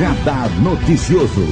Radar 0.00 0.48
Noticioso. 0.62 1.42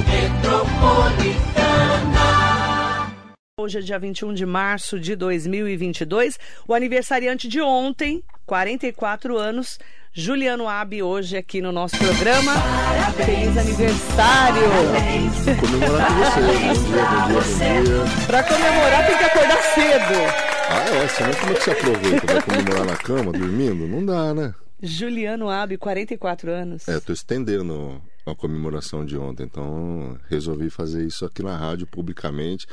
Hoje 3.59 3.77
é 3.77 3.81
dia 3.81 3.99
21 3.99 4.33
de 4.33 4.43
março 4.43 4.99
de 4.99 5.15
2022. 5.15 6.39
O 6.67 6.73
aniversariante 6.73 7.47
de 7.47 7.61
ontem, 7.61 8.23
44 8.47 9.37
anos, 9.37 9.77
Juliano 10.11 10.67
Abi, 10.67 11.03
hoje 11.03 11.37
aqui 11.37 11.61
no 11.61 11.71
nosso 11.71 11.95
programa. 11.99 12.53
Parabéns. 12.55 13.27
Feliz 13.27 13.57
aniversário! 13.59 14.61
Comemorar 15.59 16.07
com 16.07 16.15
você. 16.15 16.41
Bom 16.41 16.87
dia, 16.89 17.05
bom 17.05 17.27
dia, 17.27 17.99
bom 17.99 18.03
dia. 18.05 18.25
Pra 18.25 18.43
comemorar 18.43 19.05
tem 19.05 19.17
que 19.19 19.23
acordar 19.25 19.61
cedo. 19.61 20.49
Ah, 20.71 21.03
é? 21.03 21.07
Senão 21.07 21.33
como 21.35 21.51
é 21.51 21.53
que 21.53 21.63
você 21.63 21.71
aproveita? 21.71 22.25
Vai 22.25 22.41
comemorar 22.41 22.85
na 22.87 22.97
cama, 22.97 23.31
dormindo? 23.31 23.87
Não 23.87 24.03
dá, 24.03 24.33
né? 24.33 24.55
Juliano 24.81 25.51
Abi, 25.51 25.77
44 25.77 26.49
anos. 26.49 26.87
É, 26.87 26.99
tô 26.99 27.13
estendendo 27.13 28.01
a 28.29 28.35
comemoração 28.35 29.05
de 29.05 29.17
ontem, 29.17 29.43
então 29.43 30.17
resolvi 30.29 30.69
fazer 30.69 31.05
isso 31.05 31.25
aqui 31.25 31.43
na 31.43 31.55
rádio 31.55 31.87
publicamente 31.87 32.67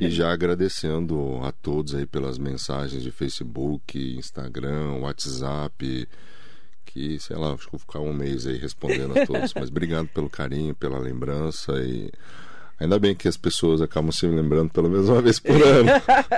e 0.00 0.10
já 0.10 0.30
agradecendo 0.32 1.40
a 1.42 1.52
todos 1.52 1.94
aí 1.94 2.06
pelas 2.06 2.38
mensagens 2.38 3.02
de 3.02 3.10
Facebook, 3.10 3.98
Instagram, 4.16 4.98
WhatsApp, 5.00 6.08
que 6.84 7.18
sei 7.18 7.36
lá, 7.36 7.52
acho 7.52 7.66
que 7.66 7.72
vou 7.72 7.80
ficar 7.80 8.00
um 8.00 8.12
mês 8.12 8.46
aí 8.46 8.58
respondendo 8.58 9.18
a 9.18 9.26
todos, 9.26 9.54
mas 9.58 9.68
obrigado 9.68 10.08
pelo 10.08 10.28
carinho, 10.28 10.74
pela 10.74 10.98
lembrança 10.98 11.72
e 11.82 12.10
Ainda 12.82 12.98
bem 12.98 13.14
que 13.14 13.28
as 13.28 13.36
pessoas 13.36 13.80
acabam 13.80 14.10
se 14.10 14.26
lembrando 14.26 14.70
pelo 14.70 14.90
menos 14.90 15.08
uma 15.08 15.22
vez 15.22 15.38
por 15.38 15.60
ano. 15.62 15.88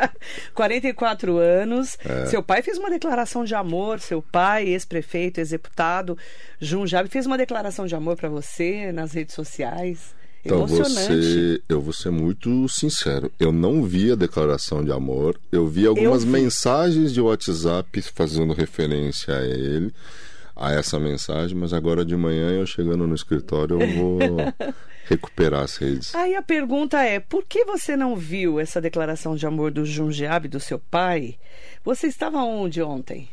44 0.52 1.38
anos. 1.38 1.96
É. 2.04 2.26
Seu 2.26 2.42
pai 2.42 2.60
fez 2.60 2.76
uma 2.76 2.90
declaração 2.90 3.44
de 3.44 3.54
amor, 3.54 3.98
seu 4.00 4.20
pai, 4.20 4.68
ex-prefeito, 4.68 5.40
executado, 5.40 6.18
Junjab, 6.60 7.08
fez 7.08 7.24
uma 7.24 7.38
declaração 7.38 7.86
de 7.86 7.94
amor 7.94 8.16
para 8.16 8.28
você 8.28 8.92
nas 8.92 9.12
redes 9.12 9.34
sociais. 9.34 10.14
Então, 10.44 10.66
você, 10.66 11.62
eu 11.66 11.80
vou 11.80 11.94
ser 11.94 12.10
muito 12.10 12.68
sincero. 12.68 13.32
Eu 13.40 13.50
não 13.50 13.82
vi 13.82 14.12
a 14.12 14.14
declaração 14.14 14.84
de 14.84 14.92
amor. 14.92 15.40
Eu 15.50 15.66
vi 15.66 15.86
algumas 15.86 16.22
eu 16.22 16.30
vi. 16.30 16.32
mensagens 16.32 17.14
de 17.14 17.20
WhatsApp 17.22 18.02
fazendo 18.14 18.52
referência 18.52 19.34
a 19.34 19.42
ele 19.42 19.90
a 20.54 20.72
essa 20.72 21.00
mensagem, 21.00 21.56
mas 21.56 21.72
agora 21.72 22.04
de 22.04 22.16
manhã 22.16 22.50
eu 22.50 22.66
chegando 22.66 23.06
no 23.06 23.14
escritório 23.14 23.80
eu 23.80 23.88
vou 23.94 24.18
recuperar 25.04 25.62
as 25.62 25.76
redes. 25.76 26.14
Aí 26.14 26.34
a 26.34 26.42
pergunta 26.42 27.02
é: 27.02 27.20
por 27.20 27.44
que 27.44 27.64
você 27.64 27.96
não 27.96 28.16
viu 28.16 28.58
essa 28.58 28.80
declaração 28.80 29.36
de 29.36 29.46
amor 29.46 29.70
do 29.70 29.84
Jundiabe, 29.84 30.48
do 30.48 30.60
seu 30.60 30.78
pai? 30.78 31.36
Você 31.84 32.06
estava 32.06 32.38
onde 32.38 32.82
ontem? 32.82 33.28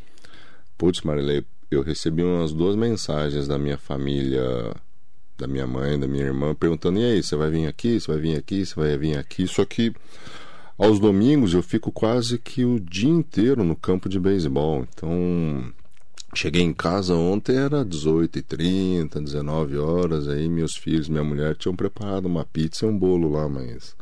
Putz, 0.77 1.01
Marilei, 1.01 1.43
eu 1.69 1.81
recebi 1.81 2.23
umas 2.23 2.51
duas 2.51 2.75
mensagens 2.75 3.47
da 3.47 3.57
minha 3.57 3.77
família, 3.77 4.43
da 5.37 5.47
minha 5.47 5.65
mãe, 5.65 5.99
da 5.99 6.07
minha 6.07 6.25
irmã, 6.25 6.53
perguntando: 6.53 6.99
e 6.99 7.05
aí, 7.05 7.23
você 7.23 7.35
vai 7.35 7.49
vir 7.49 7.67
aqui? 7.67 7.99
Você 7.99 8.11
vai 8.11 8.19
vir 8.19 8.37
aqui? 8.37 8.65
Você 8.65 8.75
vai 8.75 8.97
vir 8.97 9.17
aqui? 9.17 9.47
Só 9.47 9.63
que 9.65 9.93
aos 10.77 10.99
domingos 10.99 11.53
eu 11.53 11.61
fico 11.61 11.91
quase 11.91 12.37
que 12.37 12.65
o 12.65 12.79
dia 12.79 13.09
inteiro 13.09 13.63
no 13.63 13.75
campo 13.75 14.09
de 14.09 14.19
beisebol. 14.19 14.85
Então 14.93 15.71
Cheguei 16.33 16.61
em 16.61 16.73
casa 16.73 17.13
ontem, 17.13 17.57
era 17.57 17.83
18h30, 17.83 19.21
19 19.21 19.77
horas, 19.77 20.29
aí 20.29 20.47
meus 20.47 20.77
filhos, 20.77 21.09
minha 21.09 21.23
mulher 21.23 21.55
tinham 21.55 21.75
preparado 21.75 22.25
uma 22.25 22.45
pizza 22.45 22.85
e 22.85 22.89
um 22.89 22.97
bolo 22.97 23.29
lá, 23.29 23.49
mas. 23.49 23.95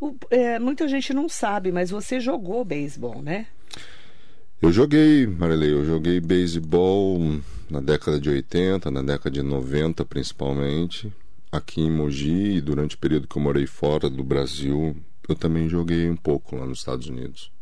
O, 0.00 0.16
é, 0.30 0.58
muita 0.58 0.88
gente 0.88 1.14
não 1.14 1.28
sabe, 1.28 1.70
mas 1.70 1.90
você 1.90 2.18
jogou 2.18 2.64
beisebol, 2.64 3.22
né? 3.22 3.46
Eu 4.60 4.72
joguei, 4.72 5.26
Marilei, 5.26 5.72
eu 5.72 5.84
joguei 5.84 6.20
beisebol 6.20 7.20
na 7.70 7.80
década 7.80 8.18
de 8.18 8.28
80, 8.28 8.90
na 8.90 9.02
década 9.02 9.30
de 9.30 9.42
90 9.42 10.04
principalmente, 10.04 11.12
aqui 11.52 11.80
em 11.80 11.90
Mogi, 11.90 12.56
e 12.56 12.60
durante 12.60 12.96
o 12.96 12.98
período 12.98 13.28
que 13.28 13.36
eu 13.36 13.42
morei 13.42 13.66
fora 13.66 14.10
do 14.10 14.24
Brasil, 14.24 14.96
eu 15.28 15.36
também 15.36 15.68
joguei 15.68 16.10
um 16.10 16.16
pouco 16.16 16.56
lá 16.56 16.66
nos 16.66 16.78
Estados 16.78 17.06
Unidos. 17.06 17.52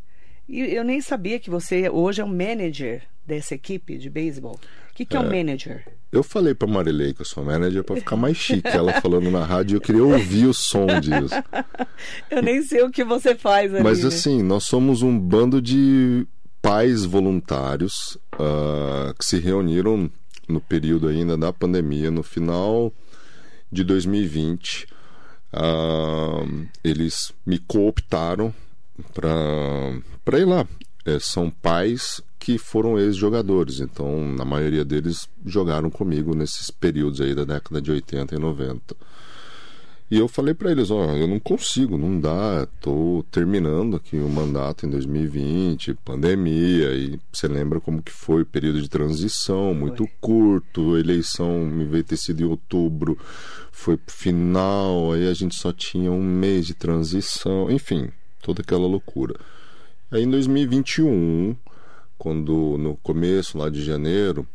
E 0.49 0.61
eu 0.61 0.83
nem 0.83 1.01
sabia 1.01 1.39
que 1.39 1.51
você 1.51 1.91
hoje 1.91 2.21
é 2.21 2.25
um 2.25 2.29
manager 2.29 3.03
dessa 3.27 3.55
equipe 3.55 3.97
de 3.97 4.11
beisebol. 4.11 4.59
O 4.91 4.95
que, 4.95 5.07
que 5.07 5.17
é, 5.17 5.21
é 5.21 5.23
um 5.23 5.29
manager? 5.29 5.87
Eu 6.11 6.23
falei 6.23 6.55
para 6.55 6.69
Marilei 6.69 7.15
que 7.15 7.23
eu 7.23 7.27
sou 7.27 7.43
manager 7.43 7.83
para 7.83 7.97
ficar 7.97 8.17
mais 8.17 8.37
chique. 8.37 8.69
Ela 8.69 9.01
falando 9.01 9.31
na 9.31 9.45
rádio, 9.45 9.77
eu 9.77 9.81
queria 9.81 10.05
ouvir 10.05 10.47
o 10.47 10.53
som 10.53 10.87
disso. 11.01 11.35
eu 12.31 12.43
nem 12.43 12.63
sei 12.63 12.83
o 12.83 12.91
que 12.91 13.03
você 13.03 13.35
faz 13.35 13.73
ali, 13.75 13.83
Mas 13.83 14.05
assim, 14.05 14.43
nós 14.43 14.65
somos 14.65 15.01
um 15.01 15.19
bando 15.19 15.63
de 15.63 16.27
pais 16.61 17.05
voluntários 17.05 18.19
uh, 18.35 19.15
que 19.19 19.25
se 19.25 19.39
reuniram 19.39 20.11
no 20.47 20.61
período 20.61 21.09
ainda 21.09 21.37
da 21.37 21.53
pandemia, 21.53 22.11
no 22.11 22.23
final 22.23 22.93
de 23.71 23.83
2020. 23.83 24.85
Uh, 24.85 24.87
ah, 25.55 26.45
eles 26.85 27.33
me 27.47 27.59
cooptaram 27.59 28.55
para 29.15 30.39
ir 30.39 30.45
lá. 30.45 30.67
É, 31.05 31.19
são 31.19 31.51
pais 31.51 32.23
que 32.43 32.59
foram 32.59 32.99
ex-jogadores, 32.99 33.79
então 33.79 34.27
na 34.33 34.45
maioria 34.45 34.85
deles 34.85 35.29
jogaram 35.47 35.89
comigo 35.89 36.35
nesses 36.35 36.73
períodos 36.73 37.21
aí 37.21 37.37
da 37.37 37.45
década 37.45 37.81
de 37.81 37.93
80 37.93 38.35
e 38.35 38.39
90. 38.39 38.97
E 40.11 40.19
eu 40.19 40.27
falei 40.27 40.53
para 40.53 40.73
eles, 40.73 40.91
ó, 40.91 41.05
eu 41.15 41.29
não 41.29 41.39
consigo, 41.39 41.97
não 41.97 42.19
dá, 42.19 42.67
tô 42.81 43.25
terminando 43.31 43.95
aqui 43.95 44.17
o 44.17 44.29
mandato 44.29 44.85
em 44.85 44.91
2020, 44.91 45.95
pandemia, 46.05 46.93
e 46.95 47.17
você 47.33 47.47
lembra 47.47 47.79
como 47.81 48.03
que 48.03 48.11
foi 48.11 48.43
o 48.43 48.47
período 48.47 48.83
de 48.83 48.91
transição, 48.91 49.73
muito 49.73 50.05
foi. 50.05 50.13
curto, 50.21 50.99
eleição 50.99 51.65
me 51.65 51.85
veio 51.85 52.03
ter 52.03 52.17
sido 52.17 52.43
em 52.43 52.47
outubro, 52.47 53.17
foi 53.71 53.97
pro 53.97 54.13
final, 54.13 55.13
aí 55.13 55.29
a 55.29 55.33
gente 55.33 55.55
só 55.55 55.73
tinha 55.73 56.11
um 56.11 56.21
mês 56.21 56.67
de 56.67 56.75
transição, 56.75 57.71
enfim, 57.71 58.11
toda 58.43 58.63
aquela 58.63 58.89
loucura. 58.89 59.37
Aí 60.11 60.25
em 60.25 60.29
2021, 60.29 61.55
quando 62.23 62.79
no 62.79 62.97
começo 62.99 63.59
lá 63.59 63.69
de 63.69 63.83
janeiro, 63.83 64.47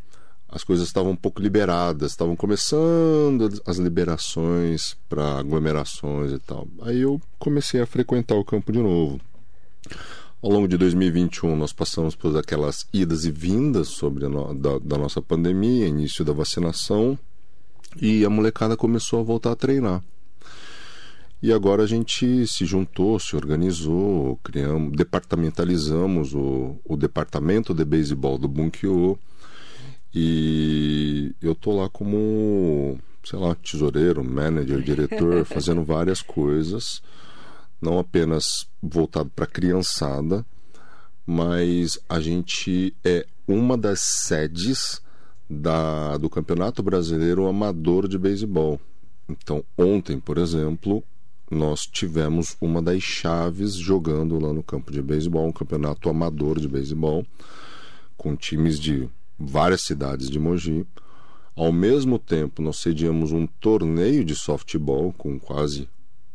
as 0.48 0.64
coisas 0.64 0.88
estavam 0.88 1.12
um 1.12 1.16
pouco 1.18 1.42
liberadas, 1.42 2.12
estavam 2.12 2.34
começando 2.34 3.62
as 3.66 3.76
liberações 3.76 4.96
para 5.10 5.40
aglomerações 5.40 6.32
e 6.32 6.40
tal. 6.40 6.66
Aí 6.84 7.02
eu 7.02 7.22
comecei 7.38 7.82
a 7.82 7.86
frequentar 7.86 8.36
o 8.36 8.46
campo 8.46 8.72
de 8.72 8.80
novo. 8.80 9.20
Ao 10.42 10.50
longo 10.50 10.66
de 10.66 10.78
2021, 10.78 11.58
nós 11.58 11.74
passamos 11.74 12.16
por 12.16 12.38
aquelas 12.38 12.88
idas 12.94 13.26
e 13.26 13.32
vindas 13.32 13.90
sobre 13.90 14.30
no, 14.30 14.54
da, 14.54 14.80
da 14.80 14.98
nossa 14.98 15.22
pandemia, 15.22 15.88
início 15.88 16.24
da 16.24 16.32
vacinação, 16.32 17.20
e 18.02 18.24
a 18.24 18.30
molecada 18.30 18.78
começou 18.78 19.20
a 19.20 19.24
voltar 19.24 19.52
a 19.52 19.58
treinar. 19.58 20.02
E 21.42 21.54
agora 21.54 21.84
a 21.84 21.88
gente 21.88 22.48
se 22.48 22.66
juntou, 22.66 23.20
se 23.20 23.36
organizou, 23.36 24.38
criamos, 24.44 24.98
departamentalizamos 24.98 26.34
o, 26.34 26.80
o 26.84 26.98
departamento 26.98 27.76
de 27.76 27.86
beisebol 27.86 28.40
do 28.40 28.48
Bunkyo 28.48 29.20
e 30.14 31.36
eu 31.40 31.54
tô 31.54 31.80
lá 31.80 31.88
como, 31.90 32.98
sei 33.24 33.38
lá, 33.38 33.54
tesoureiro, 33.54 34.24
manager, 34.24 34.82
diretor, 34.82 35.46
fazendo 35.46 35.84
várias 35.84 36.24
coisas, 36.24 37.04
não 37.80 38.00
apenas 38.00 38.68
voltado 38.82 39.30
para 39.30 39.46
a 39.46 39.48
criançada, 39.48 40.44
mas 41.24 42.00
a 42.10 42.20
gente 42.20 42.96
é 43.04 43.28
uma 43.48 43.78
das 43.78 44.00
sedes 44.00 45.00
da, 45.48 46.18
do 46.18 46.32
Campeonato 46.32 46.82
Brasileiro 46.82 47.46
Amador 47.46 48.08
de 48.08 48.18
Beisebol. 48.18 48.82
Então, 49.30 49.64
ontem, 49.78 50.20
por 50.20 50.40
exemplo, 50.40 51.04
nós 51.50 51.86
tivemos 51.86 52.58
uma 52.60 52.82
das 52.82 53.02
chaves 53.02 53.74
jogando 53.74 54.38
lá 54.40 54.52
no 54.52 54.62
campo 54.62 54.92
de 54.92 55.02
beisebol, 55.02 55.48
um 55.48 55.52
campeonato 55.52 56.10
amador 56.10 56.60
de 56.60 56.68
beisebol, 56.68 57.26
com 58.18 58.36
times 58.36 58.80
de 58.80 59.10
várias 59.40 59.82
cidades 59.82 60.30
de 60.30 60.40
Mogi. 60.40 60.86
Ao 61.56 61.72
mesmo 61.72 62.20
tempo, 62.20 62.62
nós 62.62 62.78
sediamos 62.78 63.32
um 63.32 63.48
torneio 63.48 64.26
de 64.26 64.36
softball 64.36 65.14
com 65.14 65.40
quase 65.40 65.88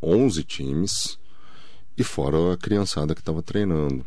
11 0.02 0.42
times 0.44 1.18
e 1.96 2.02
fora 2.02 2.54
a 2.54 2.56
criançada 2.56 3.14
que 3.14 3.20
estava 3.20 3.42
treinando. 3.42 4.06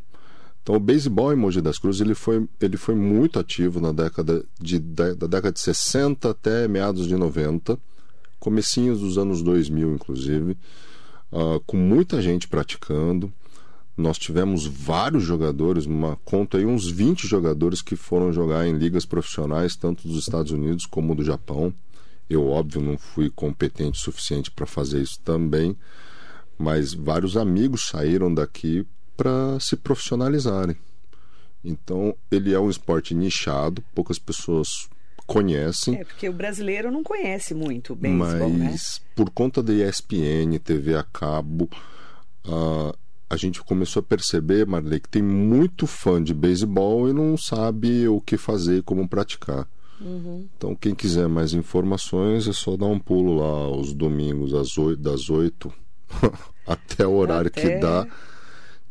Então, 0.62 0.76
o 0.76 0.80
beisebol 0.80 1.32
em 1.32 1.36
Mogi 1.36 1.62
das 1.62 1.78
Cruzes 1.78 2.02
ele 2.02 2.16
foi, 2.16 2.50
ele 2.60 2.76
foi 2.76 2.96
muito 2.96 3.40
ativo 3.40 3.80
na 3.80 3.92
década 3.92 4.44
de, 4.60 4.80
da, 4.80 5.14
da 5.14 5.28
década 5.28 5.52
de 5.52 5.60
60 5.60 6.32
até 6.32 6.68
meados 6.68 7.08
de 7.08 7.16
90, 7.16 7.78
comecinhos 8.40 9.00
dos 9.00 9.20
anos 9.20 9.44
2000, 9.44 9.94
inclusive 9.94 10.58
uh, 11.32 11.60
com 11.66 11.78
muita 11.78 12.22
gente 12.22 12.48
praticando. 12.48 13.32
Nós 13.98 14.18
tivemos 14.18 14.66
vários 14.66 15.24
jogadores, 15.24 15.86
uma 15.86 16.18
conta 16.18 16.58
aí 16.58 16.66
uns 16.66 16.90
20 16.90 17.28
jogadores 17.28 17.82
que 17.82 17.96
foram 17.96 18.34
jogar 18.34 18.68
em 18.68 18.78
ligas 18.78 19.06
profissionais, 19.06 19.76
tanto 19.76 20.08
dos 20.08 20.20
Estados 20.20 20.52
Unidos 20.52 20.86
como 20.86 21.16
do 21.16 21.24
Japão. 21.24 21.74
Eu, 22.30 22.48
óbvio, 22.48 22.82
não 22.82 22.98
fui 22.98 23.30
competente 23.30 24.00
o 24.00 24.02
suficiente 24.02 24.52
para 24.52 24.66
fazer 24.66 25.02
isso 25.02 25.20
também, 25.22 25.78
mas 26.58 26.94
vários 26.94 27.38
amigos 27.38 27.88
saíram 27.88 28.34
daqui 28.34 28.86
para 29.16 29.60
se 29.60 29.78
profissionalizarem. 29.78 30.76
Então, 31.64 32.16
ele 32.30 32.54
é 32.54 32.60
um 32.60 32.70
esporte 32.70 33.16
nichado, 33.16 33.84
poucas 33.94 34.20
pessoas 34.20 34.90
conhecem. 35.26 35.96
É, 35.96 36.04
porque 36.04 36.30
o 36.30 36.34
brasileiro 36.34 36.92
não 36.92 37.04
conhece 37.04 37.54
muito 37.54 37.94
o 37.94 37.96
beisebol, 37.96 38.50
né? 38.50 38.70
mas 38.72 39.02
por 39.16 39.30
conta 39.30 39.62
da 39.62 39.74
ESPN, 39.74 40.58
TV 40.64 40.96
a 40.96 41.04
cabo, 41.04 41.70
ah, 42.46 42.94
a 43.30 43.38
gente 43.38 43.62
começou 43.64 44.00
a 44.02 44.04
perceber, 44.04 44.66
Marley, 44.66 45.00
que 45.00 45.10
tem 45.10 45.22
muito 45.24 45.88
fã 45.88 46.22
de 46.22 46.34
beisebol 46.34 47.10
e 47.10 47.14
não 47.14 47.36
sabe 47.38 48.08
o 48.08 48.22
que 48.22 48.38
fazer, 48.38 48.84
como 48.84 49.08
praticar. 49.08 49.68
Uhum. 50.00 50.48
Então, 50.58 50.76
quem 50.76 50.94
quiser 50.94 51.28
mais 51.28 51.54
informações, 51.54 52.48
é 52.48 52.54
só 52.54 52.76
dar 52.76 52.88
um 52.88 53.00
pulo 53.00 53.36
lá 53.38 53.48
aos 53.66 53.94
domingos 53.94 54.54
às 54.54 54.78
8, 54.78 55.02
das 55.02 55.30
8 55.30 55.74
até 56.68 57.08
o 57.08 57.14
horário 57.14 57.48
Até- 57.48 57.62
que 57.62 57.80
dá, 57.80 58.08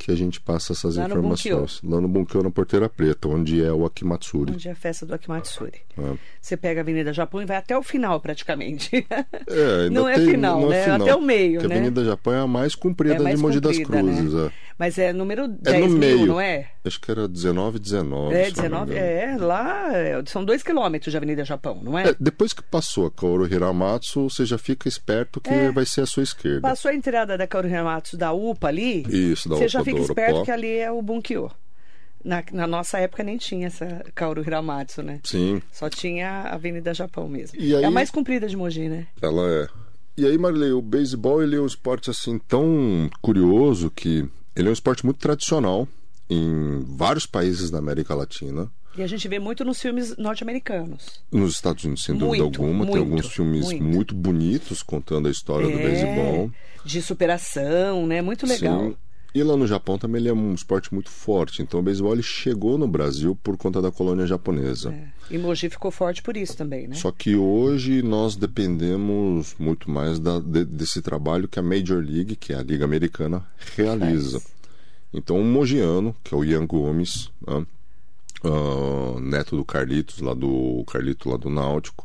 que 0.04 0.12
a 0.12 0.14
gente 0.14 0.38
passa 0.40 0.72
essas 0.74 0.96
Lá 0.96 1.08
no 1.08 1.14
informações. 1.18 1.80
Lá 1.82 2.00
no 2.00 2.06
Bunkyo, 2.06 2.42
na 2.42 2.50
Porteira 2.50 2.88
Preta, 2.88 3.26
onde 3.28 3.64
é 3.64 3.72
o 3.72 3.86
Akimatsuri. 3.86 4.52
Onde 4.52 4.68
é 4.68 4.72
a 4.72 4.74
festa 4.74 5.06
do 5.06 5.14
Akimatsuri. 5.14 5.80
É. 5.98 6.12
Você 6.40 6.56
pega 6.56 6.80
a 6.80 6.82
Avenida 6.82 7.12
Japão 7.12 7.40
e 7.40 7.46
vai 7.46 7.56
até 7.56 7.76
o 7.76 7.82
final, 7.82 8.20
praticamente. 8.20 9.06
É, 9.48 9.82
ainda 9.84 9.90
Não 9.90 10.08
é 10.08 10.14
tem- 10.16 10.26
final, 10.30 10.60
não 10.60 10.72
é 10.72 10.76
né? 10.76 10.82
final, 10.84 11.02
Até 11.02 11.14
o 11.14 11.20
meio, 11.22 11.52
porque 11.60 11.68
né? 11.68 11.74
a 11.74 11.78
Avenida 11.78 12.04
Japão 12.04 12.32
é 12.34 12.38
a 12.40 12.46
mais 12.46 12.74
comprida 12.74 13.14
É 13.14 13.18
mais 13.18 13.36
de 13.36 13.42
Mogi 13.42 13.60
das 13.60 13.78
comprida, 13.78 14.02
Cruzes. 14.02 14.32
né? 14.34 14.50
É. 14.74 14.76
Mas 14.78 14.98
é 14.98 15.12
número 15.12 15.44
É 15.44 15.48
10 15.48 15.80
no 15.82 15.88
mil, 15.90 15.98
meio. 15.98 16.26
não 16.26 16.40
é? 16.40 16.68
Acho 16.84 17.00
que 17.00 17.10
era 17.10 17.28
19, 17.28 17.78
19. 17.78 18.34
É, 18.34 18.44
se 18.52 18.58
eu 18.64 18.68
não 18.70 18.80
me 18.84 18.86
19, 18.86 18.92
engano. 18.92 19.06
é, 19.06 19.36
lá 19.46 19.96
é, 19.96 20.22
são 20.26 20.44
dois 20.44 20.62
quilômetros 20.62 21.10
de 21.12 21.16
Avenida 21.16 21.44
Japão, 21.44 21.80
não 21.82 21.98
é? 21.98 22.08
É, 22.10 22.16
depois 22.18 22.52
que 22.52 22.62
passou 22.62 23.06
a 23.06 23.10
Kaoru 23.10 23.46
Hiramatsu, 23.46 24.28
você 24.28 24.44
já 24.44 24.58
fica 24.58 24.88
esperto 24.88 25.40
que 25.40 25.50
É. 25.50 25.70
vai 25.70 25.84
ser 25.86 26.00
a 26.02 26.06
sua 26.06 26.22
esquerda. 26.24 26.60
Passou 26.62 26.90
a 26.90 26.94
entrada 26.94 27.38
da 27.38 27.46
Kaoru 27.46 27.68
Hiramatsu 27.68 28.16
da 28.16 28.32
UPA 28.32 28.68
ali, 28.68 29.02
Isso, 29.08 29.48
da 29.48 29.54
você 29.56 29.62
UPA 29.64 29.68
já 29.68 29.78
do 29.78 29.84
fica 29.84 30.00
esperto 30.00 30.42
que 30.42 30.50
ali 30.50 30.76
é 30.78 30.90
o 30.90 31.00
Bunkyo. 31.00 31.50
Na, 32.24 32.42
na 32.52 32.66
nossa 32.66 32.98
época 32.98 33.22
nem 33.22 33.36
tinha 33.36 33.66
essa 33.66 34.02
Kaoru 34.14 34.40
Hiramatsu, 34.40 35.02
né? 35.02 35.20
Sim, 35.24 35.60
Só 35.70 35.90
tinha 35.90 36.28
a 36.28 36.54
Avenida 36.54 36.94
Japão 36.94 37.28
mesmo. 37.28 37.60
Aí- 37.60 37.74
É 37.74 37.84
a 37.84 37.90
mais 37.90 38.10
comprida 38.10 38.48
de 38.48 38.56
Mogi, 38.56 38.88
né? 38.88 39.06
ela 39.20 39.42
é. 39.46 39.68
E 40.16 40.24
aí, 40.26 40.38
Marilei, 40.38 40.72
o 40.72 40.80
beisebol 40.80 41.42
ele 41.42 41.56
é 41.56 41.60
um 41.60 41.66
esporte 41.66 42.08
assim 42.08 42.38
tão 42.38 43.10
curioso 43.20 43.90
que 43.90 44.26
ele 44.56 44.68
é 44.68 44.70
um 44.70 44.72
esporte 44.74 45.04
muito 45.04 45.18
tradicional 45.18 45.88
em 46.28 46.84
vários 46.96 47.26
países 47.26 47.70
da 47.70 47.78
América 47.78 48.14
Latina. 48.14 48.70
E 48.96 49.02
a 49.02 49.06
gente 49.06 49.26
vê 49.26 49.38
muito 49.40 49.64
nos 49.64 49.80
filmes 49.80 50.16
norte-americanos. 50.16 51.20
Nos 51.30 51.54
Estados 51.54 51.82
Unidos, 51.84 52.04
sem 52.04 52.14
dúvida 52.16 52.44
Muito, 52.44 52.62
alguma, 52.62 52.86
tem 52.86 52.94
muito, 52.94 52.98
alguns 52.98 53.32
filmes 53.32 53.64
muito. 53.66 53.82
muito. 53.84 54.14
bonitos 54.14 54.82
contando 54.84 55.26
a 55.26 55.30
história 55.30 55.66
do 55.66 55.72
É, 55.78 55.82
beisebol. 55.82 56.50
De 56.84 57.02
superação, 57.02 58.06
né? 58.06 58.22
Muito 58.22 58.46
legal. 58.46 58.90
Sim. 58.90 58.96
E 59.34 59.42
lá 59.42 59.56
no 59.56 59.66
Japão 59.66 59.98
também 59.98 60.20
ele 60.20 60.28
é 60.28 60.32
um 60.32 60.54
esporte 60.54 60.94
muito 60.94 61.10
forte. 61.10 61.60
Então 61.60 61.80
o 61.80 61.82
beisebol 61.82 62.16
chegou 62.22 62.78
no 62.78 62.86
Brasil 62.86 63.36
por 63.42 63.56
conta 63.56 63.82
da 63.82 63.90
colônia 63.90 64.26
japonesa. 64.26 64.92
É. 64.92 65.34
E 65.34 65.38
Mogi 65.38 65.68
ficou 65.68 65.90
forte 65.90 66.22
por 66.22 66.36
isso 66.36 66.56
também, 66.56 66.86
né? 66.86 66.94
Só 66.94 67.10
que 67.10 67.34
hoje 67.34 68.00
nós 68.02 68.36
dependemos 68.36 69.56
muito 69.58 69.90
mais 69.90 70.20
da- 70.20 70.38
de- 70.38 70.64
desse 70.64 71.02
trabalho 71.02 71.48
que 71.48 71.58
a 71.58 71.62
Major 71.62 72.00
League, 72.00 72.36
que 72.36 72.52
é 72.52 72.56
a 72.56 72.62
Liga 72.62 72.84
Americana, 72.84 73.44
realiza. 73.76 74.38
Faz. 74.38 74.54
Então, 75.12 75.36
um 75.38 75.44
mogiano, 75.44 76.14
que 76.22 76.32
é 76.34 76.36
o 76.38 76.44
Ian 76.44 76.66
Gomes, 76.66 77.30
né, 77.46 77.64
ah, 78.44 79.20
neto 79.20 79.56
do 79.56 79.64
Carlitos, 79.64 80.20
lá 80.20 80.34
do 80.34 80.84
Carlito 80.86 81.28
lá 81.30 81.36
do 81.36 81.48
Náutico, 81.50 82.04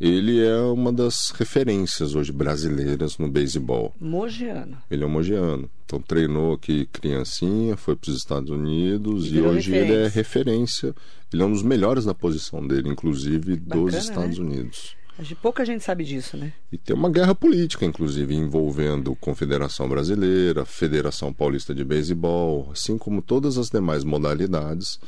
ele 0.00 0.44
é 0.44 0.58
uma 0.60 0.92
das 0.92 1.30
referências 1.30 2.14
hoje 2.14 2.32
brasileiras 2.32 3.18
no 3.18 3.28
beisebol. 3.28 3.94
Mogiano. 4.00 4.76
Ele 4.90 5.04
é 5.04 5.06
um 5.06 5.10
mogiano. 5.10 5.70
Então 5.84 6.00
treinou 6.00 6.54
aqui 6.54 6.86
criancinha, 6.92 7.76
foi 7.76 7.96
para 7.96 8.10
os 8.10 8.16
Estados 8.16 8.50
Unidos 8.50 9.26
E 9.26 9.36
e, 9.36 9.40
hoje 9.40 9.74
ele 9.74 9.92
é 9.92 10.04
referência. 10.08 10.88
referência. 10.88 10.94
Ele 11.32 11.42
é 11.42 11.46
um 11.46 11.52
dos 11.52 11.62
melhores 11.62 12.04
da 12.04 12.14
posição 12.14 12.66
dele, 12.66 12.88
inclusive 12.88 13.56
Bacana, 13.56 13.84
dos 13.84 13.94
Estados 13.94 14.38
né? 14.38 14.44
Unidos. 14.44 14.96
Pouca 15.40 15.64
gente 15.64 15.82
sabe 15.82 16.04
disso, 16.04 16.36
né? 16.36 16.52
E 16.70 16.76
tem 16.76 16.94
uma 16.94 17.08
guerra 17.08 17.34
política, 17.34 17.86
inclusive, 17.86 18.34
envolvendo 18.34 19.16
Confederação 19.16 19.88
Brasileira, 19.88 20.66
Federação 20.66 21.32
Paulista 21.32 21.74
de 21.74 21.82
Beisebol, 21.84 22.68
assim 22.70 22.98
como 22.98 23.22
todas 23.22 23.56
as 23.56 23.70
demais 23.70 24.04
modalidades, 24.04 25.00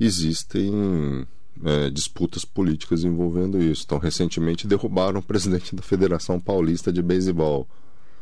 existem 0.00 1.26
é, 1.62 1.90
disputas 1.90 2.44
políticas 2.44 3.04
envolvendo 3.04 3.62
isso. 3.62 3.82
Então, 3.84 3.98
recentemente 3.98 4.66
derrubaram 4.66 5.20
o 5.20 5.22
presidente 5.22 5.74
da 5.74 5.82
Federação 5.82 6.40
Paulista 6.40 6.92
de 6.92 7.02
Beisebol. 7.02 7.66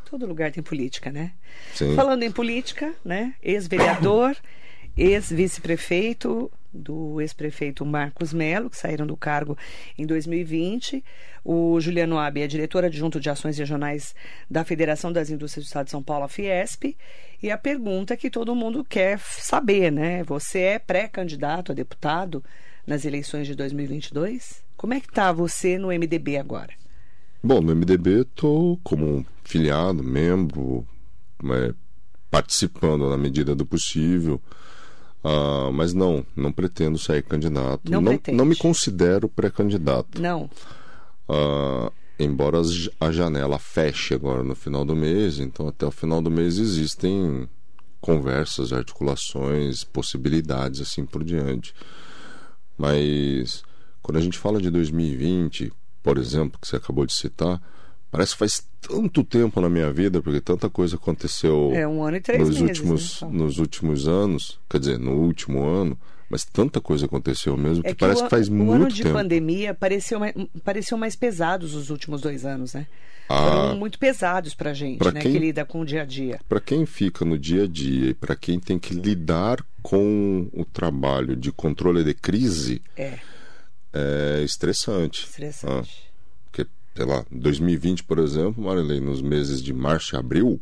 Todo 0.05 0.26
lugar 0.26 0.52
tem 0.52 0.62
política, 0.62 1.11
né? 1.11 1.32
Sim. 1.75 1.94
Falando 1.94 2.23
em 2.23 2.31
política, 2.31 2.93
né? 3.05 3.34
Ex-vereador, 3.43 4.37
ex-vice-prefeito 4.96 6.50
do 6.73 7.20
ex-prefeito 7.20 7.84
Marcos 7.84 8.32
Melo, 8.32 8.70
que 8.70 8.76
saíram 8.76 9.06
do 9.06 9.17
cargo 9.17 9.56
em 9.96 10.06
2020. 10.06 11.05
O 11.44 11.81
Juliano 11.81 12.19
Abi 12.19 12.43
é 12.43 12.46
diretor 12.46 12.85
adjunto 12.85 13.20
de 13.20 13.28
ações 13.28 13.58
regionais 13.58 14.14
da 14.50 14.64
Federação 14.64 15.12
das 15.12 15.28
Indústrias 15.28 15.67
do 15.67 15.69
Estado 15.69 15.85
de 15.87 15.90
São 15.90 16.02
Paulo, 16.02 16.25
a 16.25 16.28
Fiesp. 16.28 16.96
E 17.43 17.50
a 17.50 17.58
pergunta 17.58 18.17
que 18.17 18.31
todo 18.31 18.55
mundo 18.55 18.85
quer 18.85 19.19
saber, 19.19 19.90
né? 19.90 20.23
Você 20.25 20.61
é 20.61 20.78
pré-candidato 20.78 21.73
a 21.73 21.75
deputado 21.75 22.43
nas 22.87 23.05
eleições 23.05 23.46
de 23.46 23.55
2022? 23.55 24.62
Como 24.76 24.94
é 24.94 25.00
que 25.00 25.08
tá 25.08 25.32
você 25.32 25.79
no 25.79 25.88
MDB 25.88 26.37
agora? 26.37 26.73
Bom, 27.43 27.61
no 27.61 27.75
MDB 27.75 28.23
estou 28.23 28.79
como 28.82 29.26
filiado, 29.43 30.02
membro, 30.02 30.87
é, 31.44 31.75
participando 32.31 33.08
na 33.08 33.17
medida 33.17 33.55
do 33.55 33.67
possível. 33.67 34.40
Ah, 35.25 35.70
mas 35.73 35.93
não, 35.93 36.26
não 36.34 36.52
pretendo 36.52 36.99
sair 36.99 37.23
candidato. 37.23 37.90
Não 37.90 38.02
pretende. 38.02 38.37
não 38.37 38.44
me 38.44 38.56
considero 38.56 39.28
pré-candidato. 39.28 40.20
Não. 40.20 40.50
Ah, 41.28 41.93
embora 42.19 42.61
a 43.00 43.12
janela 43.12 43.58
feche 43.58 44.14
agora 44.14 44.43
no 44.43 44.55
final 44.55 44.85
do 44.85 44.96
mês, 44.96 45.38
então 45.38 45.69
até 45.69 45.87
o 45.87 45.90
final 45.90 46.20
do 46.20 46.31
mês 46.31 46.58
existem 46.58 47.49
conversas, 48.00 48.73
articulações, 48.73 49.85
possibilidades 49.85 50.81
assim 50.81 51.06
por 51.06 51.23
diante. 51.23 51.73
Mas 52.77 53.63
quando 54.01 54.17
a 54.19 54.21
gente 54.21 54.39
fala 54.39 54.61
de 54.61 54.71
2020, 54.71 55.73
por 56.03 56.19
exemplo, 56.19 56.59
que 56.61 56.67
você 56.67 56.77
acabou 56.77 57.07
de 57.07 57.13
citar, 57.13 57.61
parece 58.11 58.33
que 58.33 58.39
faz 58.39 58.67
tanto 58.81 59.23
tempo 59.23 59.61
na 59.61 59.69
minha 59.69 59.93
vida, 59.93 60.21
porque 60.21 60.41
tanta 60.41 60.69
coisa 60.69 60.97
aconteceu 60.97 61.71
É 61.73 61.87
um 61.87 62.03
ano 62.05 62.17
e 62.17 62.21
três 62.21 62.41
nos 62.41 62.61
meses. 62.61 62.79
últimos 62.81 63.23
né? 63.23 63.29
nos 63.31 63.59
últimos 63.59 64.09
anos, 64.09 64.59
quer 64.69 64.81
dizer, 64.81 64.99
no 64.99 65.13
último 65.13 65.65
ano, 65.65 65.97
mas 66.32 66.44
tanta 66.44 66.81
coisa 66.81 67.05
aconteceu 67.06 67.57
mesmo 67.57 67.83
que, 67.85 67.90
É 67.90 67.95
que 67.95 68.00
parece 68.00 68.23
o, 68.23 68.25
que 68.25 68.30
faz 68.30 68.49
o 68.49 68.52
muito 68.54 68.73
ano 68.73 68.88
de 68.88 69.02
tempo. 69.02 69.14
pandemia 69.14 69.75
pareceu 69.75 70.18
mais, 70.18 70.35
pareciam 70.64 70.99
mais 70.99 71.14
pesados 71.14 71.75
os 71.75 71.90
últimos 71.90 72.23
dois 72.23 72.45
anos, 72.47 72.73
né? 72.75 72.87
Ah. 73.28 73.38
Foram 73.42 73.76
muito 73.76 73.99
pesados 73.99 74.54
pra 74.54 74.73
gente, 74.75 74.99
Pra 74.99 75.12
né? 75.12 75.21
quem- 75.21 75.33
Que 75.33 75.38
lida 75.38 75.64
com 75.64 75.80
o 75.80 75.85
dia 75.87 76.02
a 76.02 76.04
dia. 76.04 76.40
Para 76.49 76.61
quem 76.61 76.85
fica 76.87 77.25
no 77.25 77.38
dia 77.38 77.64
a 77.64 77.66
dia 77.68 78.11
e 78.11 78.14
para 78.14 78.35
quem 78.35 78.59
tem 78.59 78.78
que 78.78 78.95
lidar 78.95 79.64
com 79.83 80.49
o 80.52 80.64
trabalho 80.64 81.37
de 81.37 81.52
controle 81.52 82.02
de 82.02 82.14
crise, 82.14 82.83
É, 82.97 83.18
é 83.92 84.42
estressante. 84.42 85.25
estressante. 85.26 86.11
Porque, 86.45 86.66
sei 86.97 87.04
lá, 87.07 87.25
2020, 87.30 88.04
por 88.04 88.18
exemplo, 88.18 88.64
Marilei, 88.64 89.00
nos 89.00 89.23
meses 89.23 89.62
de 89.62 89.73
março 89.73 90.14
e 90.14 90.18
abril, 90.18 90.61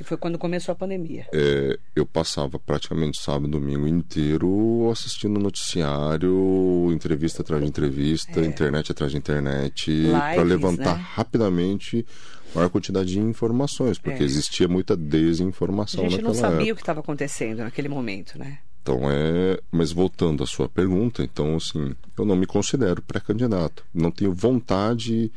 Que 0.00 0.04
foi 0.04 0.16
quando 0.16 0.38
começou 0.38 0.72
a 0.72 0.74
pandemia. 0.74 1.26
é, 1.30 1.78
eu 1.94 2.06
passava 2.06 2.58
praticamente 2.58 3.20
sábado 3.20 3.48
e 3.48 3.50
domingo 3.50 3.86
inteiro 3.86 4.88
assistindo 4.90 5.38
noticiário, 5.38 6.90
entrevista 6.90 7.42
atrás 7.42 7.62
de 7.62 7.68
entrevista, 7.68 8.40
internet 8.40 8.90
atrás 8.92 9.12
de 9.12 9.18
internet, 9.18 9.92
para 10.10 10.40
É. 10.40 10.44
Levantar 10.44 10.96
né? 10.96 11.04
rapidamente 11.14 12.06
a 12.54 12.58
maior 12.58 12.70
quantidade 12.70 13.10
de 13.12 13.18
informações, 13.20 13.98
porque 13.98 14.22
É. 14.22 14.26
existia 14.26 14.66
muita 14.66 14.94
A 14.94 14.96
desinformação 14.96 16.08
gente 16.08 16.22
não 16.22 16.30
naquela 16.30 16.48
sabia 16.50 16.56
época. 16.62 16.72
o 16.72 16.76
que 16.76 16.82
estava 16.82 17.00
acontecendo 17.00 17.58
naquele 17.58 17.88
momento, 17.90 18.38
né? 18.38 18.58
Então 18.82 19.00
é. 19.10 19.60
Mas 19.70 19.92
voltando 19.92 20.42
à 20.42 20.46
sua 20.46 20.66
pergunta, 20.66 21.22
então 21.22 21.56
assim, 21.56 21.94
eu 22.18 22.24
não 22.24 22.36
me 22.36 22.46
considero 22.46 23.02
pré-candidato. 23.02 23.84
Não 23.92 24.10
tenho 24.10 24.32
vontade 24.32 25.30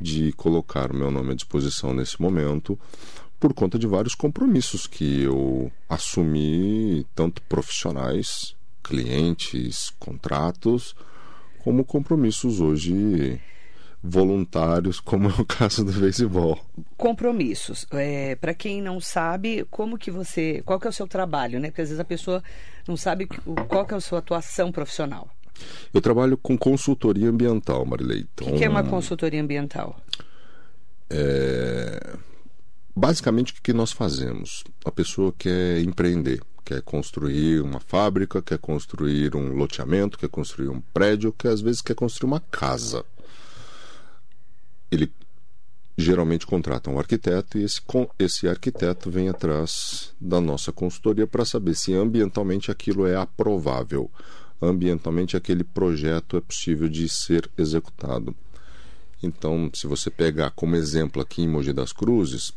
de 0.00 0.32
colocar 0.32 0.92
o 0.92 0.96
meu 0.96 1.10
nome 1.10 1.32
à 1.32 1.34
disposição 1.34 1.92
nesse 1.92 2.20
momento, 2.22 2.78
por 3.40 3.52
conta 3.54 3.78
de 3.78 3.86
vários 3.86 4.14
compromissos 4.14 4.86
que 4.86 5.22
eu 5.22 5.70
assumi, 5.88 7.06
tanto 7.14 7.42
profissionais, 7.42 8.54
clientes, 8.82 9.92
contratos, 9.98 10.94
como 11.62 11.84
compromissos 11.84 12.60
hoje 12.60 13.40
voluntários, 14.02 15.00
como 15.00 15.28
é 15.30 15.32
o 15.38 15.44
caso 15.46 15.84
do 15.84 15.92
beisebol. 15.92 16.58
Compromissos. 16.96 17.86
É, 17.90 18.36
para 18.36 18.52
quem 18.54 18.82
não 18.82 19.00
sabe, 19.00 19.66
como 19.70 19.96
que 19.98 20.10
você. 20.10 20.62
Qual 20.64 20.78
que 20.78 20.86
é 20.86 20.90
o 20.90 20.92
seu 20.92 21.06
trabalho, 21.06 21.58
né? 21.58 21.68
Porque 21.68 21.80
às 21.82 21.88
vezes 21.88 22.00
a 22.00 22.04
pessoa 22.04 22.42
não 22.86 22.96
sabe 22.96 23.26
o- 23.46 23.54
qual 23.66 23.86
que 23.86 23.94
é 23.94 23.96
a 23.96 24.00
sua 24.00 24.18
atuação 24.18 24.70
profissional. 24.70 25.28
Eu 25.92 26.00
trabalho 26.02 26.36
com 26.36 26.58
consultoria 26.58 27.28
ambiental, 27.30 27.84
Marilei. 27.86 28.22
O 28.22 28.28
Então, 28.34 28.48
que, 28.48 28.58
que 28.58 28.64
é 28.64 28.68
uma 28.68 28.82
consultoria 28.84 29.40
ambiental? 29.40 29.96
É, 31.08 32.16
Basicamente, 32.96 33.52
o 33.52 33.62
que 33.62 33.72
nós 33.72 33.90
fazemos? 33.90 34.62
A 34.84 34.92
pessoa 34.92 35.34
quer 35.36 35.80
empreender, 35.80 36.40
quer 36.64 36.80
construir 36.80 37.60
uma 37.60 37.80
fábrica, 37.80 38.40
quer 38.40 38.58
construir 38.58 39.34
um 39.34 39.52
loteamento, 39.54 40.16
quer 40.16 40.28
construir 40.28 40.68
um 40.68 40.80
prédio, 40.80 41.32
que 41.32 41.48
às 41.48 41.60
vezes 41.60 41.82
quer 41.82 41.94
construir 41.94 42.28
uma 42.28 42.40
casa. 42.40 43.04
Ele 44.92 45.12
geralmente 45.98 46.46
contrata 46.46 46.88
um 46.88 46.98
arquiteto 46.98 47.58
e 47.58 47.64
esse, 47.64 47.80
esse 48.18 48.48
arquiteto 48.48 49.10
vem 49.10 49.28
atrás 49.28 50.12
da 50.20 50.40
nossa 50.40 50.72
consultoria 50.72 51.26
para 51.26 51.44
saber 51.44 51.74
se 51.74 51.94
ambientalmente 51.94 52.70
aquilo 52.70 53.06
é 53.06 53.16
aprovável, 53.16 54.10
ambientalmente 54.62 55.36
aquele 55.36 55.64
projeto 55.64 56.36
é 56.36 56.40
possível 56.40 56.88
de 56.88 57.08
ser 57.08 57.50
executado. 57.58 58.36
Então, 59.22 59.70
se 59.72 59.86
você 59.86 60.10
pegar 60.10 60.50
como 60.50 60.76
exemplo 60.76 61.20
aqui 61.20 61.42
em 61.42 61.48
Mogi 61.48 61.72
das 61.72 61.92
Cruzes, 61.92 62.52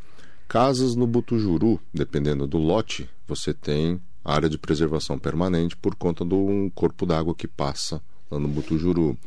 casas 0.48 0.96
no 0.96 1.06
Butujuru, 1.06 1.80
dependendo 1.94 2.48
do 2.48 2.58
lote, 2.58 3.10
você 3.28 3.54
tem 3.54 4.02
área 4.24 4.50
de 4.50 4.58
preservação 4.58 5.18
permanente 5.18 5.76
por 5.76 5.96
conta 5.96 6.24
do 6.24 6.38
um 6.38 6.70
corpo 6.70 7.06
d'água 7.06 7.36
que 7.36 7.48
passa 7.48 8.02
lá 8.30 8.40
no 8.40 8.48
Butujuru. 8.48 9.18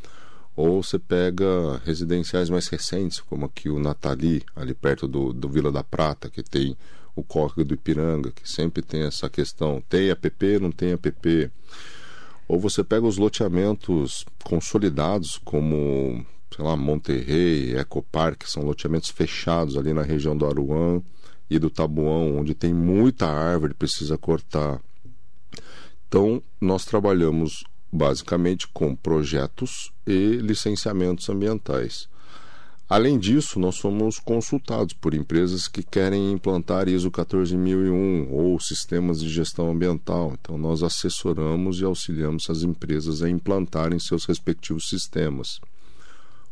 Ou 0.57 0.83
você 0.83 0.99
pega 0.99 1.81
residenciais 1.85 2.51
mais 2.51 2.69
recentes, 2.69 3.21
como 3.21 3.47
aqui 3.47 3.69
o 3.69 3.79
Natali, 3.79 4.43
ali 4.55 4.75
perto 4.75 5.07
do, 5.07 5.33
do 5.33 5.49
Vila 5.49 5.71
da 5.71 5.83
Prata, 5.83 6.29
que 6.29 6.43
tem 6.43 6.77
o 7.15 7.23
Córrego 7.23 7.65
do 7.65 7.75
Ipiranga, 7.75 8.31
que 8.31 8.51
sempre 8.51 8.83
tem 8.83 9.03
essa 9.03 9.29
questão: 9.31 9.83
tem 9.89 10.11
APP, 10.11 10.59
não 10.61 10.71
tem 10.71 10.93
APP. 10.93 11.51
Ou 12.49 12.59
você 12.59 12.83
pega 12.83 13.07
os 13.07 13.17
loteamentos 13.17 14.27
consolidados, 14.43 15.41
como, 15.45 16.27
sei 16.55 16.65
lá, 16.65 16.77
Monterrey, 16.77 17.77
Ecopark, 17.77 18.45
são 18.47 18.65
loteamentos 18.65 19.11
fechados 19.11 19.77
ali 19.77 19.93
na 19.93 20.03
região 20.03 20.37
do 20.37 20.47
Aruan 20.47 21.03
e 21.49 21.59
do 21.59 21.71
Tabuão, 21.71 22.39
onde 22.39 22.55
tem 22.55 22.73
muita 22.73 23.27
árvore, 23.27 23.75
precisa 23.75 24.19
cortar. 24.19 24.81
Então, 26.09 26.43
nós 26.61 26.85
trabalhamos 26.85 27.65
basicamente 27.93 28.69
com 28.69 28.95
projetos 28.95 29.93
e 30.07 30.37
licenciamentos 30.37 31.29
ambientais. 31.29 32.09
Além 32.89 33.21
disso, 33.21 33.61
nós 33.61 33.77
somos 33.77 34.19
consultados 34.19 34.93
por 34.95 35.15
empresas 35.15 35.69
que 35.69 35.81
querem 35.81 36.33
implantar 36.33 36.89
ISO 36.89 37.09
14001 37.09 38.29
ou 38.33 38.59
sistemas 38.59 39.21
de 39.21 39.29
gestão 39.29 39.71
ambiental. 39.71 40.35
Então, 40.41 40.59
nós 40.59 40.83
assessoramos 40.83 41.81
e 41.81 41.85
auxiliamos 41.85 42.51
as 42.51 42.65
empresas 42.65 43.23
a 43.23 43.31
implantarem 43.31 44.01
seus 44.01 44.25
respectivos 44.25 44.89
sistemas. 44.89 45.61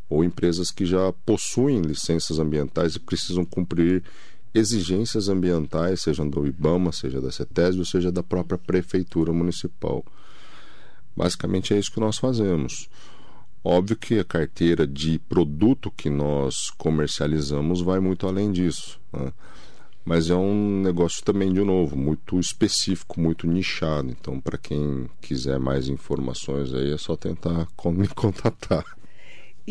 Ou 0.09 0.23
empresas 0.23 0.71
que 0.71 0.85
já 0.85 1.13
possuem 1.25 1.81
licenças 1.81 2.39
ambientais 2.39 2.95
e 2.95 2.99
precisam 2.99 3.45
cumprir 3.45 4.03
exigências 4.53 5.29
ambientais, 5.29 6.01
seja 6.01 6.25
do 6.25 6.47
IBAMA, 6.47 6.91
seja 6.91 7.21
da 7.21 7.31
CETESB, 7.31 7.79
ou 7.79 7.85
seja 7.85 8.11
da 8.11 8.23
própria 8.23 8.57
prefeitura 8.57 9.31
municipal. 9.31 10.03
Basicamente 11.15 11.73
é 11.73 11.79
isso 11.79 11.91
que 11.91 11.99
nós 11.99 12.17
fazemos. 12.17 12.89
Óbvio 13.63 13.97
que 13.97 14.17
a 14.17 14.23
carteira 14.23 14.87
de 14.87 15.19
produto 15.19 15.91
que 15.91 16.09
nós 16.09 16.69
comercializamos 16.71 17.81
vai 17.81 17.99
muito 17.99 18.25
além 18.25 18.51
disso. 18.51 18.99
Né? 19.11 19.31
Mas 20.05 20.29
é 20.29 20.35
um 20.35 20.81
negócio 20.81 21.23
também, 21.23 21.51
de 21.53 21.61
novo, 21.61 21.95
muito 21.95 22.39
específico, 22.39 23.19
muito 23.19 23.45
nichado. 23.45 24.09
Então, 24.09 24.39
para 24.39 24.57
quem 24.57 25.09
quiser 25.21 25.59
mais 25.59 25.87
informações 25.87 26.73
aí, 26.73 26.91
é 26.91 26.97
só 26.97 27.15
tentar 27.15 27.67
me 27.91 28.07
contatar. 28.07 28.85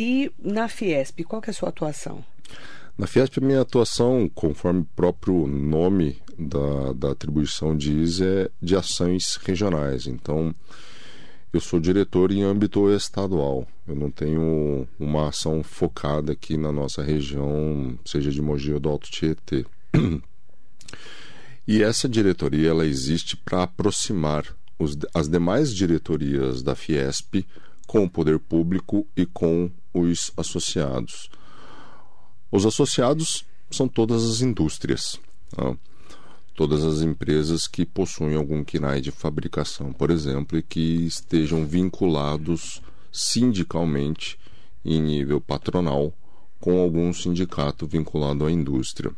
E 0.00 0.31
na 0.38 0.69
Fiesp, 0.69 1.25
qual 1.25 1.43
que 1.43 1.50
é 1.50 1.52
a 1.52 1.55
sua 1.55 1.71
atuação? 1.71 2.25
Na 2.97 3.09
Fiesp, 3.09 3.38
a 3.38 3.45
minha 3.45 3.62
atuação, 3.62 4.31
conforme 4.33 4.83
o 4.83 4.88
próprio 4.95 5.45
nome 5.49 6.23
da, 6.38 6.93
da 6.93 7.11
atribuição 7.11 7.76
diz, 7.76 8.21
é 8.21 8.49
de 8.62 8.76
ações 8.76 9.35
regionais. 9.43 10.07
Então, 10.07 10.55
eu 11.52 11.59
sou 11.59 11.81
diretor 11.81 12.31
em 12.31 12.45
âmbito 12.45 12.88
estadual. 12.93 13.67
Eu 13.88 13.97
não 13.97 14.09
tenho 14.09 14.87
uma 15.00 15.31
ação 15.31 15.64
focada 15.64 16.31
aqui 16.31 16.57
na 16.57 16.71
nossa 16.71 17.02
região, 17.02 17.99
seja 18.05 18.31
de 18.31 18.40
Mogi 18.40 18.73
ou 18.73 18.78
do 18.78 18.88
Alto 18.88 19.11
Tietê. 19.11 19.67
E 21.67 21.83
essa 21.83 22.09
diretoria 22.09 22.71
ela 22.71 22.87
existe 22.87 23.37
para 23.37 23.64
aproximar 23.64 24.47
os, 24.78 24.97
as 25.12 25.28
demais 25.28 25.75
diretorias 25.75 26.62
da 26.62 26.76
Fiesp 26.76 27.45
com 27.88 28.05
o 28.05 28.09
poder 28.09 28.38
público 28.38 29.05
e 29.17 29.26
com 29.26 29.71
os 29.92 30.33
associados. 30.37 31.30
Os 32.50 32.64
associados 32.64 33.45
são 33.71 33.88
todas 33.88 34.25
as 34.25 34.40
indústrias. 34.40 35.21
Tá? 35.54 35.76
todas 36.59 36.83
as 36.83 37.02
empresas 37.02 37.68
que 37.68 37.87
possuem 37.87 38.35
algum 38.35 38.64
KINAI 38.64 39.00
de 39.00 39.12
fabricação, 39.12 39.92
por 39.92 40.11
exemplo, 40.11 40.59
e 40.59 40.62
que 40.62 41.07
estejam 41.07 41.64
vinculados 41.64 42.83
sindicalmente 43.12 44.37
em 44.85 45.00
nível 45.00 45.40
patronal 45.40 46.12
com 46.59 46.80
algum 46.80 47.12
sindicato 47.12 47.87
vinculado 47.87 48.45
à 48.45 48.50
indústria. 48.50 49.12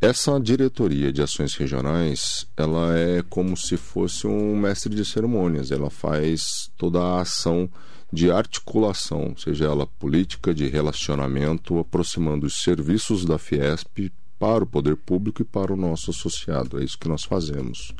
Essa 0.00 0.40
diretoria 0.40 1.12
de 1.12 1.22
ações 1.22 1.54
regionais, 1.54 2.48
ela 2.56 2.98
é 2.98 3.22
como 3.22 3.56
se 3.56 3.76
fosse 3.76 4.26
um 4.26 4.56
mestre 4.56 4.92
de 4.92 5.04
cerimônias, 5.04 5.70
ela 5.70 5.88
faz 5.88 6.68
toda 6.76 6.98
a 7.00 7.20
ação 7.20 7.70
de 8.12 8.30
articulação, 8.30 9.34
seja 9.36 9.64
ela 9.64 9.86
política 9.86 10.54
de 10.54 10.68
relacionamento, 10.68 11.78
aproximando 11.78 12.46
os 12.46 12.62
serviços 12.62 13.24
da 13.24 13.38
Fiesp 13.38 14.12
para 14.38 14.64
o 14.64 14.66
poder 14.66 14.96
público 14.96 15.40
e 15.40 15.44
para 15.44 15.72
o 15.72 15.76
nosso 15.76 16.10
associado. 16.10 16.78
É 16.78 16.84
isso 16.84 16.98
que 16.98 17.08
nós 17.08 17.24
fazemos. 17.24 17.94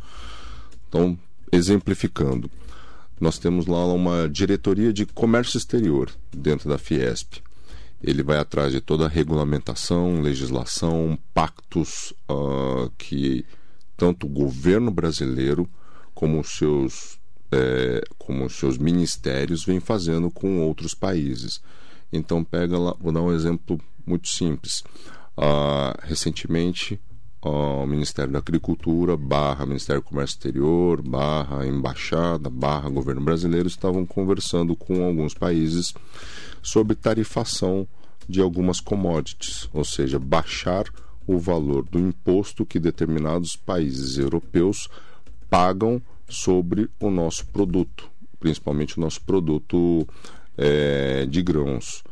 Então, 0.88 1.18
exemplificando, 1.50 2.50
nós 3.18 3.38
temos 3.38 3.66
lá 3.66 3.86
uma 3.86 4.28
diretoria 4.28 4.92
de 4.92 5.06
comércio 5.06 5.56
exterior 5.56 6.10
dentro 6.30 6.68
da 6.68 6.76
Fiesp. 6.76 7.40
Ele 8.02 8.22
vai 8.22 8.38
atrás 8.38 8.72
de 8.72 8.80
toda 8.80 9.06
a 9.06 9.08
regulamentação, 9.08 10.20
legislação, 10.20 11.16
pactos 11.32 12.12
uh, 12.28 12.90
que 12.98 13.46
tanto 13.96 14.26
o 14.26 14.30
governo 14.30 14.90
brasileiro 14.90 15.70
como 16.12 16.40
os 16.40 16.50
seus 16.50 17.21
é, 17.52 18.02
como 18.18 18.46
os 18.46 18.54
seus 18.54 18.78
ministérios 18.78 19.64
vêm 19.64 19.80
fazendo 19.80 20.30
com 20.30 20.60
outros 20.60 20.94
países. 20.94 21.60
Então 22.12 22.42
pega 22.42 22.78
lá, 22.78 22.94
vou 23.00 23.12
dar 23.12 23.22
um 23.22 23.32
exemplo 23.32 23.80
muito 24.06 24.28
simples. 24.28 24.82
Uh, 25.36 25.96
recentemente, 26.02 27.00
o 27.40 27.86
Ministério 27.86 28.32
da 28.32 28.38
Agricultura, 28.38 29.16
barra 29.16 29.66
Ministério 29.66 30.00
do 30.00 30.04
Comércio 30.04 30.34
Exterior, 30.34 31.02
barra 31.02 31.66
Embaixada, 31.66 32.48
barra 32.48 32.88
Governo 32.88 33.22
Brasileiro 33.22 33.66
estavam 33.66 34.06
conversando 34.06 34.76
com 34.76 35.04
alguns 35.04 35.34
países 35.34 35.92
sobre 36.62 36.94
tarifação 36.94 37.86
de 38.28 38.40
algumas 38.40 38.80
commodities, 38.80 39.68
ou 39.72 39.84
seja, 39.84 40.18
baixar 40.18 40.84
o 41.26 41.38
valor 41.38 41.84
do 41.84 41.98
imposto 41.98 42.64
que 42.64 42.78
determinados 42.78 43.56
países 43.56 44.18
europeus 44.18 44.88
pagam 45.50 46.00
sobre 46.32 46.88
o 46.98 47.10
nosso 47.10 47.46
produto, 47.46 48.10
principalmente 48.40 48.98
o 48.98 49.00
nosso 49.00 49.20
produto 49.22 50.06
é, 50.56 51.26
de 51.26 51.42
grãos 51.42 52.02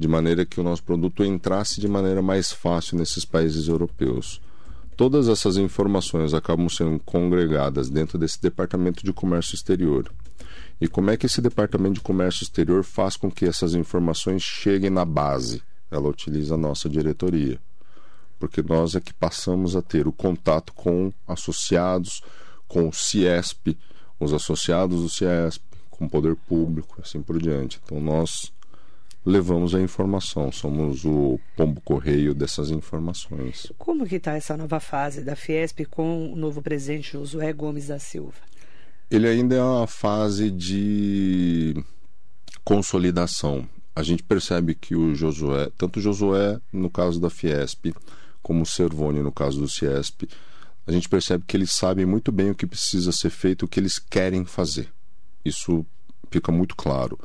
de 0.00 0.08
maneira 0.08 0.46
que 0.46 0.58
o 0.58 0.62
nosso 0.62 0.82
produto 0.82 1.22
entrasse 1.22 1.78
de 1.78 1.86
maneira 1.86 2.22
mais 2.22 2.50
fácil 2.50 2.96
nesses 2.96 3.22
países 3.22 3.68
europeus. 3.68 4.40
Todas 4.96 5.28
essas 5.28 5.58
informações 5.58 6.32
acabam 6.32 6.70
sendo 6.70 6.98
congregadas 7.00 7.90
dentro 7.90 8.16
desse 8.16 8.40
departamento 8.40 9.04
de 9.04 9.12
comércio 9.12 9.54
exterior. 9.54 10.10
E 10.80 10.88
como 10.88 11.10
é 11.10 11.18
que 11.18 11.26
esse 11.26 11.42
departamento 11.42 11.96
de 11.96 12.00
comércio 12.00 12.44
exterior 12.44 12.82
faz 12.82 13.14
com 13.14 13.30
que 13.30 13.44
essas 13.44 13.74
informações 13.74 14.42
cheguem 14.42 14.88
na 14.88 15.04
base? 15.04 15.62
Ela 15.90 16.08
utiliza 16.08 16.54
a 16.54 16.58
nossa 16.58 16.88
diretoria. 16.88 17.60
Porque 18.38 18.62
nós 18.62 18.94
é 18.94 19.00
que 19.00 19.12
passamos 19.12 19.76
a 19.76 19.82
ter 19.82 20.08
o 20.08 20.12
contato 20.12 20.72
com 20.72 21.12
associados, 21.28 22.22
com 22.70 22.88
o 22.88 22.92
CIESP, 22.92 23.76
os 24.20 24.32
associados 24.32 25.02
do 25.02 25.08
CIESP, 25.08 25.64
com 25.90 26.04
o 26.04 26.08
poder 26.08 26.36
público, 26.36 27.00
assim 27.02 27.20
por 27.20 27.42
diante. 27.42 27.80
Então 27.82 28.00
nós 28.00 28.52
levamos 29.26 29.74
a 29.74 29.80
informação, 29.80 30.52
somos 30.52 31.04
o 31.04 31.38
pombo 31.56 31.80
correio 31.80 32.32
dessas 32.32 32.70
informações. 32.70 33.72
Como 33.76 34.06
que 34.06 34.16
está 34.16 34.34
essa 34.34 34.56
nova 34.56 34.78
fase 34.78 35.22
da 35.22 35.34
Fiesp 35.34 35.84
com 35.90 36.32
o 36.32 36.36
novo 36.36 36.62
presidente 36.62 37.12
Josué 37.12 37.52
Gomes 37.52 37.88
da 37.88 37.98
Silva? 37.98 38.38
Ele 39.10 39.26
ainda 39.26 39.56
é 39.56 39.62
uma 39.62 39.88
fase 39.88 40.48
de 40.48 41.74
consolidação. 42.64 43.68
A 43.96 44.04
gente 44.04 44.22
percebe 44.22 44.76
que 44.76 44.94
o 44.94 45.12
Josué, 45.12 45.70
tanto 45.76 45.98
o 45.98 46.02
Josué 46.02 46.60
no 46.72 46.88
caso 46.88 47.20
da 47.20 47.28
Fiesp, 47.28 47.92
como 48.40 48.62
o 48.62 48.66
Servone 48.66 49.20
no 49.20 49.32
caso 49.32 49.60
do 49.60 49.68
Ciesp, 49.68 50.28
a 50.90 50.92
gente 50.92 51.08
percebe 51.08 51.44
que 51.46 51.56
eles 51.56 51.70
sabem 51.70 52.04
muito 52.04 52.32
bem 52.32 52.50
o 52.50 52.54
que 52.54 52.66
precisa 52.66 53.12
ser 53.12 53.30
feito, 53.30 53.64
o 53.64 53.68
que 53.68 53.78
eles 53.78 53.96
querem 53.96 54.44
fazer. 54.44 54.92
Isso 55.44 55.86
fica 56.32 56.50
muito 56.50 56.74
claro. 56.74 57.16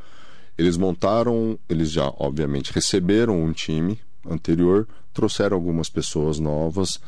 Eles 0.56 0.78
montaram, 0.78 1.58
eles 1.68 1.90
já 1.92 2.14
obviamente 2.18 2.72
receberam 2.72 3.44
um 3.44 3.52
time 3.52 4.00
anterior, 4.24 4.88
trouxeram 5.12 5.58
algumas 5.58 5.90
pessoas 5.90 6.38
novas, 6.38 7.00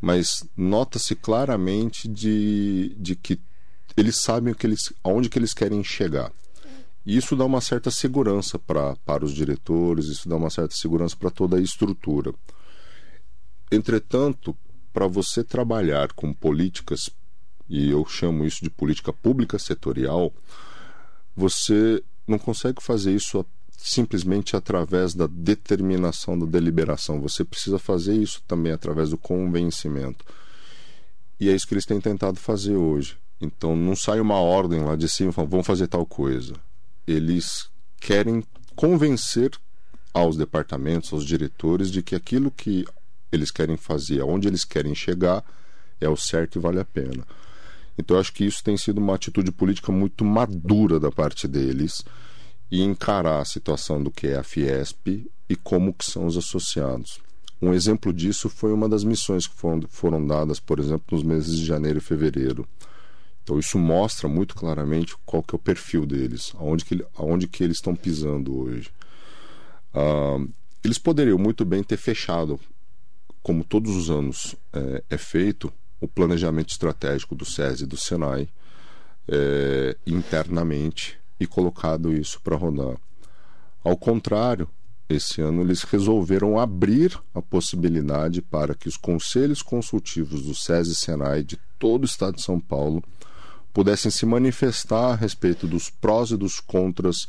mas 0.00 0.42
nota-se 0.56 1.14
claramente 1.14 2.08
de, 2.08 2.96
de 2.98 3.14
que 3.14 3.38
eles 3.94 4.16
sabem 4.16 4.54
o 4.54 4.56
que 4.56 4.66
eles, 4.66 4.90
aonde 5.04 5.28
que 5.28 5.38
eles 5.38 5.52
querem 5.52 5.84
chegar. 5.84 6.32
E 7.04 7.18
isso 7.18 7.36
dá 7.36 7.44
uma 7.44 7.60
certa 7.60 7.90
segurança 7.90 8.58
pra, 8.58 8.96
para 9.04 9.26
os 9.26 9.34
diretores, 9.34 10.06
isso 10.06 10.26
dá 10.26 10.36
uma 10.36 10.48
certa 10.48 10.74
segurança 10.74 11.14
para 11.14 11.30
toda 11.30 11.58
a 11.58 11.60
estrutura. 11.60 12.32
Entretanto, 13.70 14.56
para 14.98 15.06
você 15.06 15.44
trabalhar 15.44 16.12
com 16.12 16.34
políticas, 16.34 17.08
e 17.68 17.88
eu 17.88 18.04
chamo 18.04 18.44
isso 18.44 18.64
de 18.64 18.68
política 18.68 19.12
pública 19.12 19.56
setorial, 19.56 20.32
você 21.36 22.02
não 22.26 22.36
consegue 22.36 22.82
fazer 22.82 23.14
isso 23.14 23.46
simplesmente 23.76 24.56
através 24.56 25.14
da 25.14 25.28
determinação 25.28 26.36
da 26.36 26.46
deliberação. 26.46 27.20
Você 27.20 27.44
precisa 27.44 27.78
fazer 27.78 28.16
isso 28.16 28.42
também 28.44 28.72
através 28.72 29.10
do 29.10 29.16
convencimento. 29.16 30.24
E 31.38 31.48
é 31.48 31.54
isso 31.54 31.68
que 31.68 31.74
eles 31.74 31.86
têm 31.86 32.00
tentado 32.00 32.40
fazer 32.40 32.74
hoje. 32.74 33.16
Então 33.40 33.76
não 33.76 33.94
sai 33.94 34.18
uma 34.18 34.40
ordem 34.40 34.80
lá 34.80 34.96
de 34.96 35.08
cima, 35.08 35.30
vamos 35.30 35.64
fazer 35.64 35.86
tal 35.86 36.04
coisa. 36.04 36.54
Eles 37.06 37.70
querem 38.00 38.42
convencer 38.74 39.52
aos 40.12 40.36
departamentos, 40.36 41.12
aos 41.12 41.24
diretores, 41.24 41.88
de 41.88 42.02
que 42.02 42.16
aquilo 42.16 42.50
que 42.50 42.84
eles 43.30 43.50
querem 43.50 43.76
fazer, 43.76 44.20
aonde 44.20 44.48
eles 44.48 44.64
querem 44.64 44.94
chegar, 44.94 45.44
é 46.00 46.08
o 46.08 46.16
certo 46.16 46.58
e 46.58 46.60
vale 46.60 46.80
a 46.80 46.84
pena. 46.84 47.26
Então 47.96 48.16
eu 48.16 48.20
acho 48.20 48.32
que 48.32 48.44
isso 48.44 48.62
tem 48.62 48.76
sido 48.76 48.98
uma 48.98 49.14
atitude 49.14 49.50
política 49.50 49.90
muito 49.90 50.24
madura 50.24 51.00
da 51.00 51.10
parte 51.10 51.48
deles 51.48 52.04
e 52.70 52.82
encarar 52.82 53.40
a 53.40 53.44
situação 53.44 54.02
do 54.02 54.10
que 54.10 54.28
é 54.28 54.36
a 54.36 54.42
Fiesp 54.42 55.26
e 55.48 55.56
como 55.56 55.92
que 55.92 56.04
são 56.04 56.26
os 56.26 56.36
associados. 56.36 57.20
Um 57.60 57.72
exemplo 57.72 58.12
disso 58.12 58.48
foi 58.48 58.72
uma 58.72 58.88
das 58.88 59.02
missões 59.02 59.46
que 59.46 59.54
foram, 59.54 59.82
foram 59.88 60.24
dadas, 60.24 60.60
por 60.60 60.78
exemplo, 60.78 61.04
nos 61.10 61.24
meses 61.24 61.56
de 61.56 61.64
janeiro 61.64 61.98
e 61.98 62.02
fevereiro. 62.02 62.66
Então 63.42 63.58
isso 63.58 63.78
mostra 63.78 64.28
muito 64.28 64.54
claramente 64.54 65.16
qual 65.26 65.42
que 65.42 65.54
é 65.54 65.56
o 65.56 65.58
perfil 65.58 66.06
deles, 66.06 66.52
aonde 66.56 66.84
que, 66.84 67.04
aonde 67.16 67.48
que 67.48 67.64
eles 67.64 67.78
estão 67.78 67.96
pisando 67.96 68.56
hoje. 68.56 68.90
Ah, 69.92 70.38
eles 70.84 70.98
poderiam 70.98 71.38
muito 71.38 71.64
bem 71.64 71.82
ter 71.82 71.96
fechado, 71.96 72.60
como 73.42 73.64
todos 73.64 73.94
os 73.96 74.10
anos 74.10 74.56
é, 74.72 75.02
é 75.10 75.18
feito, 75.18 75.72
o 76.00 76.06
planejamento 76.06 76.70
estratégico 76.70 77.34
do 77.34 77.44
SESI 77.44 77.84
e 77.84 77.86
do 77.86 77.96
SENAI 77.96 78.48
é, 79.26 79.96
internamente 80.06 81.18
e 81.40 81.46
colocado 81.46 82.12
isso 82.12 82.40
para 82.40 82.56
rodar. 82.56 82.96
Ao 83.82 83.96
contrário, 83.96 84.68
esse 85.08 85.40
ano 85.40 85.62
eles 85.62 85.82
resolveram 85.82 86.58
abrir 86.58 87.18
a 87.34 87.40
possibilidade 87.40 88.42
para 88.42 88.74
que 88.74 88.88
os 88.88 88.96
conselhos 88.96 89.62
consultivos 89.62 90.42
do 90.42 90.54
SESI 90.54 90.92
e 90.92 90.94
SENAI 90.94 91.42
de 91.42 91.58
todo 91.78 92.02
o 92.02 92.06
estado 92.06 92.36
de 92.36 92.42
São 92.42 92.60
Paulo 92.60 93.02
pudessem 93.72 94.10
se 94.10 94.26
manifestar 94.26 95.12
a 95.12 95.14
respeito 95.14 95.66
dos 95.66 95.90
prós 95.90 96.30
e 96.30 96.36
dos 96.36 96.60
contras, 96.60 97.26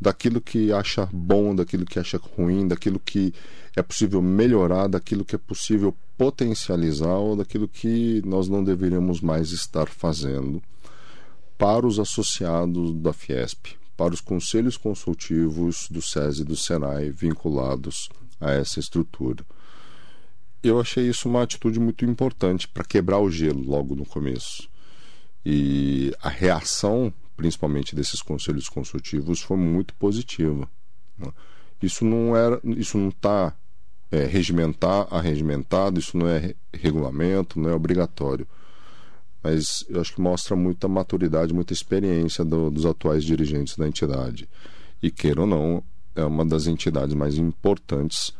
daquilo 0.00 0.40
que 0.40 0.72
acha 0.72 1.08
bom, 1.12 1.54
daquilo 1.54 1.84
que 1.84 1.98
acha 1.98 2.18
ruim, 2.36 2.66
daquilo 2.66 2.98
que 2.98 3.32
é 3.76 3.82
possível 3.82 4.20
melhorar, 4.20 4.88
daquilo 4.88 5.24
que 5.24 5.34
é 5.34 5.38
possível 5.38 5.94
potencializar 6.18 7.16
ou 7.16 7.36
daquilo 7.36 7.68
que 7.68 8.20
nós 8.24 8.48
não 8.48 8.62
deveríamos 8.62 9.20
mais 9.20 9.52
estar 9.52 9.88
fazendo 9.88 10.62
para 11.56 11.86
os 11.86 11.98
associados 11.98 12.94
da 12.94 13.12
Fiesp, 13.12 13.76
para 13.96 14.12
os 14.12 14.20
conselhos 14.20 14.76
consultivos 14.76 15.86
do 15.90 16.02
SESI 16.02 16.42
e 16.42 16.44
do 16.44 16.56
SENAI 16.56 17.10
vinculados 17.10 18.08
a 18.40 18.50
essa 18.50 18.80
estrutura. 18.80 19.44
Eu 20.62 20.80
achei 20.80 21.08
isso 21.08 21.28
uma 21.28 21.42
atitude 21.42 21.78
muito 21.78 22.04
importante 22.04 22.66
para 22.66 22.84
quebrar 22.84 23.20
o 23.20 23.30
gelo 23.30 23.62
logo 23.62 23.94
no 23.94 24.04
começo. 24.04 24.68
E 25.44 26.14
a 26.22 26.28
reação, 26.28 27.12
principalmente 27.36 27.94
desses 27.96 28.22
conselhos 28.22 28.68
consultivos, 28.68 29.40
foi 29.40 29.56
muito 29.56 29.94
positiva. 29.94 30.68
Né? 31.18 31.28
Isso 31.82 32.04
não 32.04 32.36
era, 32.36 32.60
isso 32.64 32.96
não 32.96 33.08
está 33.08 33.54
é, 34.10 34.24
regimentar, 34.24 35.08
arregimentado, 35.10 35.98
isso 35.98 36.16
não 36.16 36.28
é 36.28 36.54
regulamento, 36.72 37.58
não 37.58 37.70
é 37.70 37.74
obrigatório 37.74 38.46
mas 39.42 39.84
eu 39.88 40.00
acho 40.00 40.14
que 40.14 40.20
mostra 40.20 40.54
muita 40.54 40.86
maturidade, 40.86 41.52
muita 41.52 41.72
experiência 41.72 42.44
do, 42.44 42.70
dos 42.70 42.86
atuais 42.86 43.24
dirigentes 43.24 43.76
da 43.76 43.88
entidade. 43.88 44.48
E 45.02 45.10
queira 45.10 45.40
ou 45.40 45.46
não, 45.46 45.82
é 46.14 46.24
uma 46.24 46.44
das 46.44 46.66
entidades 46.66 47.14
mais 47.14 47.36
importantes, 47.36 48.32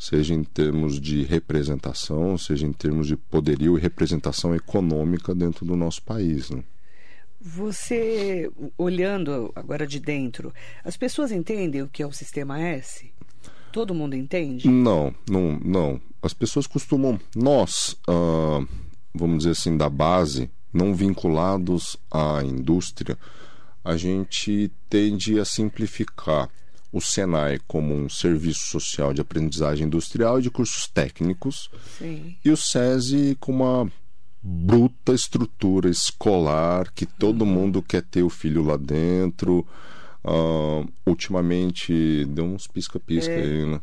seja 0.00 0.34
em 0.34 0.42
termos 0.42 1.00
de 1.00 1.22
representação, 1.22 2.36
seja 2.36 2.66
em 2.66 2.72
termos 2.72 3.06
de 3.06 3.16
poderio 3.16 3.78
e 3.78 3.80
representação 3.80 4.54
econômica 4.54 5.32
dentro 5.34 5.64
do 5.64 5.76
nosso 5.76 6.02
país. 6.02 6.50
Né? 6.50 6.64
Você, 7.40 8.50
olhando 8.76 9.52
agora 9.54 9.86
de 9.86 10.00
dentro, 10.00 10.52
as 10.82 10.96
pessoas 10.96 11.30
entendem 11.30 11.82
o 11.82 11.88
que 11.88 12.02
é 12.02 12.06
o 12.06 12.12
Sistema 12.12 12.58
S? 12.60 13.12
Todo 13.72 13.94
mundo 13.94 14.16
entende? 14.16 14.68
Não, 14.68 15.14
não, 15.30 15.60
não. 15.62 16.00
As 16.20 16.34
pessoas 16.34 16.66
costumam. 16.66 17.20
Nós. 17.36 17.96
Uh 18.08 18.66
vamos 19.14 19.38
dizer 19.38 19.50
assim, 19.50 19.76
da 19.76 19.88
base, 19.88 20.50
não 20.72 20.94
vinculados 20.94 21.96
à 22.10 22.42
indústria, 22.44 23.18
a 23.84 23.96
gente 23.96 24.70
tende 24.88 25.38
a 25.38 25.44
simplificar 25.44 26.48
o 26.92 27.00
Senai 27.00 27.58
como 27.66 27.94
um 27.94 28.08
serviço 28.08 28.66
social 28.66 29.12
de 29.14 29.20
aprendizagem 29.20 29.86
industrial 29.86 30.38
e 30.38 30.42
de 30.42 30.50
cursos 30.50 30.88
técnicos, 30.88 31.70
Sim. 31.98 32.36
e 32.44 32.50
o 32.50 32.56
SESI 32.56 33.36
com 33.38 33.52
uma 33.52 33.92
bruta 34.42 35.12
estrutura 35.12 35.88
escolar 35.88 36.90
que 36.92 37.04
todo 37.04 37.42
uhum. 37.42 37.48
mundo 37.48 37.82
quer 37.82 38.02
ter 38.02 38.22
o 38.22 38.30
filho 38.30 38.64
lá 38.64 38.76
dentro. 38.76 39.66
Uh, 40.22 40.86
ultimamente 41.06 42.26
deu 42.26 42.44
uns 42.44 42.66
pisca-pisca 42.66 43.32
é. 43.32 43.42
aí, 43.42 43.66
né? 43.66 43.80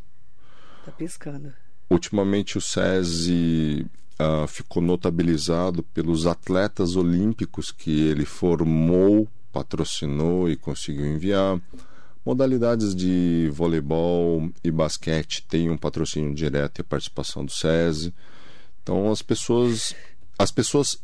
Tá 0.85 0.91
piscando. 0.91 1.53
Ultimamente 1.89 2.57
o 2.57 2.61
SESI 2.61 3.87
uh, 4.19 4.47
ficou 4.47 4.81
notabilizado 4.81 5.81
pelos 5.81 6.27
atletas 6.27 6.95
olímpicos 6.95 7.71
que 7.71 8.07
ele 8.07 8.25
formou, 8.25 9.27
patrocinou 9.51 10.49
e 10.49 10.55
conseguiu 10.55 11.05
enviar. 11.05 11.59
Modalidades 12.27 12.93
de 12.93 13.49
voleibol 13.53 14.51
e 14.61 14.69
basquete 14.69 15.45
têm 15.47 15.69
um 15.69 15.77
patrocínio 15.77 16.35
direto 16.35 16.79
e 16.79 16.81
a 16.81 16.83
participação 16.83 17.45
do 17.45 17.51
SESI. 17.53 18.13
Então 18.83 19.09
as 19.09 19.21
pessoas 19.21 19.95
as 20.37 20.51
pessoas 20.51 21.01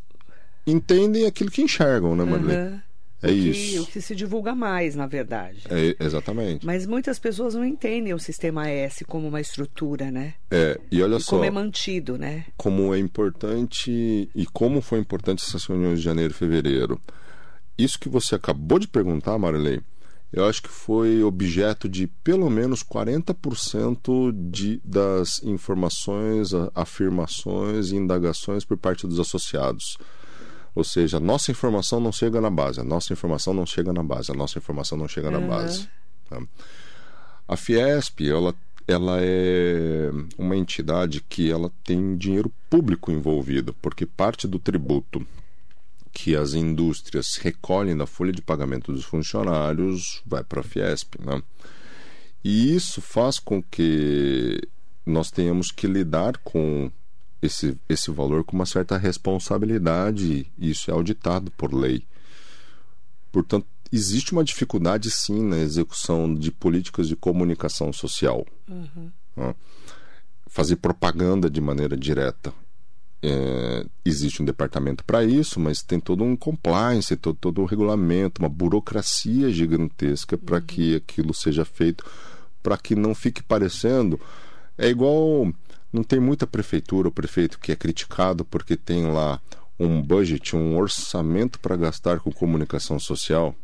entendem 0.68 1.26
aquilo 1.26 1.50
que 1.50 1.62
enxergam, 1.62 2.14
né, 2.14 2.26
Marlene? 2.26 2.74
Uhum. 2.74 2.80
É 3.22 3.28
o 3.28 3.30
que, 3.30 3.36
isso. 3.36 3.84
O 3.84 3.86
que 3.86 4.02
se 4.02 4.14
divulga 4.14 4.54
mais, 4.54 4.96
na 4.96 5.08
verdade. 5.08 5.64
É, 5.70 5.96
exatamente. 6.04 6.66
Mas 6.66 6.86
muitas 6.86 7.18
pessoas 7.18 7.56
não 7.56 7.64
entendem 7.64 8.14
o 8.14 8.20
sistema 8.20 8.68
S 8.68 9.06
como 9.06 9.30
uma 9.30 9.40
estrutura, 9.40 10.12
né? 10.12 10.34
É, 10.52 10.78
e 10.92 11.02
olha 11.02 11.16
e 11.16 11.22
só. 11.22 11.38
Como 11.38 11.46
é 11.46 11.50
mantido, 11.50 12.18
né? 12.18 12.44
Como 12.58 12.94
é 12.94 13.00
importante 13.00 14.30
e 14.36 14.46
como 14.52 14.82
foi 14.82 15.00
importante 15.00 15.42
essas 15.48 15.64
reuniões 15.64 16.00
de 16.00 16.04
janeiro 16.04 16.34
e 16.34 16.36
fevereiro. 16.36 17.00
Isso 17.78 17.98
que 17.98 18.10
você 18.10 18.36
acabou 18.36 18.78
de 18.78 18.90
perguntar, 18.90 19.38
Marilei, 19.40 19.80
eu 20.34 20.46
acho 20.46 20.63
que 20.63 20.69
foi 20.69 21.24
objeto 21.24 21.88
de 21.88 22.08
pelo 22.08 22.50
menos 22.50 22.84
40% 22.84 24.34
de, 24.50 24.82
das 24.84 25.43
informações, 25.43 26.50
afirmações 26.74 27.91
e 27.91 27.96
indagações 27.96 28.65
por 28.65 28.76
parte 28.76 29.06
dos 29.06 29.19
associados. 29.19 29.96
Ou 30.74 30.84
seja, 30.84 31.17
a 31.17 31.19
nossa 31.19 31.52
informação 31.52 32.00
não 32.00 32.12
chega 32.12 32.41
na 32.41 32.50
base, 32.50 32.82
a 32.82 32.84
nossa 32.84 33.13
informação 33.13 33.54
não 33.54 33.63
chega 33.63 33.93
na 33.93 34.02
base, 34.02 34.32
a 34.32 34.36
nossa 34.36 34.58
informação 34.58 34.98
não 34.98 35.08
chega 35.08 35.30
na 35.30 35.38
uhum. 35.38 35.48
base. 35.48 35.88
Tá? 36.28 36.41
A 37.48 37.56
Fiesp, 37.56 38.22
ela, 38.22 38.56
ela 38.88 39.19
é 39.22 40.10
uma 40.36 40.58
entidade 40.58 41.22
que 41.22 41.52
ela 41.52 41.72
tem 41.84 42.17
dinheiro 42.17 42.52
público 42.72 43.12
envolvido, 43.12 43.76
porque 43.80 44.08
parte 44.08 44.48
do 44.48 44.58
tributo 44.58 45.24
que 46.13 46.36
as 46.36 46.54
indústrias 46.54 47.36
recolhem 47.38 47.97
da 47.97 48.06
folha 48.06 48.32
de 48.32 48.41
pagamento 48.41 48.93
dos 48.93 49.04
funcionários 49.04 50.21
vai 50.26 50.43
para 50.43 50.62
a 50.62 50.63
Fiesp. 50.63 51.15
Né? 51.19 51.41
E 52.43 52.76
isso 52.76 53.02
faz 53.02 53.39
com 53.39 53.62
que 53.62 54.62
nós 55.06 55.32
tenhamos 55.32 55.71
que 55.71 55.88
lidar 55.88 56.38
com 56.38 56.91
esse, 57.41 57.78
esse 57.89 58.12
valor 58.12 58.43
com 58.43 58.56
uma 58.56 58.65
certa 58.65 58.97
responsabilidade, 58.97 60.49
e 60.58 60.69
isso 60.69 60.89
é 60.89 60.93
auditado 60.93 61.52
por 61.52 61.73
lei. 61.73 62.06
Portanto, 63.32 63.65
existe 63.91 64.32
uma 64.32 64.43
dificuldade 64.43 65.10
sim 65.10 65.43
na 65.43 65.58
execução 65.58 66.34
de 66.34 66.52
políticas 66.52 67.08
de 67.08 67.15
comunicação 67.15 67.91
social. 67.91 68.45
Uhum. 68.69 69.12
Né? 69.36 69.56
Fazer 70.47 70.76
propaganda 70.78 71.49
de 71.49 71.60
maneira 71.60 71.97
direta. 71.97 72.54
É, 73.26 73.86
existe 74.04 74.42
um 74.42 74.46
departamento 74.46 75.06
para 75.06 75.24
isso, 75.24 75.58
mas 75.58 75.82
tem 75.82 75.98
todo 75.98 76.26
um 76.26 76.36
compliance, 76.36 77.16
todo, 77.16 77.38
todo 77.40 77.62
um 77.62 77.66
regulamento, 77.66 78.42
uma 78.42 78.50
burocracia 78.50 79.50
gigantesca 79.50 80.38
para 80.38 80.60
que 80.60 80.98
aquilo 80.98 81.34
seja 81.34 81.64
feito, 81.64 82.04
para 82.62 82.78
que 82.78 82.96
não 82.96 83.16
fique 83.16 83.42
parecendo. 83.42 84.20
É 84.78 84.90
igual 84.90 85.54
não 85.92 86.04
tem 86.04 86.20
muita 86.20 86.46
prefeitura 86.46 87.08
ou 87.08 87.14
prefeito 87.14 87.60
que 87.60 87.72
é 87.72 87.76
criticado 87.78 88.44
porque 88.44 88.76
tem 88.76 89.10
lá 89.10 89.40
um 89.80 90.02
budget, 90.02 90.54
um 90.54 90.78
orçamento 90.78 91.60
para 91.60 91.78
gastar 91.78 92.20
com 92.20 92.32
comunicação 92.32 93.00
social? 93.00 93.56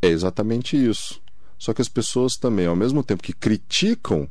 É 0.00 0.08
exatamente 0.08 0.82
isso. 0.82 1.20
Só 1.58 1.74
que 1.74 1.82
as 1.82 1.88
pessoas 1.88 2.36
também, 2.36 2.66
ao 2.66 2.74
mesmo 2.74 3.04
tempo 3.04 3.22
que 3.22 3.34
criticam, 3.34 4.28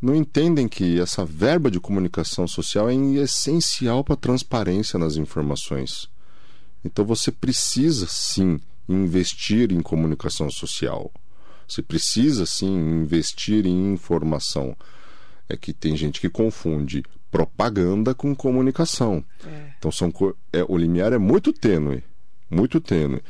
não 0.00 0.14
entendem 0.14 0.66
que 0.66 0.98
essa 1.00 1.24
verba 1.24 1.70
de 1.70 1.78
comunicação 1.78 2.48
social 2.48 2.88
é 2.88 2.94
essencial 2.94 4.02
para 4.02 4.14
a 4.14 4.18
transparência 4.18 4.98
nas 4.98 5.16
informações. 5.16 6.08
Então 6.84 7.04
você 7.04 7.30
precisa 7.30 8.06
sim 8.08 8.58
investir 8.88 9.72
em 9.72 9.80
comunicação 9.80 10.50
social. 10.50 11.12
Você 11.68 11.82
precisa 11.82 12.46
sim 12.46 12.72
investir 12.72 13.66
em 13.66 13.92
informação. 13.92 14.76
É 15.48 15.56
que 15.56 15.72
tem 15.72 15.96
gente 15.96 16.20
que 16.20 16.28
confunde 16.28 17.04
propaganda 17.30 18.14
com 18.14 18.34
comunicação. 18.34 19.24
É. 19.46 19.72
Então 19.78 19.92
são 19.92 20.12
é, 20.52 20.64
o 20.68 20.76
limiar 20.76 21.12
é 21.12 21.18
muito 21.18 21.52
tênue, 21.52 22.02
muito 22.50 22.80
tênue, 22.80 23.22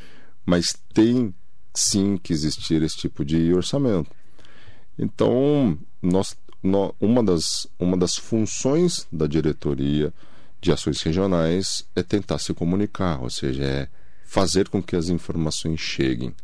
mas 0.47 0.75
tem 0.95 1.35
sim 1.75 2.17
que 2.17 2.33
existir 2.33 2.83
esse 2.83 2.97
tipo 2.97 3.25
de 3.25 3.53
orçamento. 3.53 4.11
Então 4.99 5.79
nós, 6.03 6.37
uma 6.63 7.23
das 7.23 7.67
uma 7.79 7.97
das 7.97 8.17
funções 8.17 9.07
da 9.11 9.27
diretoria 9.27 10.13
de 10.61 10.71
ações 10.71 11.01
regionais 11.03 11.87
é 11.97 12.03
tentar 12.03 12.39
se 12.39 12.53
comunicar, 12.53 13.23
ou 13.23 13.31
seja, 13.31 13.65
é 13.65 13.89
fazer 14.25 14.69
com 14.69 14.83
que 14.83 14.95
as 14.95 15.09
informações 15.09 15.81
cheguem. 15.81 16.35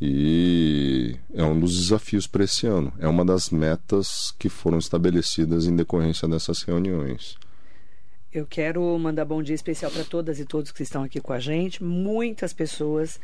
E 0.00 1.16
é 1.32 1.44
um 1.44 1.58
dos 1.58 1.76
desafios 1.80 2.26
para 2.26 2.44
esse 2.44 2.66
ano. 2.66 2.92
É 2.98 3.06
uma 3.06 3.24
das 3.24 3.50
metas 3.50 4.34
que 4.38 4.48
foram 4.48 4.78
estabelecidas 4.78 5.66
em 5.66 5.74
decorrência 5.74 6.28
dessas 6.28 6.62
reuniões. 6.62 7.38
Eu 8.32 8.44
quero 8.44 8.98
mandar 8.98 9.24
bom 9.24 9.40
dia 9.40 9.54
especial 9.54 9.92
para 9.92 10.04
todas 10.04 10.40
e 10.40 10.44
todos 10.44 10.72
que 10.72 10.82
estão 10.82 11.04
aqui 11.04 11.20
com 11.20 11.32
a 11.32 11.38
gente. 11.38 11.82
Muitas 11.82 12.52
pessoas 12.52 13.20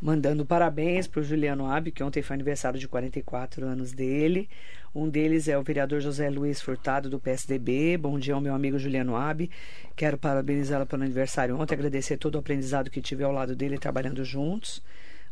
mandando 0.00 0.46
parabéns 0.46 1.06
para 1.06 1.20
o 1.20 1.24
Juliano 1.24 1.66
Abi, 1.66 1.92
que 1.92 2.02
ontem 2.02 2.22
foi 2.22 2.34
aniversário 2.34 2.80
de 2.80 2.88
44 2.88 3.66
anos 3.66 3.92
dele. 3.92 4.48
Um 4.94 5.08
deles 5.08 5.46
é 5.46 5.58
o 5.58 5.62
vereador 5.62 6.00
José 6.00 6.30
Luiz 6.30 6.60
Furtado, 6.60 7.10
do 7.10 7.20
PSDB. 7.20 7.96
Bom 7.98 8.18
dia 8.18 8.34
ao 8.34 8.40
meu 8.40 8.54
amigo 8.54 8.78
Juliano 8.78 9.14
Abi. 9.14 9.50
Quero 9.94 10.16
parabenizá-lo 10.16 10.86
pelo 10.86 11.02
aniversário 11.02 11.58
ontem, 11.58 11.74
agradecer 11.74 12.16
todo 12.16 12.36
o 12.36 12.38
aprendizado 12.38 12.90
que 12.90 13.00
tive 13.00 13.22
ao 13.22 13.32
lado 13.32 13.54
dele 13.54 13.78
trabalhando 13.78 14.24
juntos. 14.24 14.82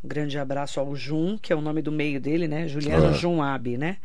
Um 0.04 0.08
grande 0.08 0.38
abraço 0.38 0.78
ao 0.78 0.94
Jun, 0.94 1.38
que 1.38 1.52
é 1.52 1.56
o 1.56 1.60
nome 1.60 1.82
do 1.82 1.90
meio 1.90 2.20
dele, 2.20 2.46
né? 2.46 2.68
Juliano 2.68 3.08
ah. 3.08 3.12
Jun 3.12 3.42
Abe, 3.42 3.76
né? 3.76 3.96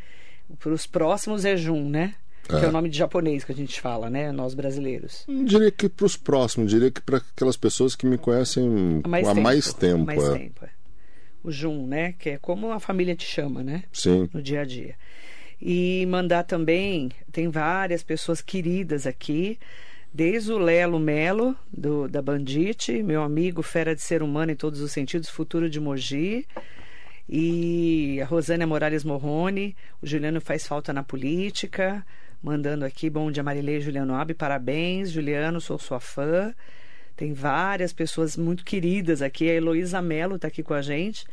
Para 0.58 0.72
os 0.72 0.86
próximos 0.86 1.44
é 1.44 1.56
Jun, 1.56 1.88
né? 1.88 2.14
É. 2.48 2.60
Que 2.60 2.66
é 2.66 2.68
o 2.68 2.72
nome 2.72 2.88
de 2.88 2.98
japonês 2.98 3.44
que 3.44 3.52
a 3.52 3.54
gente 3.54 3.80
fala, 3.80 4.10
né? 4.10 4.30
Nós 4.30 4.54
brasileiros. 4.54 5.24
Não 5.26 5.44
diria 5.44 5.70
que 5.70 5.88
para 5.88 6.06
os 6.06 6.16
próximos, 6.16 6.70
diria 6.70 6.90
que 6.90 7.00
para 7.00 7.18
aquelas 7.18 7.56
pessoas 7.56 7.94
que 7.94 8.06
me 8.06 8.18
conhecem 8.18 9.00
há 9.02 9.08
mais 9.08 9.26
há 9.26 9.34
tempo. 9.34 9.42
Mais 9.42 9.74
tempo, 9.74 10.04
mais 10.04 10.24
é. 10.24 10.38
tempo 10.38 10.64
é. 10.64 10.70
O 11.42 11.50
Jun, 11.50 11.86
né? 11.86 12.14
Que 12.18 12.30
é 12.30 12.38
como 12.38 12.72
a 12.72 12.80
família 12.80 13.14
te 13.14 13.26
chama, 13.26 13.62
né? 13.62 13.84
Sim. 13.92 14.28
No 14.32 14.42
dia 14.42 14.60
a 14.60 14.64
dia. 14.64 14.94
E 15.60 16.04
mandar 16.06 16.44
também, 16.44 17.10
tem 17.32 17.48
várias 17.48 18.02
pessoas 18.02 18.42
queridas 18.42 19.06
aqui 19.06 19.58
desde 20.14 20.52
o 20.52 20.58
Lelo 20.58 21.00
Melo, 21.00 21.56
do, 21.72 22.06
da 22.06 22.22
Bandite, 22.22 23.02
meu 23.02 23.20
amigo 23.20 23.62
fera 23.62 23.96
de 23.96 24.00
ser 24.00 24.22
humano 24.22 24.52
em 24.52 24.54
todos 24.54 24.80
os 24.80 24.92
sentidos, 24.92 25.28
futuro 25.28 25.68
de 25.68 25.80
Mogi, 25.80 26.46
e 27.28 28.20
a 28.22 28.24
Rosânia 28.24 28.64
Morales 28.64 29.02
Morrone, 29.02 29.74
o 30.00 30.06
Juliano 30.06 30.40
faz 30.40 30.68
falta 30.68 30.92
na 30.92 31.02
política, 31.02 32.06
mandando 32.44 32.84
aqui, 32.84 33.08
bom 33.08 33.30
dia 33.30 33.42
Marilei 33.42 33.80
Juliano 33.80 34.14
Abi, 34.14 34.34
parabéns, 34.34 35.10
Juliano, 35.10 35.62
sou 35.62 35.78
sua 35.78 35.98
fã. 35.98 36.54
Tem 37.16 37.32
várias 37.32 37.90
pessoas 37.90 38.36
muito 38.36 38.66
queridas 38.66 39.22
aqui, 39.22 39.48
a 39.48 39.54
Heloísa 39.54 40.02
Melo 40.02 40.36
está 40.36 40.48
aqui 40.48 40.62
com 40.62 40.74
a 40.74 40.82
gente, 40.82 41.24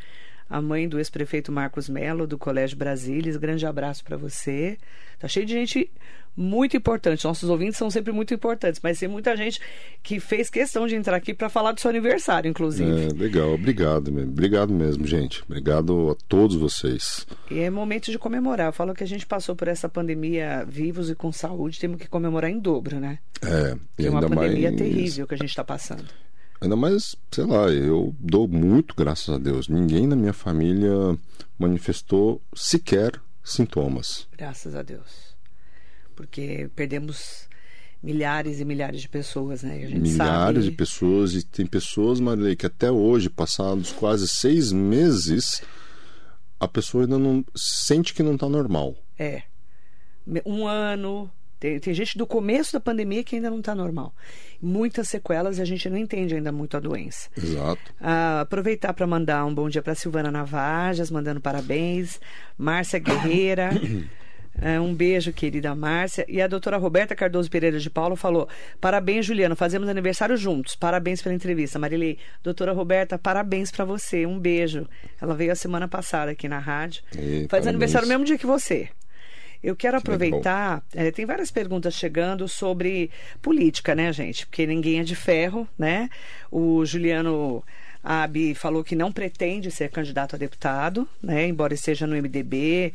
a 0.50 0.62
mãe 0.62 0.88
do 0.88 0.98
ex-prefeito 0.98 1.52
Marcos 1.52 1.90
Melo, 1.90 2.26
do 2.26 2.38
Colégio 2.38 2.78
Brasília, 2.78 3.38
grande 3.38 3.66
abraço 3.66 4.06
para 4.06 4.16
você. 4.16 4.78
Tá 5.20 5.28
cheio 5.28 5.46
de 5.46 5.52
gente 5.52 5.92
muito 6.36 6.78
importante. 6.78 7.26
Nossos 7.26 7.50
ouvintes 7.50 7.78
são 7.78 7.90
sempre 7.90 8.12
muito 8.12 8.34
importantes, 8.34 8.80
mas 8.84 9.00
tem 9.00 9.08
muita 9.08 9.36
gente 9.36 9.60
que 10.02 10.20
fez 10.20 10.50
questão 10.50 10.88
de 10.88 10.96
entrar 10.96 11.16
aqui 11.16 11.34
para 11.34 11.50
falar 11.50 11.72
do 11.72 11.82
seu 11.82 11.90
aniversário, 11.90 12.50
inclusive. 12.50 12.90
É, 12.90 13.08
legal, 13.10 13.54
obrigado 13.54 14.12
mesmo. 14.12 14.32
Obrigado 14.32 14.74
mesmo, 14.74 15.06
gente. 15.06 15.44
Obrigado 15.44 16.12
a 16.12 16.16
todos 16.28 16.56
vocês. 16.56 17.26
E 17.50 17.60
é 17.60 17.70
momento 17.70 18.12
de 18.12 18.18
comemorar. 18.18 18.68
Eu 18.68 18.74
falo 18.74 18.94
que 18.94 19.04
a 19.04 19.08
gente 19.08 19.26
passou 19.26 19.56
por 19.56 19.68
essa 19.68 19.90
pandemia 19.90 20.66
vivos 20.68 21.10
e 21.10 21.16
com 21.16 21.32
saúde, 21.32 21.80
temos 21.80 21.98
que 21.98 22.08
comemorar 22.08 22.50
em 22.50 22.60
dobro, 22.60 23.00
né? 23.00 23.20
É, 23.42 23.78
e 24.00 24.08
é 24.08 24.10
uma 24.10 24.22
pandemia 24.22 24.72
mais... 24.72 24.82
terrível 24.82 25.28
que 25.28 25.34
a 25.34 25.38
gente 25.38 25.50
está 25.50 25.64
passando. 25.64 26.06
Ainda 26.62 26.76
mais, 26.76 27.16
sei 27.32 27.44
lá, 27.44 27.70
eu 27.70 28.16
dou 28.20 28.48
muito 28.48 28.94
graças 28.96 29.34
a 29.34 29.40
Deus. 29.40 29.68
Ninguém 29.68 30.06
na 30.06 30.16
minha 30.16 30.34
família 30.34 31.18
manifestou 31.58 32.40
sequer 32.54 33.20
sintomas. 33.44 34.28
Graças 34.38 34.76
a 34.76 34.84
Deus 34.84 35.31
porque 36.22 36.70
perdemos 36.76 37.50
milhares 38.02 38.60
e 38.60 38.66
milhares 38.66 39.02
de 39.02 39.10
pessoas, 39.10 39.64
né? 39.64 39.76
milhares 39.76 40.16
sabe... 40.16 40.62
de 40.62 40.72
pessoas 40.72 41.34
e 41.34 41.44
tem 41.44 41.66
pessoas, 41.66 42.20
Marilei, 42.20 42.56
que 42.56 42.68
até 42.68 42.92
hoje, 42.92 43.28
passados 43.28 43.92
quase 43.92 44.28
seis 44.28 44.72
meses, 44.72 45.64
a 46.60 46.68
pessoa 46.68 47.06
ainda 47.06 47.18
não 47.18 47.44
sente 47.56 48.14
que 48.14 48.22
não 48.22 48.36
está 48.36 48.48
normal. 48.48 48.96
É, 49.18 49.42
um 50.46 50.68
ano. 50.68 51.30
Tem, 51.60 51.80
tem, 51.80 51.94
gente 51.94 52.18
do 52.18 52.26
começo 52.26 52.74
da 52.74 52.80
pandemia 52.80 53.24
que 53.24 53.36
ainda 53.36 53.50
não 53.50 53.60
está 53.60 53.74
normal. 53.74 54.16
Muitas 54.62 55.08
sequelas 55.08 55.58
e 55.58 55.62
a 55.62 55.66
gente 55.66 55.90
não 55.90 55.98
entende 55.98 56.36
ainda 56.36 56.52
muito 56.52 56.78
a 56.78 56.80
doença. 56.80 57.30
Exato. 57.36 57.94
Ah, 58.00 58.42
aproveitar 58.42 58.94
para 58.94 59.06
mandar 59.06 59.46
um 59.46 59.54
bom 59.54 59.70
dia 59.70 59.82
para 59.82 59.96
Silvana 59.96 60.32
Navajas, 60.32 61.10
mandando 61.10 61.42
parabéns. 61.42 62.20
Márcia 62.58 63.00
Guerreira. 63.00 63.72
É, 64.60 64.80
um 64.80 64.94
beijo, 64.94 65.32
querida 65.32 65.74
Márcia. 65.74 66.26
E 66.28 66.42
a 66.42 66.48
doutora 66.48 66.78
Roberta 66.78 67.16
Cardoso 67.16 67.50
Pereira 67.50 67.80
de 67.80 67.90
Paulo 67.90 68.16
falou: 68.16 68.48
parabéns, 68.80 69.26
Juliano, 69.26 69.56
fazemos 69.56 69.88
aniversário 69.88 70.36
juntos. 70.36 70.76
Parabéns 70.76 71.22
pela 71.22 71.34
entrevista. 71.34 71.80
Marilei, 71.80 72.18
doutora 72.44 72.74
Roberta, 72.74 73.18
parabéns 73.18 73.72
para 73.72 73.86
você. 73.86 74.26
Um 74.26 74.40
beijo. 74.40 74.88
Ela 75.22 75.34
veio 75.34 75.52
a 75.52 75.56
semana 75.56 75.88
passada 75.88 76.32
aqui 76.32 76.48
na 76.48 76.60
rádio. 76.60 77.04
E, 77.14 77.48
Faz 77.50 77.50
parabéns. 77.50 77.68
aniversário 77.68 78.08
no 78.08 78.14
mesmo 78.14 78.26
dia 78.26 78.38
que 78.38 78.46
você. 78.46 78.90
Eu 79.64 79.76
quero 79.76 79.98
aproveitar, 79.98 80.84
é, 80.96 81.12
tem 81.12 81.24
várias 81.24 81.52
perguntas 81.52 81.94
chegando 81.94 82.48
sobre 82.48 83.12
política, 83.44 83.94
né, 83.94 84.12
gente? 84.12 84.48
Porque 84.48 84.66
ninguém 84.66 85.00
é 85.00 85.04
de 85.04 85.16
ferro, 85.16 85.68
né? 85.78 86.10
O 86.52 86.84
Juliano 86.84 87.64
Abi 88.04 88.56
falou 88.56 88.84
que 88.84 88.96
não 88.96 89.12
pretende 89.12 89.70
ser 89.70 89.92
candidato 89.92 90.36
a 90.36 90.40
deputado, 90.40 91.08
né? 91.22 91.46
Embora 91.46 91.76
esteja 91.76 92.08
no 92.08 92.16
MDB 92.16 92.92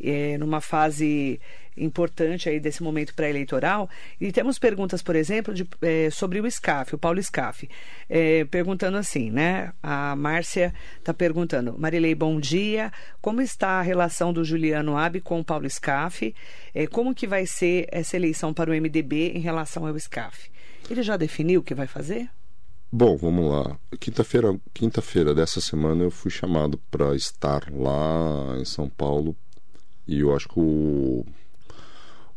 é, 0.00 0.38
numa 0.38 0.60
fase 0.60 1.40
importante 1.76 2.48
aí 2.48 2.60
desse 2.60 2.82
momento 2.82 3.14
pré-eleitoral. 3.14 3.88
E 4.20 4.30
temos 4.30 4.58
perguntas, 4.58 5.02
por 5.02 5.16
exemplo, 5.16 5.52
de, 5.52 5.66
é, 5.82 6.08
sobre 6.10 6.40
o 6.40 6.50
SCAF, 6.50 6.94
o 6.94 6.98
Paulo 6.98 7.22
SCAF, 7.22 7.68
é, 8.08 8.44
perguntando 8.44 8.96
assim, 8.96 9.30
né? 9.30 9.72
A 9.82 10.14
Márcia 10.16 10.72
está 10.98 11.12
perguntando, 11.12 11.76
Marilei, 11.78 12.14
bom 12.14 12.38
dia. 12.38 12.92
Como 13.20 13.40
está 13.40 13.80
a 13.80 13.82
relação 13.82 14.32
do 14.32 14.44
Juliano 14.44 14.96
Ab 14.96 15.20
com 15.20 15.40
o 15.40 15.44
Paulo 15.44 15.68
SCAF? 15.68 16.34
É, 16.74 16.86
como 16.86 17.14
que 17.14 17.26
vai 17.26 17.46
ser 17.46 17.88
essa 17.90 18.16
eleição 18.16 18.54
para 18.54 18.70
o 18.70 18.74
MDB 18.74 19.32
em 19.34 19.40
relação 19.40 19.86
ao 19.86 19.98
SCAF? 19.98 20.50
Ele 20.88 21.02
já 21.02 21.16
definiu 21.16 21.60
o 21.60 21.64
que 21.64 21.74
vai 21.74 21.86
fazer? 21.86 22.28
Bom, 22.92 23.16
vamos 23.16 23.50
lá. 23.50 23.76
Quinta-feira, 23.98 24.56
quinta-feira 24.72 25.34
dessa 25.34 25.60
semana 25.60 26.04
eu 26.04 26.12
fui 26.12 26.30
chamado 26.30 26.78
para 26.92 27.16
estar 27.16 27.68
lá 27.72 28.56
em 28.56 28.64
São 28.64 28.88
Paulo 28.88 29.36
e 30.06 30.20
eu 30.20 30.34
acho 30.34 30.48
que 30.48 30.58
o, 30.58 31.24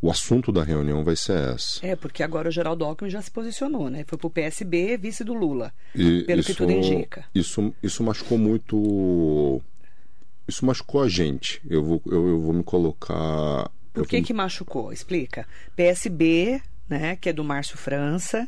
o 0.02 0.12
assunto 0.12 0.52
da 0.52 0.64
reunião 0.64 1.04
vai 1.04 1.16
ser 1.16 1.56
essa. 1.56 1.86
É, 1.86 1.96
porque 1.96 2.24
agora 2.24 2.50
o 2.50 2.52
Geraldo 2.52 2.86
Alckmin 2.86 3.10
já 3.10 3.22
se 3.22 3.32
posicionou, 3.32 3.90
né? 3.90 4.04
Foi 4.08 4.18
pro 4.18 4.30
PSB, 4.30 4.98
vice 4.98 5.24
do 5.24 5.34
Lula, 5.34 5.74
e 5.94 6.24
pelo 6.24 6.42
isso, 6.42 6.52
que 6.52 6.58
tudo 6.58 6.72
indica. 6.72 7.26
Isso, 7.34 7.74
isso 7.82 8.04
machucou 8.04 8.38
muito... 8.38 9.62
Isso 10.48 10.66
machucou 10.66 11.02
a 11.02 11.10
gente. 11.10 11.62
Eu 11.70 11.84
vou, 11.84 12.02
eu, 12.06 12.28
eu 12.28 12.40
vou 12.40 12.54
me 12.54 12.64
colocar... 12.64 13.70
Por 13.94 14.08
que 14.08 14.18
vou... 14.18 14.26
que 14.26 14.34
machucou? 14.34 14.94
Explica. 14.94 15.46
PSB, 15.76 16.62
né, 16.88 17.18
que 17.18 17.30
é 17.30 17.34
do 17.34 17.44
Márcio 17.44 17.78
França, 17.78 18.48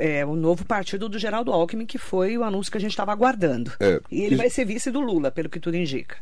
é 0.00 0.24
o 0.24 0.34
novo 0.34 0.64
partido 0.64 1.08
do 1.08 1.18
Geraldo 1.18 1.52
Alckmin, 1.52 1.86
que 1.86 1.98
foi 1.98 2.36
o 2.36 2.42
anúncio 2.42 2.72
que 2.72 2.78
a 2.78 2.80
gente 2.80 2.90
estava 2.90 3.12
aguardando. 3.12 3.72
É, 3.78 4.00
e 4.10 4.22
ele 4.22 4.36
vai 4.36 4.50
ser 4.50 4.64
vice 4.64 4.90
do 4.90 5.00
Lula, 5.00 5.30
pelo 5.30 5.48
que 5.48 5.60
tudo 5.60 5.76
indica. 5.76 6.16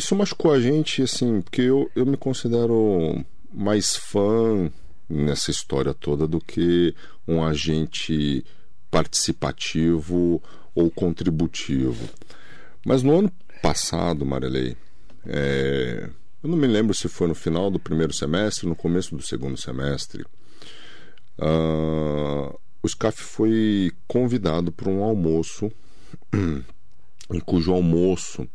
Isso 0.00 0.16
machucou 0.16 0.50
a 0.50 0.58
gente, 0.58 1.02
assim, 1.02 1.42
porque 1.42 1.60
eu, 1.60 1.90
eu 1.94 2.06
me 2.06 2.16
considero 2.16 3.22
mais 3.52 3.94
fã 3.94 4.72
nessa 5.06 5.50
história 5.50 5.92
toda 5.92 6.26
do 6.26 6.40
que 6.40 6.94
um 7.28 7.44
agente 7.44 8.42
participativo 8.90 10.42
ou 10.74 10.90
contributivo. 10.90 12.08
Mas 12.82 13.02
no 13.02 13.18
ano 13.18 13.30
passado, 13.60 14.24
Marilei, 14.24 14.74
é, 15.26 16.08
eu 16.42 16.48
não 16.48 16.56
me 16.56 16.66
lembro 16.66 16.94
se 16.94 17.06
foi 17.06 17.28
no 17.28 17.34
final 17.34 17.70
do 17.70 17.78
primeiro 17.78 18.14
semestre, 18.14 18.66
no 18.66 18.74
começo 18.74 19.14
do 19.14 19.22
segundo 19.22 19.58
semestre, 19.58 20.24
uh, 21.38 22.58
o 22.82 22.88
SCAF 22.88 23.22
foi 23.22 23.92
convidado 24.08 24.72
para 24.72 24.88
um 24.88 25.04
almoço, 25.04 25.70
em 26.32 27.40
cujo 27.44 27.74
almoço 27.74 28.48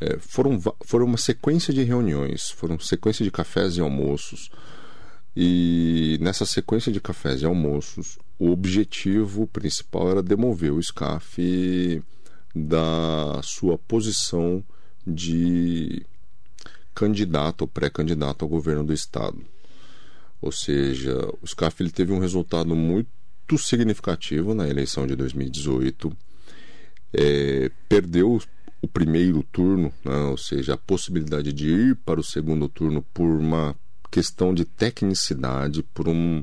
é, 0.00 0.18
foram, 0.18 0.60
foram 0.84 1.06
uma 1.06 1.18
sequência 1.18 1.72
de 1.72 1.82
reuniões, 1.82 2.50
foram 2.50 2.78
sequência 2.78 3.24
de 3.24 3.30
cafés 3.30 3.76
e 3.76 3.80
almoços. 3.80 4.50
E 5.36 6.18
nessa 6.20 6.44
sequência 6.44 6.90
de 6.90 7.00
cafés 7.00 7.42
e 7.42 7.44
almoços, 7.44 8.18
o 8.38 8.50
objetivo 8.50 9.46
principal 9.46 10.10
era 10.10 10.22
demover 10.22 10.72
o 10.72 10.82
SCAF 10.82 12.02
da 12.54 13.40
sua 13.42 13.78
posição 13.78 14.64
de 15.06 16.04
candidato 16.94 17.62
ou 17.62 17.68
pré-candidato 17.68 18.44
ao 18.44 18.48
governo 18.48 18.84
do 18.84 18.92
estado. 18.92 19.38
Ou 20.40 20.52
seja, 20.52 21.16
o 21.42 21.46
SCAF 21.46 21.82
ele 21.82 21.90
teve 21.90 22.12
um 22.12 22.18
resultado 22.18 22.74
muito 22.74 23.58
significativo 23.58 24.54
na 24.54 24.68
eleição 24.68 25.06
de 25.06 25.16
2018. 25.16 26.16
É, 27.12 27.70
perdeu 27.88 28.40
primeiro 28.98 29.44
turno, 29.44 29.92
né? 30.04 30.16
ou 30.24 30.36
seja, 30.36 30.74
a 30.74 30.76
possibilidade 30.76 31.52
de 31.52 31.68
ir 31.68 31.94
para 32.04 32.18
o 32.18 32.24
segundo 32.24 32.68
turno 32.68 33.00
por 33.14 33.28
uma 33.28 33.76
questão 34.10 34.52
de 34.52 34.64
tecnicidade, 34.64 35.84
por, 35.84 36.08
um, 36.08 36.42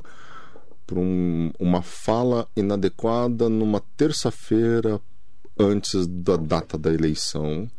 por 0.87 0.97
um, 0.97 1.51
uma 1.59 1.81
fala 1.81 2.47
inadequada 2.55 3.49
numa 3.49 3.81
terça-feira 3.97 5.01
antes 5.59 6.07
da 6.07 6.37
data 6.37 6.77
da 6.77 6.93
eleição 6.93 7.69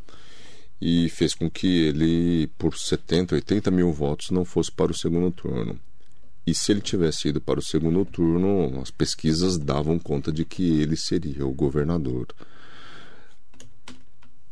e 0.78 1.08
fez 1.08 1.34
com 1.34 1.48
que 1.48 1.86
ele, 1.86 2.46
por 2.58 2.76
70, 2.76 3.34
80 3.34 3.70
mil 3.70 3.90
votos, 3.94 4.30
não 4.30 4.44
fosse 4.44 4.70
para 4.70 4.92
o 4.92 4.94
segundo 4.94 5.30
turno. 5.30 5.80
E 6.46 6.54
se 6.54 6.70
ele 6.70 6.82
tivesse 6.82 7.28
ido 7.28 7.40
para 7.40 7.60
o 7.60 7.64
segundo 7.64 8.04
turno, 8.04 8.78
as 8.82 8.90
pesquisas 8.90 9.56
davam 9.56 9.98
conta 9.98 10.30
de 10.30 10.44
que 10.44 10.82
ele 10.82 10.98
seria 10.98 11.46
o 11.46 11.54
governador. 11.54 12.26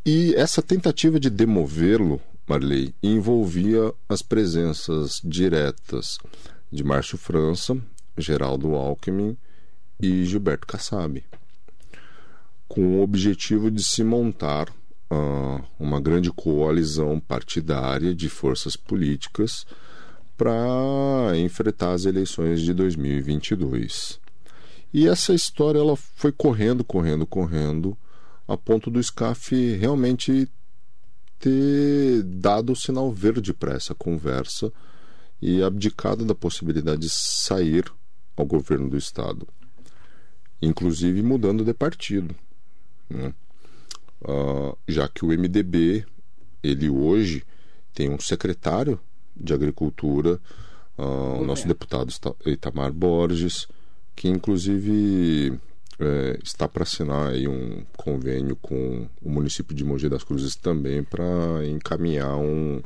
E 0.07 0.35
essa 0.35 0.61
tentativa 0.61 1.19
de 1.19 1.31
demovê-lo, 1.31 2.21
Marley, 2.47 2.95
envolvia 3.03 3.91
as 4.07 4.21
presenças 4.21 5.19
diretas 5.25 6.19
de 6.71 6.85
Márcio 6.85 7.17
França, 7.17 7.75
Geraldo 8.19 8.75
Alckmin 8.75 9.35
e 9.99 10.27
Gilberto 10.27 10.67
Kassab, 10.67 11.25
com 12.69 12.99
o 12.99 13.03
objetivo 13.03 13.71
de 13.71 13.83
se 13.83 14.05
montar 14.05 14.69
uh, 15.11 15.65
uma 15.81 15.99
grande 16.03 16.31
coalizão 16.31 17.19
partidária 17.19 18.15
de 18.15 18.29
forças 18.29 18.77
políticas 18.77 19.65
para 20.37 21.33
enfrentar 21.37 21.93
as 21.93 22.05
eleições 22.05 22.61
de 22.61 22.75
2022. 22.75 24.21
E 24.93 25.09
essa 25.09 25.33
história 25.33 25.79
ela 25.79 25.97
foi 25.97 26.31
correndo, 26.31 26.85
correndo, 26.85 27.27
correndo 27.27 27.97
a 28.47 28.57
ponto 28.57 28.91
do 28.91 29.03
SCAF 29.03 29.55
realmente 29.77 30.49
ter 31.39 32.23
dado 32.23 32.73
o 32.73 32.77
sinal 32.77 33.13
verde 33.13 33.53
para 33.53 33.75
essa 33.75 33.95
conversa 33.95 34.73
e 35.41 35.63
abdicado 35.63 36.25
da 36.25 36.35
possibilidade 36.35 37.03
de 37.03 37.11
sair 37.11 37.85
ao 38.37 38.47
governo 38.47 38.89
do 38.89 38.97
Estado, 38.97 39.47
inclusive 40.61 41.23
mudando 41.23 41.65
de 41.65 41.75
partido. 41.75 42.35
Né? 43.09 43.35
Uh, 44.23 44.77
já 44.89 45.09
que 45.09 45.25
o 45.25 45.29
MDB, 45.29 46.07
ele 46.63 46.89
hoje 46.89 47.45
tem 47.93 48.11
um 48.11 48.19
secretário 48.19 48.99
de 49.37 49.53
Agricultura, 49.53 50.41
uh, 50.97 51.41
o 51.41 51.45
nosso 51.45 51.69
deputado 51.69 52.13
Itamar 52.47 52.93
Borges, 52.93 53.69
que 54.17 54.29
inclusive 54.29 55.61
é, 56.07 56.39
está 56.43 56.69
para 56.69 56.83
assinar 56.83 57.31
aí 57.31 57.49
um 57.49 57.85
convênio 57.97 58.57
com 58.57 59.09
o 59.23 59.31
município 59.31 59.75
de 59.75 59.85
Mogi 59.85 60.09
das 60.09 60.25
Cruzes 60.25 60.57
também 60.57 61.03
para 61.03 61.67
encaminhar 61.67 62.37
um, 62.37 62.83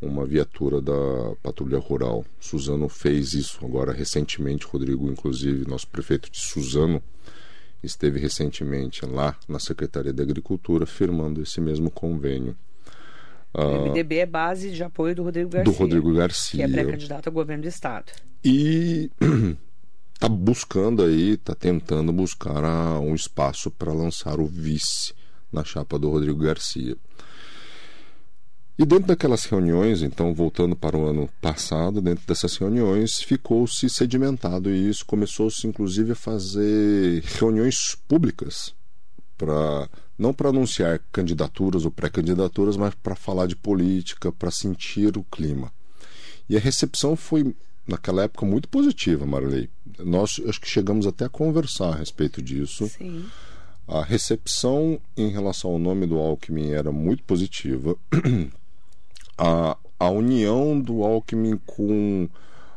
uma 0.00 0.26
viatura 0.26 0.80
da 0.80 1.34
patrulha 1.42 1.78
rural. 1.78 2.24
Suzano 2.38 2.88
fez 2.88 3.32
isso 3.32 3.64
agora 3.64 3.92
recentemente, 3.92 4.66
Rodrigo, 4.66 5.10
inclusive, 5.10 5.68
nosso 5.68 5.88
prefeito 5.88 6.30
de 6.30 6.38
Suzano, 6.38 7.02
esteve 7.82 8.18
recentemente 8.18 9.04
lá 9.04 9.36
na 9.48 9.58
Secretaria 9.58 10.12
de 10.12 10.22
Agricultura 10.22 10.86
firmando 10.86 11.42
esse 11.42 11.60
mesmo 11.60 11.90
convênio. 11.90 12.56
O 13.52 13.88
MDB 13.88 14.16
é 14.18 14.26
base 14.26 14.72
de 14.72 14.82
apoio 14.82 15.14
do 15.14 15.22
Rodrigo 15.22 15.48
Garcia. 15.50 15.72
Do 15.72 15.78
Rodrigo 15.78 16.12
Garcia. 16.12 16.66
Que 16.66 16.72
é 16.72 16.82
pré-candidato 16.82 17.28
ao 17.28 17.32
governo 17.32 17.62
do 17.62 17.68
Estado. 17.68 18.10
E 18.44 19.10
está 20.24 20.28
buscando 20.28 21.02
aí, 21.02 21.32
está 21.32 21.54
tentando 21.54 22.10
buscar 22.10 22.64
a, 22.64 22.98
um 22.98 23.14
espaço 23.14 23.70
para 23.70 23.92
lançar 23.92 24.40
o 24.40 24.46
vice 24.46 25.12
na 25.52 25.62
chapa 25.62 25.98
do 25.98 26.08
Rodrigo 26.08 26.38
Garcia. 26.38 26.96
E 28.78 28.86
dentro 28.86 29.08
daquelas 29.08 29.44
reuniões, 29.44 30.00
então 30.00 30.32
voltando 30.32 30.74
para 30.74 30.96
o 30.96 31.06
ano 31.06 31.28
passado, 31.42 32.00
dentro 32.00 32.26
dessas 32.26 32.56
reuniões 32.56 33.20
ficou-se 33.20 33.88
sedimentado 33.90 34.70
e 34.70 34.88
isso 34.88 35.04
começou-se 35.04 35.66
inclusive 35.66 36.12
a 36.12 36.16
fazer 36.16 37.22
reuniões 37.38 37.94
públicas 38.08 38.74
para 39.36 39.90
não 40.18 40.32
para 40.32 40.48
anunciar 40.48 41.00
candidaturas 41.12 41.84
ou 41.84 41.90
pré-candidaturas, 41.90 42.78
mas 42.78 42.94
para 42.94 43.14
falar 43.14 43.46
de 43.46 43.56
política, 43.56 44.32
para 44.32 44.50
sentir 44.50 45.18
o 45.18 45.24
clima. 45.24 45.70
E 46.48 46.56
a 46.56 46.60
recepção 46.60 47.14
foi 47.14 47.54
naquela 47.86 48.22
época 48.22 48.46
muito 48.46 48.68
positiva, 48.68 49.26
Marley. 49.26 49.70
Nós 49.98 50.40
acho 50.48 50.60
que 50.60 50.68
chegamos 50.68 51.06
até 51.06 51.26
a 51.26 51.28
conversar 51.28 51.90
a 51.90 51.96
respeito 51.96 52.40
disso. 52.40 52.88
Sim. 52.88 53.26
A 53.86 54.02
recepção 54.02 54.98
em 55.16 55.28
relação 55.28 55.72
ao 55.72 55.78
nome 55.78 56.06
do 56.06 56.18
Alckmin 56.18 56.70
era 56.70 56.90
muito 56.90 57.22
positiva. 57.24 57.96
a, 59.36 59.76
a 59.98 60.08
união 60.08 60.80
do 60.80 61.02
Alckmin 61.02 61.60
com 61.66 62.28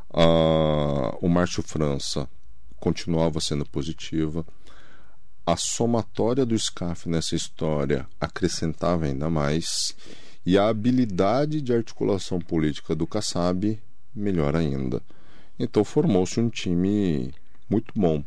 a, 0.10 1.16
o 1.22 1.30
Márcio 1.30 1.64
França 1.64 2.30
continuava 2.80 3.40
sendo 3.40 3.66
positiva. 3.66 4.46
A 5.46 5.56
somatória 5.56 6.46
do 6.46 6.60
SCAF 6.60 7.08
nessa 7.08 7.36
história 7.36 8.06
acrescentava 8.20 9.06
ainda 9.06 9.30
mais. 9.30 9.96
E 10.46 10.58
a 10.58 10.68
habilidade 10.68 11.62
de 11.62 11.74
articulação 11.74 12.40
política 12.40 12.94
do 12.94 13.08
Kassab 13.08 13.80
melhor 14.18 14.56
ainda. 14.56 15.02
Então 15.60 15.84
formou-se 15.84 16.40
um 16.40 16.50
time 16.50 17.34
muito 17.70 17.94
bom. 17.96 18.24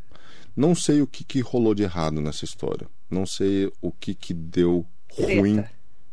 Não 0.57 0.74
sei 0.74 1.00
o 1.00 1.07
que, 1.07 1.24
que 1.24 1.40
rolou 1.40 1.74
de 1.74 1.83
errado 1.83 2.20
nessa 2.20 2.44
história. 2.44 2.88
Não 3.11 3.24
sei 3.24 3.72
o 3.81 3.90
que, 3.92 4.14
que 4.14 4.35
deu 4.35 4.87
ruim 5.12 5.64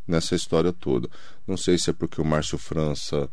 nessa 0.07 0.35
história 0.35 0.71
toda. 0.71 1.09
Não 1.45 1.57
sei 1.57 1.77
se 1.77 1.89
é 1.89 1.93
porque 1.93 2.21
o 2.21 2.25
Márcio 2.25 2.57
França 2.57 3.29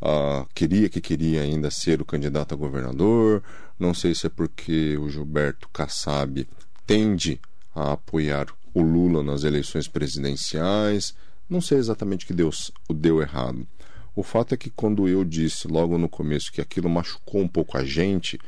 uh, 0.00 0.46
queria 0.54 0.88
que 0.88 1.00
queria 1.00 1.42
ainda 1.42 1.70
ser 1.70 2.00
o 2.00 2.04
candidato 2.04 2.54
a 2.54 2.56
governador. 2.56 3.42
Não 3.78 3.92
sei 3.92 4.14
se 4.14 4.26
é 4.26 4.30
porque 4.30 4.96
o 4.96 5.08
Gilberto 5.08 5.68
Kassab 5.70 6.46
tende 6.86 7.40
a 7.74 7.92
apoiar 7.92 8.46
o 8.74 8.82
Lula 8.82 9.22
nas 9.22 9.44
eleições 9.44 9.88
presidenciais. 9.88 11.14
Não 11.48 11.60
sei 11.60 11.78
exatamente 11.78 12.24
o 12.24 12.28
que 12.28 12.34
deu, 12.34 12.50
o 12.88 12.94
deu 12.94 13.20
errado. 13.20 13.66
O 14.14 14.22
fato 14.22 14.54
é 14.54 14.56
que 14.56 14.70
quando 14.70 15.08
eu 15.08 15.24
disse 15.24 15.66
logo 15.68 15.96
no 15.96 16.08
começo 16.08 16.52
que 16.52 16.60
aquilo 16.60 16.88
machucou 16.88 17.40
um 17.40 17.48
pouco 17.48 17.78
a 17.78 17.84
gente, 17.84 18.38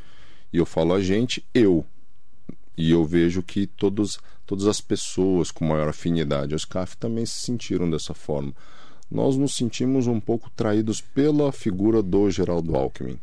e 0.53 0.59
eu 0.59 0.67
falo 0.67 0.93
a 0.93 1.03
gente, 1.03 1.45
eu. 1.55 1.85
E 2.77 2.91
eu 2.91 3.05
vejo 3.05 3.43
que 3.43 3.67
todos, 3.67 4.19
todas 4.45 4.67
as 4.67 4.81
pessoas 4.81 5.51
com 5.51 5.65
maior 5.65 5.89
afinidade 5.89 6.53
aos 6.53 6.65
CAF 6.65 6.97
também 6.97 7.25
se 7.25 7.41
sentiram 7.41 7.89
dessa 7.89 8.13
forma. 8.13 8.53
Nós 9.11 9.37
nos 9.37 9.55
sentimos 9.55 10.07
um 10.07 10.21
pouco 10.21 10.51
traídos 10.51 11.01
pela 11.01 11.53
figura 11.53 12.03
do 12.03 12.31
Geraldo 12.31 12.75
Alckmin. 12.77 13.19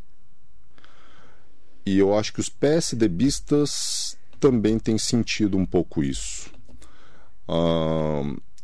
E 1.84 1.98
eu 1.98 2.16
acho 2.16 2.32
que 2.32 2.40
os 2.40 2.48
PSDBistas 2.48 4.16
também 4.40 4.78
têm 4.78 4.96
sentido 4.98 5.56
um 5.58 5.66
pouco 5.66 6.02
isso. 6.02 6.50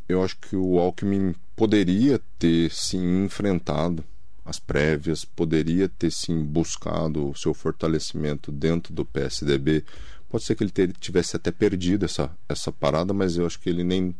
Eu 0.08 0.22
acho 0.22 0.36
que 0.38 0.56
o 0.56 0.78
Alckmin 0.78 1.34
poderia 1.58 2.20
ter 2.38 2.70
sim 2.70 3.24
enfrentado 3.24 4.04
as 4.44 4.60
prévias, 4.60 5.24
poderia 5.24 5.88
ter 5.88 6.10
sim 6.10 6.42
buscado 6.42 7.28
o 7.28 7.36
seu 7.36 7.52
fortalecimento 7.52 8.52
dentro 8.52 8.94
do 8.94 9.04
PSDB. 9.04 9.84
Pode 10.30 10.44
ser 10.44 10.54
que 10.54 10.62
ele 10.62 10.92
tivesse 10.98 11.36
até 11.36 11.50
perdido 11.50 12.04
essa, 12.04 12.30
essa 12.48 12.70
parada, 12.70 13.12
mas 13.12 13.36
eu 13.36 13.44
acho 13.44 13.58
que 13.58 13.68
ele 13.68 13.82
nem 13.82 14.14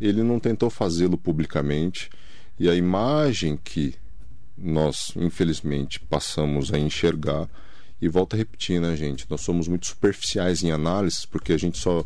ele 0.00 0.22
não 0.22 0.40
tentou 0.40 0.70
fazê-lo 0.70 1.18
publicamente. 1.18 2.10
E 2.58 2.68
a 2.68 2.74
imagem 2.74 3.56
que 3.62 3.94
nós, 4.56 5.12
infelizmente, 5.14 6.00
passamos 6.00 6.72
a 6.72 6.78
enxergar, 6.78 7.48
e 8.00 8.08
volta 8.08 8.34
a 8.34 8.38
repetir, 8.38 8.80
né, 8.80 8.96
gente? 8.96 9.26
Nós 9.30 9.42
somos 9.42 9.68
muito 9.68 9.86
superficiais 9.86 10.64
em 10.64 10.72
análises, 10.72 11.24
porque 11.24 11.52
a 11.52 11.56
gente 11.56 11.78
só, 11.78 12.04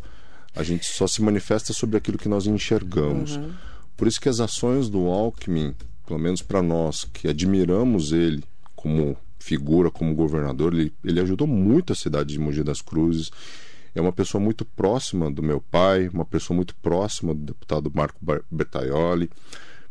a 0.55 0.61
gente 0.61 0.85
só 0.85 1.07
se 1.07 1.23
manifesta 1.23 1.73
sobre 1.73 1.97
aquilo 1.97 2.19
que 2.19 2.29
nós 2.29 2.45
enxergamos. 2.45 3.35
Uhum. 3.35 3.51
Por 3.97 4.07
isso 4.07 4.21
que 4.21 4.29
as 4.29 4.39
ações 4.39 4.89
do 4.89 5.07
Alckmin 5.07 5.75
pelo 6.07 6.19
menos 6.19 6.41
para 6.41 6.63
nós 6.63 7.03
que 7.03 7.27
admiramos 7.27 8.13
ele 8.13 8.41
como 8.75 9.15
figura, 9.37 9.91
como 9.91 10.15
governador, 10.15 10.73
ele, 10.73 10.93
ele 11.03 11.19
ajudou 11.19 11.45
muito 11.45 11.91
a 11.91 11.95
cidade 11.95 12.29
de 12.29 12.39
Mogi 12.39 12.63
das 12.63 12.81
Cruzes. 12.81 13.29
É 13.93 13.99
uma 13.99 14.13
pessoa 14.13 14.41
muito 14.41 14.63
próxima 14.63 15.29
do 15.29 15.43
meu 15.43 15.59
pai, 15.59 16.07
uma 16.07 16.23
pessoa 16.23 16.55
muito 16.55 16.73
próxima 16.75 17.33
do 17.33 17.41
deputado 17.41 17.91
Marco 17.93 18.19
Bertaioli, 18.49 19.29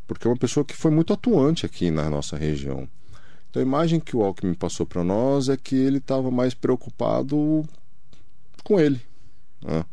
porque 0.07 0.27
é 0.27 0.31
uma 0.31 0.37
pessoa 0.37 0.65
que 0.65 0.75
foi 0.75 0.91
muito 0.91 1.13
atuante 1.13 1.67
aqui 1.67 1.91
na 1.91 2.09
nossa 2.09 2.37
região. 2.37 2.89
Então 3.51 3.63
a 3.63 3.67
imagem 3.67 4.01
que 4.01 4.17
o 4.17 4.23
Alckmin 4.23 4.55
passou 4.55 4.87
para 4.87 5.05
nós 5.05 5.51
é 5.51 5.57
que 5.57 5.75
ele 5.75 5.99
estava 5.99 6.31
mais 6.31 6.55
preocupado 6.55 7.63
com 8.65 8.81
ele. 8.81 9.01
Né? 9.63 9.85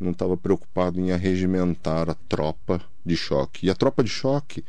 Não 0.00 0.12
estava 0.12 0.36
preocupado 0.36 0.98
em 1.00 1.12
arregimentar 1.12 2.08
a 2.08 2.14
tropa 2.28 2.80
de 3.06 3.16
choque. 3.16 3.66
E 3.66 3.70
a 3.70 3.74
tropa 3.74 4.02
de 4.02 4.10
choque, 4.10 4.64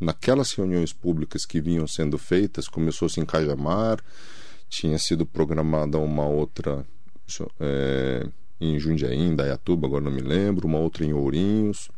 naquelas 0.00 0.52
reuniões 0.52 0.92
públicas 0.92 1.44
que 1.44 1.60
vinham 1.60 1.86
sendo 1.86 2.16
feitas, 2.16 2.66
começou-se 2.66 3.20
em 3.20 3.26
Cajamar, 3.26 4.02
tinha 4.68 4.98
sido 4.98 5.26
programada 5.26 5.98
uma 5.98 6.26
outra 6.26 6.84
é, 7.60 8.26
em 8.60 8.78
Jundiaí, 8.78 9.18
em 9.18 9.36
Dayatuba, 9.36 9.86
agora 9.86 10.04
não 10.04 10.10
me 10.10 10.22
lembro, 10.22 10.66
uma 10.66 10.78
outra 10.78 11.04
em 11.04 11.12
Ourinhos. 11.12 11.90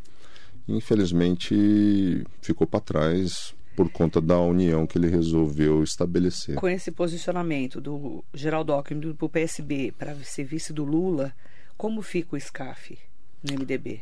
Infelizmente 0.67 2.25
ficou 2.41 2.67
para 2.67 2.81
trás 2.81 3.55
por 3.77 3.91
conta 3.91 4.21
da 4.21 4.39
união 4.39 4.87
que 4.87 4.97
ele 4.97 5.09
resolveu 5.09 5.83
estabelecer. 5.83 6.57
Com 6.57 6.69
esse 6.69 6.91
posicionamento 6.91 7.81
do 7.81 8.25
Geraldo 8.33 8.73
Alckmin 8.73 9.01
do 9.01 9.29
PSB 9.29 9.93
para 9.99 10.15
ser 10.23 10.45
vice 10.45 10.73
do 10.73 10.85
Lula, 10.85 11.35
como 11.77 12.03
fica 12.03 12.37
o 12.37 12.41
SCAF 12.41 12.99
no 13.43 13.55
MDB? 13.55 14.01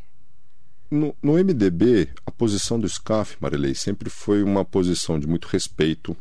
No, 0.93 1.17
no 1.23 1.33
MDB, 1.33 2.11
a 2.27 2.31
posição 2.31 2.79
do 2.79 2.87
SCAF, 2.87 3.37
Marilei, 3.41 3.75
sempre 3.75 4.11
foi 4.11 4.43
uma 4.43 4.63
posição 4.65 5.19
de 5.19 5.27
muito 5.27 5.47
respeito, 5.47 6.15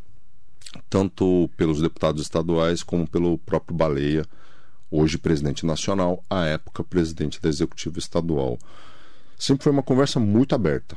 tanto 0.89 1.49
pelos 1.57 1.81
deputados 1.81 2.21
estaduais 2.21 2.81
como 2.81 3.05
pelo 3.05 3.37
próprio 3.37 3.75
Baleia, 3.75 4.25
hoje 4.89 5.17
presidente 5.17 5.65
nacional, 5.65 6.23
à 6.29 6.45
época 6.45 6.85
presidente 6.85 7.41
da 7.41 7.49
executiva 7.49 7.99
estadual. 7.99 8.57
Sempre 9.37 9.63
foi 9.63 9.73
uma 9.73 9.83
conversa 9.83 10.19
muito 10.21 10.55
aberta 10.55 10.95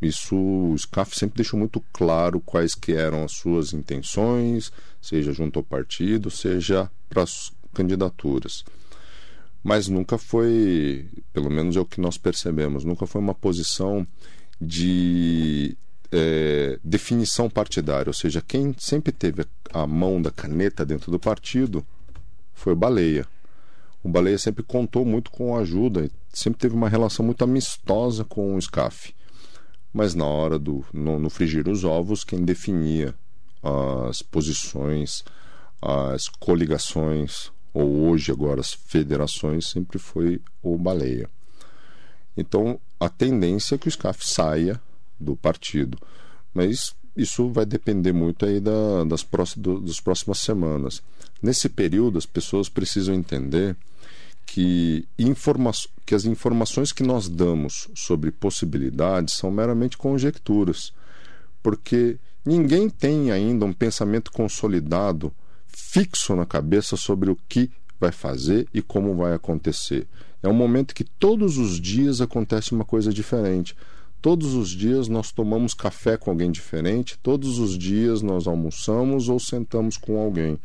isso 0.00 0.34
o 0.34 0.78
SCAF 0.78 1.14
sempre 1.16 1.36
deixou 1.36 1.58
muito 1.58 1.82
claro 1.92 2.40
quais 2.40 2.74
que 2.74 2.92
eram 2.92 3.22
as 3.22 3.32
suas 3.32 3.74
intenções, 3.74 4.72
seja 5.00 5.32
junto 5.32 5.58
ao 5.58 5.62
partido, 5.62 6.30
seja 6.30 6.90
para 7.08 7.22
as 7.22 7.52
candidaturas. 7.74 8.64
Mas 9.62 9.88
nunca 9.88 10.16
foi, 10.16 11.08
pelo 11.32 11.50
menos 11.50 11.76
é 11.76 11.80
o 11.80 11.84
que 11.84 12.00
nós 12.00 12.16
percebemos, 12.16 12.84
nunca 12.84 13.06
foi 13.06 13.20
uma 13.20 13.34
posição 13.34 14.06
de 14.60 15.76
é, 16.10 16.78
definição 16.82 17.48
partidária, 17.48 18.08
ou 18.08 18.14
seja, 18.14 18.40
quem 18.40 18.74
sempre 18.78 19.12
teve 19.12 19.44
a 19.72 19.86
mão 19.86 20.20
da 20.20 20.30
caneta 20.30 20.84
dentro 20.84 21.10
do 21.10 21.18
partido 21.18 21.84
foi 22.54 22.72
o 22.72 22.76
Baleia. 22.76 23.26
O 24.02 24.08
Baleia 24.08 24.38
sempre 24.38 24.62
contou 24.62 25.04
muito 25.04 25.30
com 25.30 25.54
a 25.54 25.60
ajuda, 25.60 26.10
sempre 26.32 26.58
teve 26.58 26.74
uma 26.74 26.88
relação 26.88 27.24
muito 27.24 27.44
amistosa 27.44 28.24
com 28.24 28.56
o 28.56 28.62
SCAF 28.62 29.12
mas 29.92 30.14
na 30.14 30.24
hora 30.24 30.58
do 30.58 30.84
no, 30.92 31.18
no 31.18 31.30
frigir 31.30 31.68
os 31.68 31.84
ovos, 31.84 32.24
quem 32.24 32.44
definia 32.44 33.14
as 34.08 34.22
posições, 34.22 35.24
as 35.82 36.28
coligações, 36.28 37.50
ou 37.72 38.08
hoje 38.08 38.32
agora 38.32 38.60
as 38.60 38.72
federações, 38.72 39.68
sempre 39.68 39.98
foi 39.98 40.40
o 40.62 40.76
Baleia. 40.76 41.28
Então 42.36 42.80
a 42.98 43.08
tendência 43.08 43.74
é 43.74 43.78
que 43.78 43.88
o 43.88 43.90
SCAF 43.90 44.26
saia 44.26 44.80
do 45.18 45.36
partido, 45.36 45.98
mas 46.52 46.94
isso 47.16 47.50
vai 47.50 47.66
depender 47.66 48.12
muito 48.12 48.46
aí 48.46 48.60
da, 48.60 49.04
das, 49.04 49.22
próximas, 49.22 49.82
das 49.82 50.00
próximas 50.00 50.38
semanas. 50.38 51.02
Nesse 51.42 51.68
período, 51.68 52.18
as 52.18 52.26
pessoas 52.26 52.68
precisam 52.68 53.14
entender 53.14 53.76
que, 54.46 55.06
informa 55.18 55.70
que 56.04 56.14
as 56.14 56.24
informações 56.24 56.92
que 56.92 57.02
nós 57.02 57.28
damos 57.28 57.88
sobre 57.94 58.30
possibilidades 58.30 59.34
são 59.34 59.50
meramente 59.50 59.96
conjecturas, 59.96 60.92
porque 61.62 62.16
ninguém 62.44 62.88
tem 62.88 63.30
ainda 63.30 63.64
um 63.64 63.72
pensamento 63.72 64.32
consolidado, 64.32 65.32
fixo 65.72 66.34
na 66.36 66.46
cabeça 66.46 66.96
sobre 66.96 67.30
o 67.30 67.36
que 67.48 67.70
vai 67.98 68.12
fazer 68.12 68.66
e 68.72 68.80
como 68.80 69.14
vai 69.14 69.34
acontecer. 69.34 70.06
É 70.42 70.48
um 70.48 70.54
momento 70.54 70.94
que 70.94 71.04
todos 71.04 71.58
os 71.58 71.80
dias 71.80 72.20
acontece 72.20 72.72
uma 72.72 72.84
coisa 72.84 73.12
diferente. 73.12 73.76
Todos 74.22 74.54
os 74.54 74.70
dias 74.70 75.08
nós 75.08 75.32
tomamos 75.32 75.74
café 75.74 76.16
com 76.16 76.30
alguém 76.30 76.50
diferente, 76.50 77.18
todos 77.22 77.58
os 77.58 77.76
dias 77.76 78.20
nós 78.20 78.46
almoçamos 78.46 79.28
ou 79.28 79.40
sentamos 79.40 79.96
com 79.96 80.18
alguém 80.18 80.58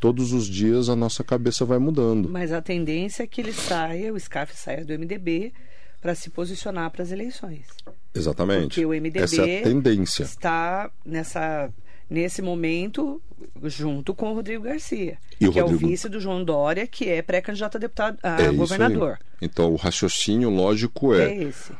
todos 0.00 0.32
os 0.32 0.46
dias 0.46 0.88
a 0.88 0.96
nossa 0.96 1.22
cabeça 1.22 1.64
vai 1.64 1.78
mudando. 1.78 2.28
Mas 2.28 2.50
a 2.50 2.62
tendência 2.62 3.22
é 3.22 3.26
que 3.26 3.42
ele 3.42 3.52
saia, 3.52 4.12
o 4.12 4.18
SCAF 4.18 4.56
saia 4.56 4.84
do 4.84 4.98
MDB 4.98 5.52
para 6.00 6.14
se 6.14 6.30
posicionar 6.30 6.90
para 6.90 7.02
as 7.02 7.12
eleições. 7.12 7.66
Exatamente. 8.14 8.68
Porque 8.68 8.86
o 8.86 8.88
MDB 8.88 9.20
Essa 9.20 9.42
é 9.42 9.60
a 9.60 9.62
tendência. 9.62 10.22
está 10.22 10.90
nessa 11.04 11.70
nesse 12.10 12.42
momento 12.42 13.22
junto 13.64 14.12
com 14.12 14.32
o 14.32 14.34
Rodrigo 14.34 14.64
Garcia, 14.64 15.16
e 15.40 15.48
que 15.48 15.60
Rodrigo... 15.60 15.70
é 15.84 15.86
o 15.86 15.90
vice 15.90 16.08
do 16.08 16.20
João 16.20 16.44
Dória, 16.44 16.86
que 16.86 17.08
é 17.08 17.22
pré-candidato 17.22 17.76
a 17.76 17.80
deputado 17.80 18.18
a 18.22 18.42
é 18.42 18.52
governador. 18.52 19.18
Então 19.40 19.72
o 19.72 19.76
raciocínio 19.76 20.50
lógico 20.50 21.14
é, 21.14 21.32
é 21.32 21.42
esse. 21.44 21.72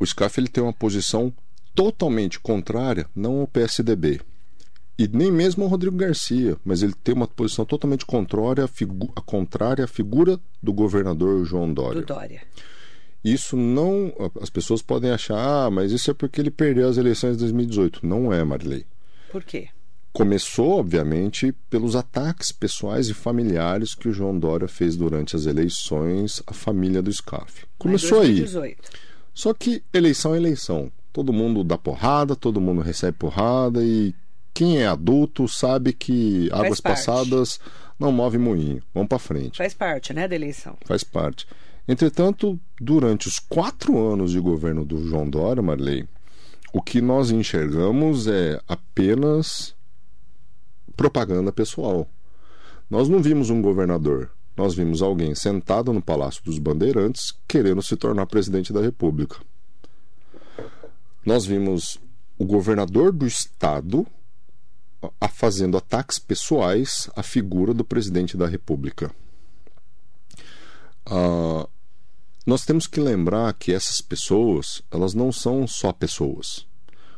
o 0.00 0.06
SCAF 0.06 0.40
ele 0.40 0.48
tem 0.48 0.64
uma 0.64 0.72
posição 0.72 1.32
totalmente 1.74 2.40
contrária 2.40 3.06
não 3.14 3.40
ao 3.40 3.46
PSDB, 3.46 4.20
e 4.96 5.08
nem 5.08 5.30
mesmo 5.30 5.64
o 5.64 5.68
Rodrigo 5.68 5.96
Garcia, 5.96 6.56
mas 6.64 6.82
ele 6.82 6.94
tem 6.94 7.14
uma 7.14 7.26
posição 7.26 7.64
totalmente 7.64 8.06
contrária 8.06 8.64
à, 8.64 8.68
figu 8.68 9.12
a 9.16 9.20
contrária 9.20 9.84
à 9.84 9.88
figura 9.88 10.38
do 10.62 10.72
governador 10.72 11.44
João 11.44 11.72
Dória. 11.72 12.00
Do 12.00 12.06
Dória. 12.06 12.42
Isso 13.24 13.56
não. 13.56 14.12
As 14.40 14.50
pessoas 14.50 14.82
podem 14.82 15.10
achar, 15.10 15.36
ah, 15.36 15.70
mas 15.70 15.90
isso 15.90 16.10
é 16.10 16.14
porque 16.14 16.40
ele 16.40 16.50
perdeu 16.50 16.88
as 16.88 16.96
eleições 16.96 17.32
de 17.32 17.38
2018. 17.38 18.06
Não 18.06 18.32
é, 18.32 18.44
Marilei. 18.44 18.86
Por 19.32 19.42
quê? 19.42 19.68
Começou, 20.14 20.78
obviamente, 20.78 21.52
pelos 21.68 21.96
ataques 21.96 22.52
pessoais 22.52 23.08
e 23.08 23.14
familiares 23.14 23.96
que 23.96 24.08
o 24.08 24.12
João 24.12 24.38
Dória 24.38 24.68
fez 24.68 24.94
durante 24.94 25.34
as 25.34 25.44
eleições 25.44 26.40
à 26.46 26.52
família 26.52 27.02
do 27.02 27.12
SCAF. 27.12 27.66
Começou 27.76 28.20
2018. 28.20 28.64
aí. 28.64 28.76
Só 29.34 29.52
que 29.52 29.82
eleição 29.92 30.32
é 30.32 30.36
eleição. 30.36 30.92
Todo 31.12 31.32
mundo 31.32 31.64
dá 31.64 31.76
porrada, 31.76 32.36
todo 32.36 32.60
mundo 32.60 32.80
recebe 32.80 33.18
porrada 33.18 33.84
e 33.84 34.14
quem 34.54 34.78
é 34.78 34.86
adulto 34.86 35.48
sabe 35.48 35.92
que 35.92 36.48
águas 36.52 36.80
passadas 36.80 37.58
não 37.98 38.12
move 38.12 38.38
moinho. 38.38 38.80
Vamos 38.94 39.08
para 39.08 39.18
frente. 39.18 39.58
Faz 39.58 39.74
parte, 39.74 40.14
né, 40.14 40.28
da 40.28 40.36
eleição. 40.36 40.76
Faz 40.86 41.02
parte. 41.02 41.44
Entretanto, 41.88 42.56
durante 42.80 43.26
os 43.26 43.40
quatro 43.40 43.98
anos 43.98 44.30
de 44.30 44.38
governo 44.38 44.84
do 44.84 45.04
João 45.04 45.28
Dória, 45.28 45.60
Marley, 45.60 46.08
o 46.72 46.80
que 46.80 47.00
nós 47.00 47.32
enxergamos 47.32 48.28
é 48.28 48.60
apenas 48.68 49.74
propaganda 50.96 51.52
pessoal. 51.52 52.08
Nós 52.88 53.08
não 53.08 53.22
vimos 53.22 53.50
um 53.50 53.60
governador, 53.60 54.30
nós 54.56 54.74
vimos 54.74 55.02
alguém 55.02 55.34
sentado 55.34 55.92
no 55.92 56.02
Palácio 56.02 56.42
dos 56.44 56.58
Bandeirantes 56.58 57.34
querendo 57.46 57.82
se 57.82 57.96
tornar 57.96 58.26
presidente 58.26 58.72
da 58.72 58.80
República. 58.80 59.38
Nós 61.24 61.44
vimos 61.44 61.98
o 62.38 62.44
governador 62.44 63.12
do 63.12 63.26
estado 63.26 64.06
a 65.20 65.28
fazendo 65.28 65.76
ataques 65.76 66.18
pessoais 66.18 67.10
à 67.16 67.22
figura 67.22 67.74
do 67.74 67.84
presidente 67.84 68.36
da 68.36 68.46
República. 68.46 69.10
Uh, 71.06 71.68
nós 72.46 72.64
temos 72.64 72.86
que 72.86 73.00
lembrar 73.00 73.52
que 73.54 73.72
essas 73.72 74.00
pessoas, 74.00 74.82
elas 74.90 75.14
não 75.14 75.32
são 75.32 75.66
só 75.66 75.92
pessoas. 75.92 76.66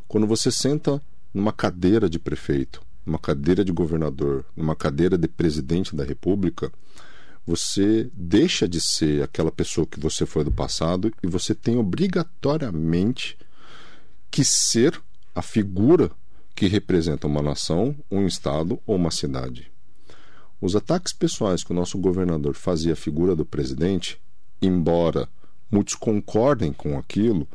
Quando 0.06 0.26
você 0.26 0.50
senta 0.50 1.02
numa 1.34 1.52
cadeira 1.52 2.08
de 2.08 2.18
prefeito, 2.18 2.80
numa 3.06 3.18
cadeira 3.18 3.64
de 3.64 3.70
governador, 3.70 4.44
numa 4.56 4.74
cadeira 4.74 5.16
de 5.16 5.28
presidente 5.28 5.94
da 5.94 6.04
República, 6.04 6.72
você 7.46 8.10
deixa 8.12 8.66
de 8.66 8.80
ser 8.80 9.22
aquela 9.22 9.52
pessoa 9.52 9.86
que 9.86 10.00
você 10.00 10.26
foi 10.26 10.42
do 10.42 10.50
passado 10.50 11.12
e 11.22 11.28
você 11.28 11.54
tem 11.54 11.76
obrigatoriamente 11.76 13.38
que 14.28 14.44
ser 14.44 15.00
a 15.32 15.40
figura 15.40 16.10
que 16.56 16.66
representa 16.66 17.28
uma 17.28 17.40
nação, 17.40 17.94
um 18.10 18.26
estado 18.26 18.80
ou 18.84 18.96
uma 18.96 19.12
cidade. 19.12 19.70
Os 20.60 20.74
ataques 20.74 21.12
pessoais 21.12 21.62
que 21.62 21.70
o 21.70 21.74
nosso 21.74 21.98
governador 21.98 22.54
fazia 22.54 22.94
à 22.94 22.96
figura 22.96 23.36
do 23.36 23.44
presidente, 23.44 24.18
embora 24.60 25.28
muitos 25.70 25.94
concordem 25.94 26.72
com 26.72 26.98
aquilo, 26.98 27.46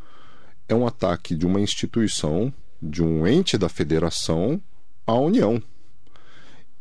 é 0.69 0.75
um 0.75 0.87
ataque 0.87 1.35
de 1.35 1.45
uma 1.45 1.59
instituição, 1.59 2.53
de 2.81 3.03
um 3.03 3.27
ente 3.27 3.57
da 3.57 3.67
federação 3.67 4.61
à 5.05 5.13
União. 5.13 5.61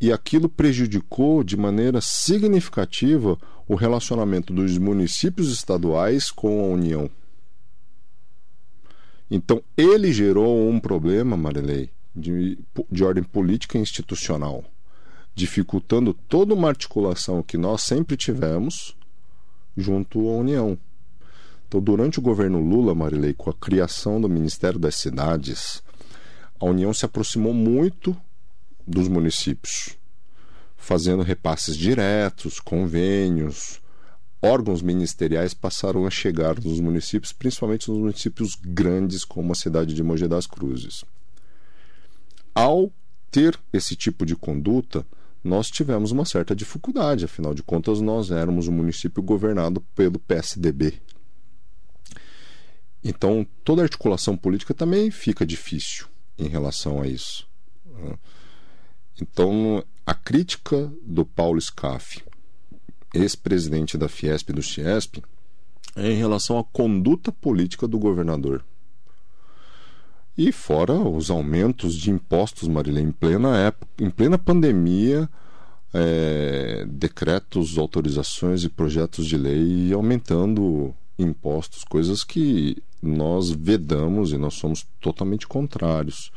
E 0.00 0.12
aquilo 0.12 0.48
prejudicou 0.48 1.44
de 1.44 1.56
maneira 1.56 2.00
significativa 2.00 3.38
o 3.68 3.74
relacionamento 3.74 4.52
dos 4.52 4.78
municípios 4.78 5.52
estaduais 5.52 6.30
com 6.30 6.64
a 6.64 6.66
União. 6.66 7.10
Então, 9.30 9.62
ele 9.76 10.12
gerou 10.12 10.68
um 10.68 10.80
problema, 10.80 11.36
Marilei, 11.36 11.90
de, 12.14 12.58
de 12.90 13.04
ordem 13.04 13.22
política 13.22 13.78
e 13.78 13.80
institucional, 13.80 14.64
dificultando 15.34 16.12
toda 16.12 16.52
uma 16.52 16.68
articulação 16.68 17.42
que 17.42 17.56
nós 17.56 17.82
sempre 17.82 18.16
tivemos 18.16 18.96
junto 19.76 20.28
à 20.28 20.32
União. 20.32 20.76
Então, 21.68 21.80
durante 21.80 22.18
o 22.18 22.22
governo 22.22 22.58
Lula, 22.58 22.94
Marilei, 22.94 23.32
com 23.32 23.48
a 23.48 23.54
criação 23.54 24.20
do 24.20 24.28
Ministério 24.28 24.78
das 24.78 24.96
Cidades, 24.96 25.80
a 26.60 26.66
União 26.66 26.92
se 26.92 27.06
aproximou 27.06 27.54
muito 27.54 28.14
dos 28.86 29.08
municípios, 29.08 29.96
fazendo 30.76 31.22
repasses 31.22 31.74
diretos, 31.74 32.60
convênios, 32.60 33.80
órgãos 34.42 34.82
ministeriais 34.82 35.54
passaram 35.54 36.06
a 36.06 36.10
chegar 36.10 36.60
nos 36.60 36.78
municípios, 36.78 37.32
principalmente 37.32 37.88
nos 37.88 37.98
municípios 37.98 38.54
grandes, 38.62 39.24
como 39.24 39.52
a 39.52 39.54
cidade 39.54 39.94
de 39.94 40.02
Mogi 40.02 40.28
das 40.28 40.46
Cruzes. 40.46 41.02
Ao 42.54 42.92
ter 43.30 43.58
esse 43.72 43.96
tipo 43.96 44.26
de 44.26 44.36
conduta, 44.36 45.06
nós 45.42 45.70
tivemos 45.70 46.10
uma 46.10 46.26
certa 46.26 46.54
dificuldade, 46.54 47.24
afinal 47.24 47.54
de 47.54 47.62
contas, 47.62 48.02
nós 48.02 48.30
éramos 48.30 48.68
um 48.68 48.72
município 48.72 49.22
governado 49.22 49.80
pelo 49.94 50.18
PSDB. 50.18 51.00
Então, 53.02 53.46
toda 53.64 53.82
articulação 53.82 54.36
política 54.36 54.74
também 54.74 55.10
fica 55.10 55.46
difícil 55.46 56.09
em 56.40 56.48
relação 56.48 57.00
a 57.00 57.06
isso. 57.06 57.46
Então, 59.20 59.84
a 60.06 60.14
crítica 60.14 60.90
do 61.02 61.24
Paulo 61.24 61.60
Scaff 61.60 62.22
ex-presidente 63.14 63.98
da 63.98 64.08
Fiesp 64.08 64.50
e 64.50 64.52
do 64.52 64.62
Chiesp, 64.62 65.22
é 65.96 66.10
em 66.10 66.16
relação 66.16 66.58
à 66.58 66.64
conduta 66.64 67.32
política 67.32 67.86
do 67.88 67.98
governador. 67.98 68.64
E 70.38 70.52
fora 70.52 70.94
os 70.94 71.30
aumentos 71.30 71.94
de 71.94 72.10
impostos, 72.10 72.68
Marília, 72.68 73.00
em 73.00 73.10
plena 73.10 73.58
época, 73.58 73.86
em 73.98 74.08
plena 74.08 74.38
pandemia, 74.38 75.28
é, 75.92 76.86
decretos, 76.88 77.76
autorizações 77.76 78.62
e 78.62 78.68
projetos 78.68 79.26
de 79.26 79.36
lei 79.36 79.92
aumentando 79.92 80.94
impostos, 81.22 81.84
coisas 81.84 82.24
que 82.24 82.82
nós 83.02 83.50
vedamos 83.50 84.32
e 84.32 84.36
nós 84.36 84.54
somos 84.54 84.86
totalmente 85.00 85.46
contrários. 85.46 86.30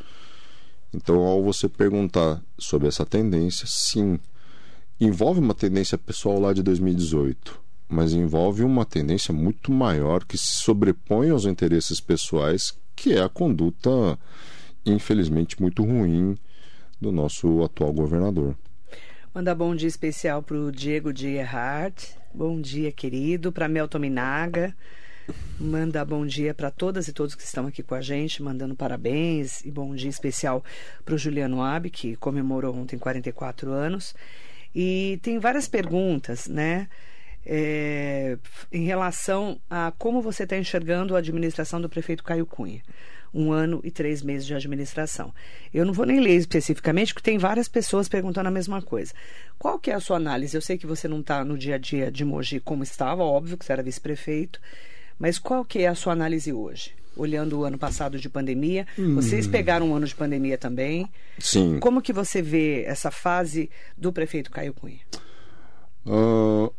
Então, 0.94 1.24
ao 1.24 1.44
você 1.44 1.68
perguntar 1.68 2.42
sobre 2.58 2.88
essa 2.88 3.06
tendência, 3.06 3.66
sim, 3.68 4.20
envolve 5.00 5.40
uma 5.40 5.56
tendência 5.56 5.98
pessoal 5.98 6.40
lá 6.40 6.54
de 6.54 6.62
2018, 6.62 7.60
mas 7.90 8.14
envolve 8.14 8.64
uma 8.64 8.86
tendência 8.86 9.34
muito 9.34 9.72
maior 9.72 10.24
que 10.24 10.38
se 10.38 10.62
sobrepõe 10.62 11.32
aos 11.32 11.46
interesses 11.46 12.00
pessoais, 12.00 12.78
que 12.96 13.14
é 13.14 13.24
a 13.24 13.30
conduta, 13.30 14.18
infelizmente, 14.86 15.60
muito 15.60 15.84
ruim 15.84 16.38
do 17.02 17.12
nosso 17.12 17.64
atual 17.64 17.92
governador. 17.92 18.56
Mandar 19.34 19.56
bom 19.56 19.76
dia 19.76 19.88
especial 19.88 20.44
para 20.44 20.58
o 20.58 20.72
Diego 20.72 21.12
de 21.12 21.28
Erhardt. 21.28 22.16
Bom 22.36 22.60
dia, 22.60 22.92
querido. 22.92 23.52
Para 23.52 23.68
Melton 23.68 24.00
Minaga. 24.00 24.76
Manda 25.60 26.04
bom 26.04 26.26
dia 26.26 26.52
para 26.52 26.72
todas 26.72 27.08
e 27.08 27.14
todos 27.14 27.36
que 27.36 27.44
estão 27.44 27.68
aqui 27.68 27.84
com 27.84 27.94
a 27.94 28.02
gente, 28.02 28.42
mandando 28.42 28.76
parabéns 28.76 29.64
e 29.64 29.70
bom 29.70 29.94
dia 29.94 30.10
especial 30.10 30.64
para 31.06 31.14
o 31.14 31.18
Juliano 31.18 31.62
Ab, 31.62 31.88
que 31.92 32.16
comemorou 32.16 32.76
ontem 32.76 32.98
44 32.98 33.72
anos. 33.72 34.16
E 34.74 35.20
tem 35.22 35.38
várias 35.38 35.68
perguntas, 35.68 36.48
né? 36.48 36.90
É, 37.46 38.38
em 38.72 38.84
relação 38.84 39.62
a 39.70 39.94
como 39.96 40.20
você 40.20 40.42
está 40.42 40.58
enxergando 40.58 41.16
a 41.16 41.20
administração 41.20 41.80
do 41.80 41.88
prefeito 41.88 42.24
Caio 42.24 42.48
Cunha. 42.48 42.82
Um 43.34 43.52
ano 43.52 43.82
e 43.84 43.90
três 43.90 44.22
meses 44.22 44.46
de 44.46 44.54
administração. 44.54 45.34
Eu 45.74 45.86
não 45.86 45.94
vou 45.94 46.06
nem 46.06 46.20
ler 46.20 46.36
especificamente, 46.36 47.14
porque 47.14 47.32
tem 47.32 47.38
várias 47.38 47.68
pessoas 47.68 48.08
perguntando 48.08 48.48
a 48.48 48.52
mesma 48.52 48.82
coisa. 48.82 49.12
Qual 49.58 49.80
que 49.80 49.90
é 49.90 49.96
a 49.96 50.00
sua 50.00 50.18
análise? 50.18 50.56
Eu 50.56 50.62
sei 50.62 50.78
que 50.78 50.86
você 50.86 51.08
não 51.08 51.22
está 51.22 51.44
no 51.44 51.58
dia 51.58 51.76
a 51.76 51.78
dia 51.78 52.12
de 52.12 52.24
Mogi 52.24 52.60
como 52.60 52.84
estava, 52.84 53.24
óbvio 53.24 53.58
que 53.58 53.66
você 53.66 53.74
era 53.74 53.82
vice-prefeito, 53.82 54.60
mas 55.18 55.40
qual 55.40 55.66
que 55.66 55.80
é 55.80 55.88
a 55.88 55.96
sua 55.96 56.14
análise 56.14 56.54
hoje? 56.54 56.94
olhando 57.16 57.60
o 57.60 57.64
ano 57.64 57.78
passado 57.78 58.18
de 58.20 58.30
pandemia. 58.30 58.88
Hum. 58.98 59.16
Vocês 59.16 59.48
pegaram 59.48 59.90
um 59.90 59.96
ano 59.96 60.06
de 60.06 60.16
pandemia 60.16 60.58
também. 60.58 61.08
Sim. 61.40 61.80
Como 61.80 62.02
que 62.02 62.14
você 62.14 62.42
vê 62.42 62.84
essa 62.84 63.12
fase 63.12 63.70
do 63.98 64.12
prefeito 64.12 64.52
Caio 64.52 64.74
Cunha? 64.74 65.00
Uh, 66.06 66.74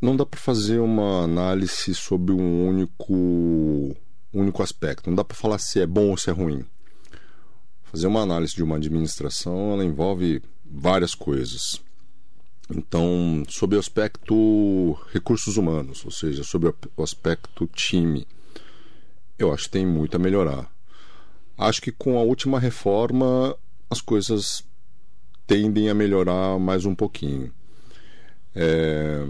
não 0.00 0.16
dá 0.16 0.24
para 0.24 0.40
fazer 0.40 0.78
uma 0.78 1.24
análise 1.24 1.94
sobre 1.94 2.32
um 2.32 2.68
único, 2.68 3.96
único 4.32 4.62
aspecto. 4.62 5.10
Não 5.10 5.16
dá 5.16 5.24
para 5.24 5.36
falar 5.36 5.58
se 5.58 5.80
é 5.80 5.86
bom 5.86 6.10
ou 6.10 6.16
se 6.16 6.30
é 6.30 6.32
ruim. 6.32 6.64
Fazer 7.84 8.06
uma 8.06 8.22
análise 8.22 8.54
de 8.54 8.62
uma 8.62 8.76
administração, 8.76 9.72
ela 9.72 9.84
envolve 9.84 10.42
várias 10.64 11.14
coisas. 11.14 11.80
Então, 12.70 13.42
sobre 13.48 13.76
o 13.76 13.80
aspecto 13.80 14.96
recursos 15.12 15.56
humanos, 15.56 16.04
ou 16.04 16.10
seja, 16.10 16.44
sobre 16.44 16.72
o 16.96 17.02
aspecto 17.02 17.66
time, 17.66 18.26
eu 19.36 19.52
acho 19.52 19.64
que 19.64 19.70
tem 19.70 19.86
muito 19.86 20.14
a 20.14 20.18
melhorar. 20.20 20.70
Acho 21.58 21.82
que 21.82 21.90
com 21.90 22.16
a 22.16 22.22
última 22.22 22.60
reforma 22.60 23.56
as 23.90 24.00
coisas 24.00 24.64
tendem 25.46 25.90
a 25.90 25.94
melhorar 25.94 26.58
mais 26.60 26.86
um 26.86 26.94
pouquinho. 26.94 27.52
É... 28.54 29.26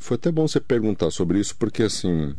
Foi 0.00 0.14
até 0.14 0.32
bom 0.32 0.48
você 0.48 0.58
perguntar 0.58 1.10
sobre 1.10 1.38
isso, 1.38 1.54
porque 1.56 1.82
assim, 1.82 2.34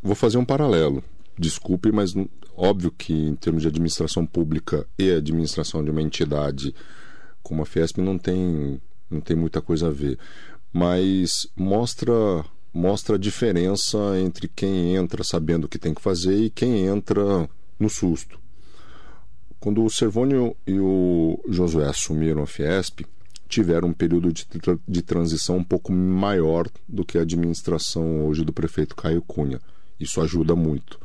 vou 0.00 0.14
fazer 0.14 0.38
um 0.38 0.44
paralelo. 0.44 1.02
Desculpe, 1.36 1.90
mas 1.90 2.14
óbvio 2.56 2.92
que 2.92 3.12
em 3.12 3.34
termos 3.34 3.62
de 3.62 3.68
administração 3.68 4.24
pública 4.24 4.86
e 4.96 5.10
administração 5.10 5.84
de 5.84 5.90
uma 5.90 6.00
entidade 6.00 6.72
como 7.42 7.62
a 7.62 7.66
Fiesp 7.66 7.98
não 7.98 8.16
tem, 8.16 8.80
não 9.10 9.20
tem 9.20 9.36
muita 9.36 9.60
coisa 9.60 9.88
a 9.88 9.90
ver. 9.90 10.18
Mas 10.72 11.48
mostra 11.56 12.14
mostra 12.72 13.16
a 13.16 13.18
diferença 13.18 13.98
entre 14.20 14.46
quem 14.46 14.94
entra 14.94 15.24
sabendo 15.24 15.64
o 15.64 15.68
que 15.68 15.80
tem 15.80 15.92
que 15.92 16.00
fazer 16.00 16.36
e 16.36 16.48
quem 16.48 16.86
entra 16.86 17.50
no 17.76 17.90
susto. 17.90 18.38
Quando 19.58 19.84
o 19.84 19.90
Servônio 19.90 20.56
e 20.64 20.78
o 20.78 21.42
Josué 21.48 21.88
assumiram 21.88 22.44
a 22.44 22.46
Fiesp, 22.46 23.04
tiveram 23.50 23.88
um 23.88 23.92
período 23.92 24.32
de, 24.32 24.46
de 24.88 25.02
transição 25.02 25.58
um 25.58 25.64
pouco 25.64 25.92
maior 25.92 26.68
do 26.88 27.04
que 27.04 27.18
a 27.18 27.22
administração 27.22 28.26
hoje 28.26 28.44
do 28.44 28.52
prefeito 28.52 28.96
Caio 28.96 29.20
Cunha. 29.20 29.60
Isso 29.98 30.20
ajuda 30.20 30.54
muito. 30.56 30.98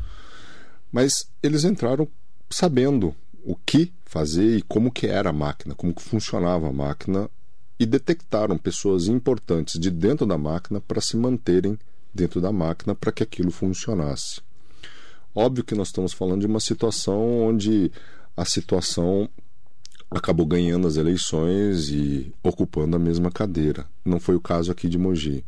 Mas 0.92 1.28
eles 1.44 1.66
entraram 1.66 2.08
sabendo 2.50 3.14
o 3.44 3.56
que 3.56 3.92
fazer 4.06 4.58
e 4.58 4.62
como 4.62 4.92
que 4.92 5.08
era 5.08 5.32
a 5.32 5.34
máquina, 5.34 5.76
como 5.76 5.94
que 5.94 6.02
funcionava 6.02 6.70
a 6.70 6.74
máquina 6.74 7.30
e 7.78 7.86
detectaram 7.86 8.58
pessoas 8.58 9.08
importantes 9.08 9.80
de 9.80 9.92
dentro 9.92 10.26
da 10.26 10.38
máquina 10.38 10.80
para 10.80 11.02
se 11.02 11.18
manterem 11.18 11.78
dentro 12.14 12.40
da 12.40 12.52
máquina 12.52 12.96
para 12.96 13.12
que 13.12 13.24
aquilo 13.24 13.52
funcionasse. 13.52 14.40
Óbvio 15.34 15.66
que 15.66 15.76
nós 15.76 15.90
estamos 15.90 16.14
falando 16.14 16.42
de 16.42 16.48
uma 16.48 16.62
situação 16.62 17.44
onde 17.44 17.92
a 18.38 18.46
situação 18.46 19.28
acabou 20.10 20.46
ganhando 20.46 20.88
as 20.88 20.98
eleições 20.98 21.90
e 21.90 22.34
ocupando 22.44 22.96
a 22.96 23.00
mesma 23.00 23.32
cadeira. 23.32 23.86
Não 24.04 24.20
foi 24.20 24.36
o 24.36 24.42
caso 24.42 24.72
aqui 24.72 24.88
de 24.88 24.98
Mogi. 24.98 25.44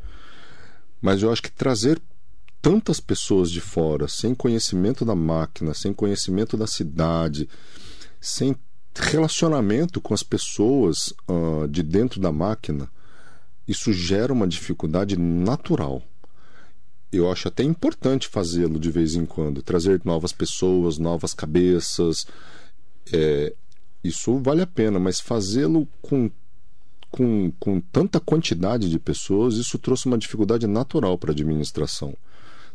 Mas 1.01 1.21
eu 1.21 1.31
acho 1.31 1.41
que 1.41 1.51
trazer 1.51 2.01
tantas 2.61 2.99
pessoas 2.99 3.51
de 3.51 3.61
fora, 3.61 4.07
sem 4.07 4.33
conhecimento 4.33 5.05
da 5.05 5.15
máquina, 5.15 5.73
sem 5.73 5.93
conhecimento 5.93 6.57
da 6.57 6.67
cidade, 6.67 7.47
sem 8.19 8.55
relacionamento 8.95 10.01
com 10.01 10.13
as 10.13 10.23
pessoas 10.23 11.13
uh, 11.29 11.67
de 11.67 11.83
dentro 11.83 12.19
da 12.19 12.31
máquina, 12.31 12.89
isso 13.67 13.93
gera 13.93 14.33
uma 14.33 14.47
dificuldade 14.47 15.17
natural. 15.17 16.01
Eu 17.11 17.31
acho 17.31 17.47
até 17.47 17.63
importante 17.63 18.27
fazê-lo 18.27 18.79
de 18.79 18.91
vez 18.91 19.15
em 19.15 19.25
quando, 19.25 19.61
trazer 19.61 20.01
novas 20.03 20.31
pessoas, 20.31 20.97
novas 20.97 21.33
cabeças. 21.33 22.25
É, 23.13 23.53
isso 24.03 24.37
vale 24.39 24.61
a 24.61 24.67
pena, 24.67 24.99
mas 24.99 25.19
fazê-lo 25.19 25.87
com, 26.01 26.29
com, 27.09 27.51
com 27.59 27.81
tanta 27.81 28.19
quantidade 28.19 28.89
de 28.89 28.99
pessoas, 28.99 29.55
isso 29.55 29.77
trouxe 29.77 30.05
uma 30.05 30.17
dificuldade 30.17 30.67
natural 30.67 31.17
para 31.17 31.31
a 31.31 31.33
administração. 31.33 32.15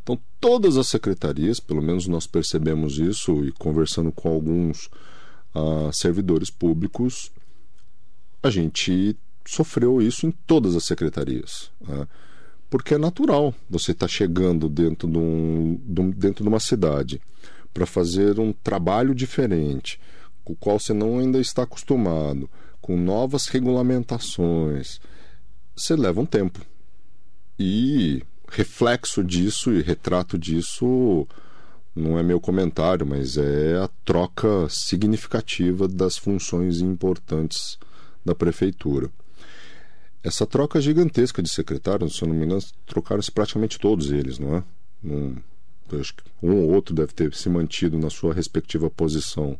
Então, 0.03 0.19
todas 0.41 0.77
as 0.77 0.89
secretarias, 0.89 1.61
pelo 1.61 1.81
menos 1.81 2.07
nós 2.09 2.27
percebemos 2.27 2.99
isso 2.99 3.45
e 3.45 3.53
conversando 3.53 4.11
com 4.11 4.29
alguns 4.29 4.91
a 5.55 5.93
servidores 5.93 6.51
públicos, 6.51 7.31
a 8.43 8.51
gente 8.51 9.17
sofreu 9.47 10.01
isso 10.01 10.27
em 10.27 10.31
todas 10.31 10.75
as 10.75 10.85
secretarias. 10.85 11.71
Né? 11.81 12.07
Porque 12.71 12.95
é 12.95 12.99
natural 12.99 13.55
você 13.69 13.93
estar 13.93 14.07
tá 14.07 14.13
chegando 14.13 14.69
dentro 14.69 15.09
de, 15.09 15.19
um, 15.19 15.79
dentro 16.17 16.43
de 16.43 16.49
uma 16.49 16.61
cidade 16.61 17.21
para 17.73 17.87
fazer 17.87 18.41
um 18.41 18.53
trabalho 18.53 19.15
diferente, 19.15 20.01
com 20.45 20.53
o 20.53 20.57
qual 20.57 20.79
você 20.79 20.93
não 20.93 21.19
ainda 21.19 21.39
está 21.39 21.63
acostumado, 21.63 22.49
com 22.81 22.97
novas 22.97 23.47
regulamentações. 23.47 25.01
Você 25.77 25.97
leva 25.97 26.21
um 26.21 26.27
tempo. 26.27 26.61
E 27.59 28.23
reflexo 28.49 29.23
disso 29.23 29.73
e 29.73 29.83
retrato 29.83 30.39
disso 30.39 31.27
não 31.95 32.19
é 32.19 32.23
meu 32.23 32.41
comentário, 32.41 33.07
mas 33.07 33.37
é 33.37 33.79
a 33.79 33.89
troca 34.05 34.67
significativa 34.69 35.87
das 35.87 36.17
funções 36.17 36.81
importantes 36.81 37.79
da 38.25 38.35
prefeitura. 38.35 39.11
Essa 40.23 40.47
troca 40.47 40.81
gigantesca 40.81 41.43
de 41.43 41.51
secretários, 41.51 42.17
se 42.17 42.23
eu 42.23 42.29
não 42.29 42.35
me 42.35 42.45
engano, 42.47 42.63
trocaram-se 42.87 43.31
praticamente 43.31 43.79
todos 43.79 44.11
eles, 44.11 44.39
não 44.39 44.57
é? 44.57 44.65
Um, 45.05 45.37
acho 46.01 46.15
que 46.15 46.23
um 46.43 46.63
ou 46.63 46.71
outro 46.71 46.95
deve 46.95 47.13
ter 47.13 47.35
se 47.35 47.49
mantido 47.49 47.99
na 47.99 48.09
sua 48.09 48.33
respectiva 48.33 48.89
posição. 48.89 49.59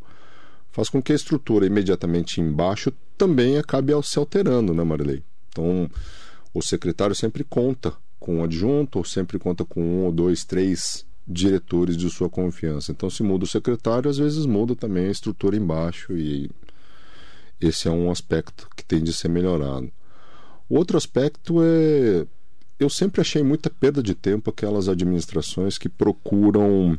Faz 0.73 0.89
com 0.89 1.03
que 1.03 1.13
a 1.13 1.17
estrutura 1.17 1.67
imediatamente 1.67 2.41
embaixo 2.41 2.93
também 3.17 3.59
acabe 3.59 3.93
se 4.03 4.19
alterando, 4.19 4.73
né, 4.73 4.83
Marilei? 4.83 5.23
Então, 5.49 5.89
o 6.53 6.63
secretário 6.63 7.15
sempre 7.15 7.45
conta 7.45 7.93
com 8.19 8.39
um 8.39 8.45
adjunto, 8.45 8.99
ou 8.99 9.05
sempre 9.05 9.39
conta 9.39 9.65
com 9.65 9.83
um 9.83 10.05
ou 10.05 10.13
dois, 10.13 10.45
três 10.45 11.05
diretores 11.29 11.97
de 11.97 12.09
sua 12.09 12.29
confiança. 12.29 12.91
Então, 12.91 13.11
se 13.11 13.23
muda 13.23 13.45
o 13.45 13.49
secretário, 13.49 14.11
às 14.11 14.17
vezes 14.17 14.47
muda 14.47 14.75
também 14.75 15.07
a 15.07 15.11
estrutura 15.11 15.57
embaixo, 15.57 16.17
e 16.17 16.51
esse 17.61 17.87
é 17.87 17.91
um 17.91 18.11
aspecto 18.11 18.69
que 18.75 18.85
tem 18.85 19.03
de 19.03 19.13
ser 19.13 19.29
melhorado. 19.29 19.91
Outro 20.69 20.97
aspecto 20.97 21.63
é. 21.63 22.27
Eu 22.79 22.89
sempre 22.91 23.21
achei 23.21 23.43
muita 23.43 23.71
perda 23.71 24.03
de 24.03 24.15
tempo 24.15 24.51
aquelas 24.51 24.89
administrações 24.89 25.79
que 25.79 25.89
procuram 25.89 26.99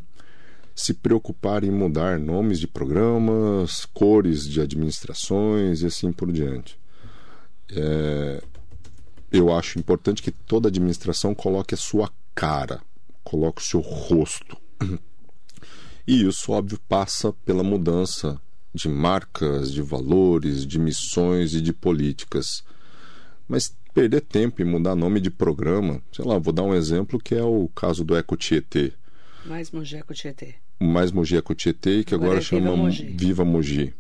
se 0.76 0.94
preocupar 0.94 1.64
em 1.64 1.72
mudar 1.72 2.20
nomes 2.20 2.60
de 2.60 2.68
programas, 2.68 3.86
cores 3.86 4.48
de 4.48 4.60
administrações 4.60 5.82
e 5.82 5.86
assim 5.86 6.12
por 6.12 6.32
diante. 6.32 6.80
É, 7.72 8.44
eu 9.32 9.54
acho 9.54 9.80
importante 9.80 10.22
que 10.22 10.32
toda 10.32 10.68
administração 10.68 11.34
coloque 11.34 11.74
a 11.74 11.78
sua 11.78 12.12
cara, 12.36 12.82
coloque 13.24 13.62
o 13.62 13.66
seu 13.66 13.80
rosto. 13.80 14.58
E 16.06 16.28
isso, 16.28 16.52
óbvio, 16.52 16.78
passa 16.90 17.32
pela 17.46 17.64
mudança 17.64 18.38
de 18.74 18.90
marcas, 18.90 19.72
de 19.72 19.82
valores, 19.82 20.66
de 20.66 20.78
missões 20.78 21.54
e 21.54 21.62
de 21.62 21.72
políticas. 21.72 22.62
Mas 23.48 23.74
perder 23.94 24.22
tempo 24.22 24.62
e 24.62 24.66
mudar 24.66 24.96
nome 24.96 25.22
de 25.22 25.30
programa, 25.30 26.02
sei 26.12 26.26
lá, 26.26 26.38
vou 26.38 26.52
dar 26.52 26.64
um 26.64 26.74
exemplo 26.74 27.20
que 27.20 27.34
é 27.34 27.44
o 27.44 27.70
caso 27.70 28.04
do 28.04 28.18
Eco 28.18 28.36
Tietê. 28.36 28.92
Mais 29.46 29.72
Mogi 29.72 29.96
Eco 29.96 30.14
Tietê. 30.14 30.56
Mais 30.80 31.12
Mogi 31.12 31.38
Eco 31.38 31.56
Tietê, 31.56 32.04
que 32.04 32.14
agora, 32.14 32.32
agora 32.32 32.40
é 32.40 32.44
chama 32.44 32.72
Viva 32.72 32.78
Mogi. 32.78 33.04
Viva 33.16 33.46
Mogi. 33.46 33.94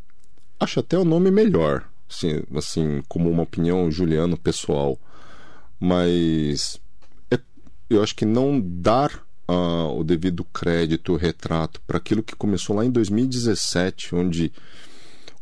Acho 0.60 0.80
até 0.80 0.98
o 0.98 1.06
nome 1.06 1.32
melhor, 1.32 1.86
assim, 2.10 2.42
assim 2.56 3.02
como 3.08 3.30
uma 3.30 3.44
opinião 3.44 3.90
juliano 3.92 4.38
pessoal 4.38 5.00
mas 5.86 6.80
é, 7.30 7.38
eu 7.90 8.02
acho 8.02 8.16
que 8.16 8.24
não 8.24 8.58
dar 8.58 9.14
uh, 9.50 10.00
o 10.00 10.02
devido 10.02 10.46
crédito, 10.46 11.12
o 11.12 11.18
retrato 11.18 11.82
para 11.86 11.98
aquilo 11.98 12.24
que 12.24 12.38
começou 12.38 12.74
lá 12.74 12.86
em 12.86 12.90
2017, 12.90 14.16
onde 14.16 14.54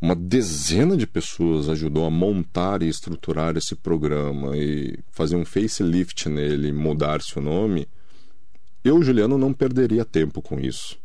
uma 0.01 0.15
dezena 0.15 0.97
de 0.97 1.05
pessoas 1.05 1.69
ajudou 1.69 2.07
a 2.07 2.09
montar 2.09 2.81
e 2.81 2.87
estruturar 2.87 3.55
esse 3.55 3.75
programa 3.75 4.57
e 4.57 4.97
fazer 5.11 5.35
um 5.35 5.45
facelift 5.45 6.27
nele, 6.27 6.71
mudar 6.71 7.21
seu 7.21 7.39
nome. 7.39 7.87
Eu, 8.83 9.03
Juliano, 9.03 9.37
não 9.37 9.53
perderia 9.53 10.03
tempo 10.03 10.41
com 10.41 10.59
isso. 10.59 10.97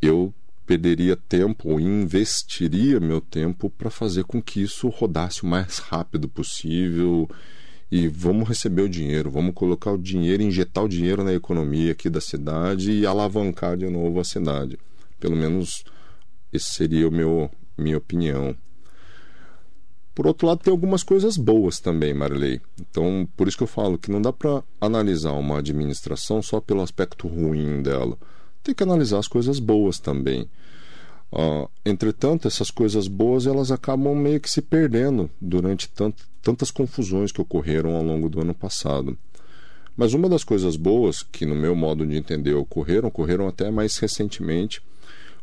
Eu 0.00 0.32
perderia 0.66 1.16
tempo 1.16 1.78
investiria 1.78 2.98
meu 2.98 3.20
tempo 3.20 3.70
para 3.70 3.88
fazer 3.88 4.24
com 4.24 4.42
que 4.42 4.60
isso 4.62 4.88
rodasse 4.88 5.44
o 5.44 5.46
mais 5.46 5.78
rápido 5.78 6.28
possível 6.28 7.28
e 7.90 8.08
vamos 8.08 8.48
receber 8.48 8.82
o 8.82 8.88
dinheiro, 8.88 9.30
vamos 9.30 9.54
colocar 9.54 9.92
o 9.92 9.98
dinheiro, 9.98 10.42
injetar 10.42 10.84
o 10.84 10.88
dinheiro 10.88 11.22
na 11.22 11.32
economia 11.32 11.92
aqui 11.92 12.10
da 12.10 12.20
cidade 12.20 12.90
e 12.90 13.06
alavancar 13.06 13.76
de 13.76 13.88
novo 13.88 14.18
a 14.18 14.24
cidade. 14.24 14.76
Pelo 15.20 15.36
menos 15.36 15.84
esse 16.52 16.72
seria 16.72 17.08
o 17.08 17.12
meu 17.12 17.50
minha 17.78 17.98
opinião. 17.98 18.56
Por 20.14 20.26
outro 20.26 20.46
lado, 20.46 20.60
tem 20.60 20.70
algumas 20.70 21.02
coisas 21.02 21.36
boas 21.36 21.78
também, 21.78 22.14
Marilei. 22.14 22.60
Então, 22.80 23.28
por 23.36 23.46
isso 23.46 23.56
que 23.56 23.62
eu 23.62 23.68
falo 23.68 23.98
que 23.98 24.10
não 24.10 24.20
dá 24.20 24.32
para 24.32 24.64
analisar 24.80 25.32
uma 25.32 25.58
administração 25.58 26.40
só 26.40 26.58
pelo 26.58 26.80
aspecto 26.80 27.28
ruim 27.28 27.82
dela. 27.82 28.16
Tem 28.66 28.74
que 28.74 28.82
analisar 28.82 29.20
as 29.20 29.28
coisas 29.28 29.60
boas 29.60 30.00
também. 30.00 30.50
Uh, 31.30 31.70
entretanto, 31.84 32.48
essas 32.48 32.68
coisas 32.68 33.06
boas 33.06 33.46
elas 33.46 33.70
acabam 33.70 34.12
meio 34.12 34.40
que 34.40 34.50
se 34.50 34.60
perdendo 34.60 35.30
durante 35.40 35.88
tantas 36.42 36.72
confusões 36.72 37.30
que 37.30 37.40
ocorreram 37.40 37.94
ao 37.94 38.02
longo 38.02 38.28
do 38.28 38.40
ano 38.40 38.52
passado. 38.52 39.16
Mas 39.96 40.14
uma 40.14 40.28
das 40.28 40.42
coisas 40.42 40.74
boas 40.74 41.22
que, 41.22 41.46
no 41.46 41.54
meu 41.54 41.76
modo 41.76 42.04
de 42.04 42.16
entender, 42.16 42.54
ocorreram, 42.54 43.06
ocorreram 43.06 43.46
até 43.46 43.70
mais 43.70 43.96
recentemente, 43.98 44.82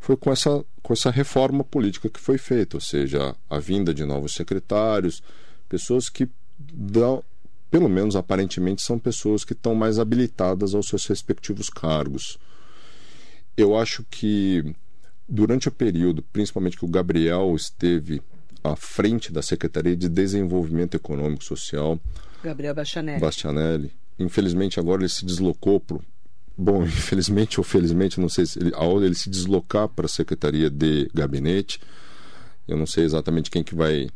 foi 0.02 0.18
com 0.18 0.30
essa, 0.30 0.62
com 0.82 0.92
essa 0.92 1.10
reforma 1.10 1.64
política 1.64 2.10
que 2.10 2.20
foi 2.20 2.38
feita, 2.38 2.76
ou 2.76 2.82
seja, 2.82 3.34
a 3.50 3.58
vinda 3.58 3.94
de 3.94 4.04
novos 4.04 4.34
secretários, 4.34 5.24
pessoas 5.70 6.10
que, 6.10 6.28
dão, 6.60 7.24
pelo 7.72 7.88
menos 7.88 8.18
aparentemente, 8.18 8.82
são 8.82 9.00
pessoas 9.00 9.46
que 9.46 9.54
estão 9.54 9.74
mais 9.74 9.98
habilitadas 9.98 10.76
aos 10.76 10.90
seus 10.90 11.06
respectivos 11.06 11.70
cargos. 11.70 12.38
Eu 13.56 13.78
acho 13.78 14.04
que 14.10 14.76
Durante 15.28 15.70
o 15.70 15.72
período, 15.72 16.22
principalmente 16.22 16.78
que 16.78 16.86
o 16.86 16.88
Gabriel 16.88 17.56
esteve 17.56 18.22
à 18.64 18.76
frente 18.76 19.32
da 19.32 19.41
Secretaria 19.41 19.95
de 19.95 20.10
Desenvolvimento 20.10 20.95
Econômico 20.95 21.41
e 21.41 21.45
Social, 21.45 21.99
Gabriel 22.43 22.76
Bastianelli. 22.76 23.20
Bastianelli. 23.20 23.91
Infelizmente 24.20 24.80
agora 24.80 25.01
ele 25.01 25.10
se 25.10 25.26
deslocou 25.26 25.80
para 25.80 25.97
bom, 26.58 26.84
infelizmente 26.86 27.60
ou 27.60 27.64
felizmente, 27.64 28.20
não 28.20 28.30
sei 28.30 28.45
se 28.45 28.60
ele, 28.60 28.76
a 28.76 28.84
hora 28.84 29.06
ele 29.06 29.16
se 29.16 29.30
deslocar 29.30 29.88
para 29.88 30.06
a 30.06 30.10
Secretaria 30.10 30.70
de 30.70 31.10
Gabinete, 31.14 31.80
eu 32.68 32.78
não 32.78 32.86
sei 32.86 33.06
exatamente 33.06 33.49
quem 33.49 33.64
que 33.64 33.74
vai 33.74 34.10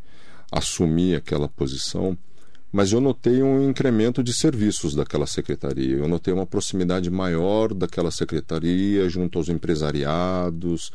assumir 0.52 1.16
aquela 1.16 1.48
posição, 1.48 2.18
mas 2.72 2.92
eu 2.92 3.00
notei 3.00 3.42
um 3.42 3.70
incremento 3.70 4.22
de 4.22 4.34
serviços 4.34 4.94
daquela 4.94 5.26
secretaria. 5.26 5.98
Eu 5.98 6.08
notei 6.08 6.34
uma 6.34 6.46
proximidade 6.46 7.10
maior 7.10 7.74
daquela 7.74 8.12
secretaria 8.12 9.08
junto 9.10 9.38
aos 9.38 9.50
empresariados. 9.50 10.92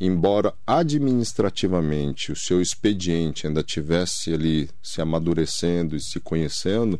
Embora 0.00 0.54
administrativamente 0.66 2.32
o 2.32 2.36
seu 2.36 2.62
expediente 2.62 3.46
ainda 3.46 3.62
tivesse 3.62 4.32
ali 4.32 4.70
se 4.82 5.02
amadurecendo 5.02 5.94
e 5.94 6.00
se 6.00 6.18
conhecendo, 6.18 6.98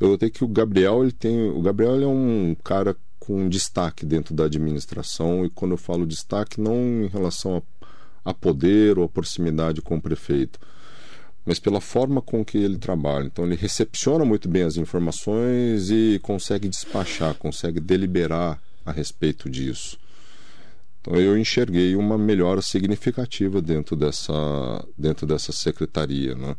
eu 0.00 0.08
notei 0.08 0.30
que 0.30 0.42
o 0.42 0.48
Gabriel 0.48 1.02
ele 1.02 1.12
tem, 1.12 1.50
o 1.50 1.60
Gabriel 1.60 2.02
é 2.02 2.06
um 2.06 2.56
cara 2.64 2.96
com 3.18 3.48
destaque 3.48 4.06
dentro 4.06 4.34
da 4.34 4.44
administração 4.44 5.44
e 5.44 5.50
quando 5.50 5.72
eu 5.72 5.78
falo 5.78 6.06
destaque 6.06 6.60
não 6.60 7.04
em 7.04 7.08
relação 7.08 7.62
a, 8.24 8.30
a 8.30 8.34
poder 8.34 8.98
ou 8.98 9.04
a 9.04 9.08
proximidade 9.08 9.82
com 9.82 9.96
o 9.96 10.00
prefeito, 10.00 10.58
mas 11.44 11.58
pela 11.58 11.80
forma 11.80 12.22
com 12.22 12.44
que 12.44 12.58
ele 12.58 12.78
trabalha. 12.78 13.26
Então 13.26 13.44
ele 13.44 13.56
recepciona 13.56 14.24
muito 14.24 14.48
bem 14.48 14.62
as 14.62 14.76
informações 14.76 15.90
e 15.90 16.18
consegue 16.22 16.68
despachar, 16.68 17.34
consegue 17.34 17.80
deliberar 17.80 18.60
a 18.84 18.92
respeito 18.92 19.50
disso. 19.50 19.98
Então 21.00 21.16
eu 21.16 21.36
enxerguei 21.36 21.94
uma 21.96 22.16
melhora 22.16 22.62
significativa 22.62 23.60
dentro 23.60 23.94
dessa, 23.94 24.32
dentro 24.96 25.26
dessa 25.26 25.52
secretaria, 25.52 26.34
né? 26.34 26.56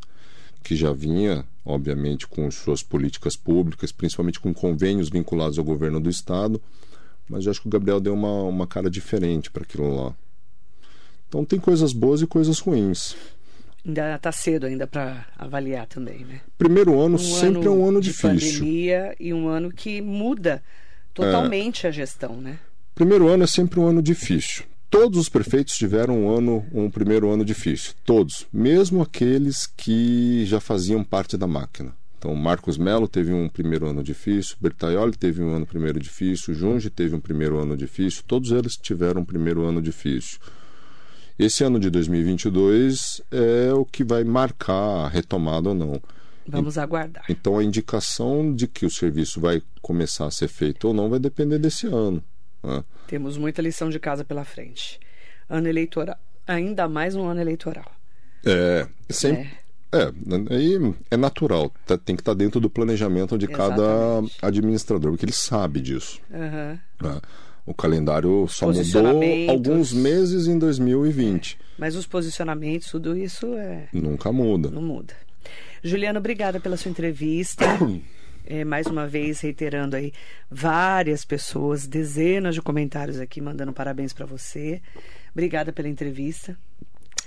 que 0.65 0.75
já 0.75 0.91
vinha, 0.91 1.45
obviamente, 1.63 2.27
com 2.27 2.49
suas 2.49 2.81
políticas 2.81 3.35
públicas, 3.35 3.91
principalmente 3.91 4.39
com 4.39 4.51
convênios 4.51 5.09
vinculados 5.09 5.59
ao 5.59 5.63
governo 5.63 5.99
do 5.99 6.09
Estado, 6.09 6.59
mas 7.29 7.45
eu 7.45 7.51
acho 7.51 7.61
que 7.61 7.67
o 7.67 7.71
Gabriel 7.71 7.99
deu 7.99 8.13
uma, 8.13 8.43
uma 8.43 8.67
cara 8.67 8.89
diferente 8.89 9.51
para 9.51 9.61
aquilo 9.61 9.95
lá. 9.95 10.15
Então 11.27 11.45
tem 11.45 11.59
coisas 11.59 11.93
boas 11.93 12.21
e 12.21 12.27
coisas 12.27 12.59
ruins. 12.59 13.15
Ainda 13.85 14.15
está 14.15 14.31
cedo 14.31 14.65
ainda 14.65 14.87
para 14.87 15.27
avaliar 15.37 15.85
também, 15.85 16.25
né? 16.25 16.41
Primeiro 16.57 16.99
ano 16.99 17.15
um 17.15 17.19
sempre 17.19 17.59
ano 17.59 17.67
é 17.67 17.69
um 17.69 17.87
ano 17.87 18.01
de 18.01 18.09
difícil. 18.09 18.59
pandemia 18.59 19.15
e 19.19 19.33
um 19.33 19.47
ano 19.47 19.71
que 19.71 20.01
muda 20.01 20.63
totalmente 21.13 21.85
é. 21.85 21.89
a 21.89 21.91
gestão, 21.91 22.41
né? 22.41 22.57
Primeiro 22.95 23.27
ano 23.27 23.43
é 23.43 23.47
sempre 23.47 23.79
um 23.79 23.85
ano 23.85 24.01
difícil. 24.01 24.63
Todos 24.89 25.19
os 25.19 25.29
prefeitos 25.29 25.77
tiveram 25.77 26.25
um 26.25 26.29
ano, 26.29 26.65
um 26.73 26.89
primeiro 26.89 27.29
ano 27.29 27.43
difícil. 27.43 27.93
Todos, 28.05 28.47
mesmo 28.51 29.01
aqueles 29.01 29.67
que 29.67 30.45
já 30.45 30.59
faziam 30.59 31.03
parte 31.03 31.37
da 31.37 31.45
máquina. 31.45 31.93
Então, 32.17 32.33
Marcos 32.33 32.77
Melo 32.77 33.07
teve 33.07 33.33
um 33.33 33.47
primeiro 33.47 33.87
ano 33.87 34.01
difícil, 34.01 34.55
Bertaioli 34.59 35.15
teve 35.15 35.43
um 35.43 35.53
ano 35.53 35.65
primeiro 35.65 35.99
difícil, 35.99 36.53
Junge 36.53 36.89
teve 36.89 37.13
um 37.13 37.19
primeiro 37.19 37.59
ano 37.59 37.77
difícil, 37.77 38.23
todos 38.25 38.51
eles 38.51 38.75
tiveram 38.77 39.21
um 39.21 39.25
primeiro 39.25 39.63
ano 39.63 39.81
difícil. 39.81 40.39
Esse 41.37 41.63
ano 41.63 41.79
de 41.79 41.89
2022 41.89 43.21
é 43.29 43.73
o 43.73 43.83
que 43.83 44.03
vai 44.03 44.23
marcar 44.23 45.05
a 45.05 45.07
retomada 45.09 45.69
ou 45.69 45.75
não. 45.75 46.01
Vamos 46.47 46.77
aguardar. 46.77 47.25
Então 47.27 47.57
a 47.57 47.63
indicação 47.63 48.53
de 48.53 48.67
que 48.67 48.85
o 48.85 48.89
serviço 48.89 49.41
vai 49.41 49.61
começar 49.81 50.27
a 50.27 50.31
ser 50.31 50.47
feito 50.47 50.87
ou 50.87 50.93
não 50.93 51.09
vai 51.09 51.19
depender 51.19 51.57
desse 51.57 51.87
ano. 51.87 52.23
Né? 52.63 52.83
Temos 53.07 53.37
muita 53.37 53.61
lição 53.61 53.89
de 53.89 53.99
casa 53.99 54.23
pela 54.23 54.45
frente. 54.45 54.99
Ano 55.49 55.67
eleitoral, 55.67 56.17
ainda 56.47 56.87
mais 56.87 57.15
um 57.15 57.25
ano 57.25 57.41
eleitoral. 57.41 57.91
É, 58.45 58.87
sempre. 59.09 59.49
É. 59.91 59.97
é 59.97 60.55
aí 60.55 60.95
é 61.11 61.17
natural, 61.17 61.71
tá, 61.85 61.97
tem 61.97 62.15
que 62.15 62.21
estar 62.21 62.33
tá 62.33 62.37
dentro 62.37 62.59
do 62.59 62.69
planejamento 62.69 63.37
de 63.37 63.45
Exatamente. 63.45 63.81
cada 63.81 64.47
administrador, 64.47 65.11
porque 65.11 65.25
ele 65.25 65.33
sabe 65.33 65.81
disso. 65.81 66.19
Uhum. 66.31 67.09
É. 67.09 67.21
O 67.65 67.73
calendário 67.73 68.45
só 68.47 68.67
mudou 68.71 69.21
alguns 69.49 69.91
meses 69.91 70.47
em 70.47 70.57
2020. 70.59 71.57
Mas 71.77 71.95
os 71.95 72.05
posicionamentos, 72.05 72.89
tudo 72.91 73.17
isso 73.17 73.47
é, 73.55 73.87
Nunca 73.91 74.31
muda. 74.31 74.69
não 74.69 74.81
muda. 74.81 75.13
Juliano, 75.83 76.19
obrigada 76.19 76.59
pela 76.59 76.77
sua 76.77 76.89
entrevista. 76.91 77.65
É, 78.47 78.63
mais 78.63 78.85
uma 78.85 79.07
vez, 79.07 79.39
reiterando 79.39 79.95
aí, 79.95 80.13
várias 80.51 81.25
pessoas, 81.25 81.87
dezenas 81.87 82.53
de 82.53 82.61
comentários 82.61 83.19
aqui 83.19 83.41
mandando 83.41 83.73
parabéns 83.73 84.13
para 84.13 84.23
você. 84.27 84.79
Obrigada 85.33 85.73
pela 85.73 85.89
entrevista 85.89 86.55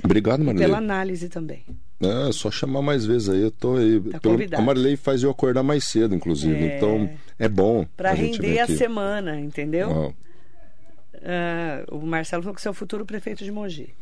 Obrigado, 0.05 0.45
Marilei. 0.45 0.65
pela 0.69 0.79
análise 0.79 1.29
também. 1.29 1.65
É, 2.01 2.31
só 2.31 2.53
chamar 2.53 2.83
mais 2.83 3.05
vezes 3.05 3.29
aí. 3.31 3.43
Eu 3.43 3.51
tô 3.51 3.75
aí. 3.79 4.01
Tá 4.01 4.21
Pelo- 4.21 4.39
a 4.55 4.61
Marilei 4.63 4.97
faz 4.97 5.25
eu 5.25 5.31
acordar 5.31 5.65
mais 5.65 5.83
cedo, 5.83 6.15
inclusive. 6.15 6.55
É. 6.55 6.77
Então, 6.77 7.11
é 7.37 7.49
bom. 7.49 7.85
Para 7.97 8.13
render 8.13 8.61
a 8.61 8.65
aqui. 8.65 8.77
semana, 8.77 9.41
entendeu? 9.41 9.91
Ah, 9.91 10.13
Ah, 11.23 11.85
o 11.91 12.05
Marcelo 12.07 12.43
falou 12.43 12.55
que 12.55 12.61
você 12.63 12.69
é 12.69 12.71
o 12.71 12.75
futuro 12.75 13.05
prefeito 13.07 13.45
de 13.45 13.51
Mogi. 13.53 13.95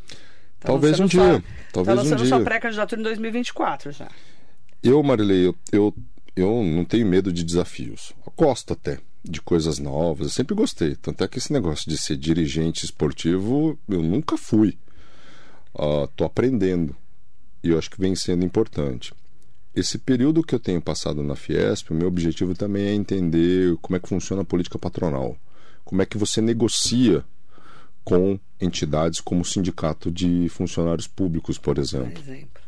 Tá 0.60 0.68
Talvez 0.68 0.98
um 1.00 1.08
sua- 1.08 1.38
dia, 1.38 1.44
talvez 1.72 1.96
tá 1.96 2.02
um 2.02 2.04
lançando 2.04 2.26
sua 2.28 2.36
dia. 2.38 2.44
pré-candidatura 2.44 3.00
em 3.00 3.04
2024 3.04 3.92
já. 3.92 4.08
Eu, 4.82 5.02
Marilei, 5.02 5.46
eu, 5.46 5.54
eu, 5.72 5.94
eu 6.34 6.62
não 6.62 6.84
tenho 6.84 7.06
medo 7.06 7.32
de 7.32 7.44
desafios. 7.44 8.12
Eu 8.26 8.32
gosto 8.36 8.72
até 8.72 8.98
de 9.24 9.40
coisas 9.42 9.78
novas. 9.78 10.28
Eu 10.28 10.32
sempre 10.32 10.54
gostei. 10.54 10.94
Tanto 10.96 11.22
é 11.24 11.28
que 11.28 11.38
esse 11.38 11.52
negócio 11.52 11.90
de 11.90 11.98
ser 11.98 12.16
dirigente 12.16 12.84
esportivo, 12.84 13.78
eu 13.88 14.02
nunca 14.02 14.36
fui. 14.36 14.78
Ah, 15.78 16.08
tô 16.16 16.24
aprendendo. 16.24 16.94
E 17.62 17.70
eu 17.70 17.78
acho 17.78 17.90
que 17.90 18.00
vem 18.00 18.14
sendo 18.14 18.44
importante. 18.44 19.12
Esse 19.74 19.98
período 19.98 20.42
que 20.42 20.54
eu 20.54 20.58
tenho 20.60 20.80
passado 20.80 21.22
na 21.22 21.36
Fiesp, 21.36 21.90
o 21.90 21.94
meu 21.94 22.08
objetivo 22.08 22.54
também 22.54 22.86
é 22.86 22.94
entender 22.94 23.76
como 23.82 23.96
é 23.96 24.00
que 24.00 24.08
funciona 24.08 24.40
a 24.42 24.44
política 24.44 24.78
patronal. 24.78 25.36
Como 25.86 26.02
é 26.02 26.06
que 26.06 26.18
você 26.18 26.42
negocia 26.42 27.24
com 28.04 28.38
entidades 28.60 29.20
como 29.20 29.40
o 29.40 29.44
Sindicato 29.44 30.10
de 30.10 30.48
Funcionários 30.50 31.06
Públicos, 31.06 31.56
por 31.56 31.76
Por 31.76 31.80
exemplo. 31.80 32.20
exemplo. 32.20 32.62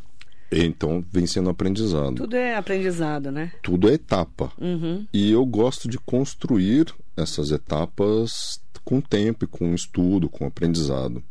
Então, 0.50 1.04
vem 1.12 1.26
sendo 1.26 1.50
aprendizado 1.50 2.14
Tudo 2.14 2.34
é 2.34 2.56
aprendizado, 2.56 3.30
né? 3.30 3.52
tudo 3.62 3.90
é 3.90 3.92
etapa. 3.94 4.50
Uhum. 4.58 5.06
E 5.12 5.30
eu 5.30 5.44
gosto 5.44 5.86
de 5.86 5.98
construir 5.98 6.86
essas 7.14 7.50
etapas 7.50 8.58
com 8.82 8.98
tempo 9.00 9.46
com 9.46 9.74
estudo, 9.74 10.30
com 10.30 10.46
aprendizado. 10.46 11.22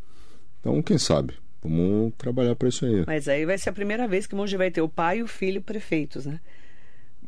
Então, 0.60 0.80
quem 0.84 1.00
sabe? 1.00 1.34
Vamos 1.64 2.14
trabalhar 2.18 2.56
para 2.56 2.70
isso 2.70 2.86
aí. 2.86 3.04
Mas 3.08 3.28
aí 3.28 3.44
vai 3.46 3.58
ser 3.58 3.70
a 3.72 3.74
primeira 3.74 4.08
vez 4.08 4.28
que 4.28 4.36
Mogi 4.36 4.56
vai 4.56 4.70
ter 4.70 4.82
o 4.82 4.90
pai 4.90 5.20
e 5.20 5.24
o 5.24 5.28
filho 5.28 5.62
prefeitos, 5.64 6.28
né? 6.28 6.40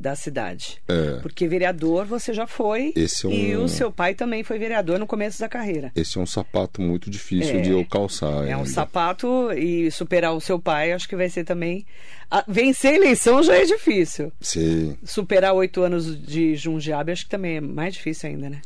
Da 0.01 0.15
cidade. 0.15 0.81
É, 0.87 1.19
Porque 1.21 1.45
vereador 1.45 2.05
você 2.05 2.33
já 2.33 2.47
foi. 2.47 2.93
Esse 2.95 3.27
é 3.27 3.29
E 3.29 3.57
um- 3.57 3.65
o 3.65 3.67
seu 3.67 3.91
pai 3.91 4.15
também 4.15 4.43
foi 4.45 4.57
vereador 4.57 4.97
no 4.97 5.05
começo 5.05 5.37
da 5.41 5.49
carreira. 5.49 5.91
esse 5.93 6.17
é 6.17 6.21
um 6.21 6.25
sapato 6.25 6.81
muito 6.81 7.09
difícil 7.09 7.57
É. 7.57 7.61
de 7.61 7.71
eu 7.71 7.83
calçar. 7.85 8.47
É 8.47 8.55
um 8.55 8.59
ainda. 8.59 8.69
sapato 8.69 9.51
e 9.51 9.91
superar 9.91 10.33
o 10.33 10.39
seu 10.39 10.57
pai, 10.57 10.93
acho 10.93 11.05
que 11.09 11.17
vai 11.17 11.27
ser 11.29 11.43
também. 11.43 11.85
Ah, 12.31 12.45
vencer 12.47 12.93
a 12.93 12.95
eleição 12.95 13.43
já 13.43 13.55
é 13.57 13.65
difícil. 13.65 14.31
Sim. 14.39 14.97
Superar 15.03 15.53
oito 15.53 15.81
anos 15.81 16.17
de 16.17 16.55
Jundiabe, 16.55 17.11
acho 17.11 17.25
que 17.25 17.29
também 17.31 17.57
é 17.57 17.61
mais 17.61 17.93
difícil 17.95 18.29
ainda, 18.29 18.49
né? 18.49 18.61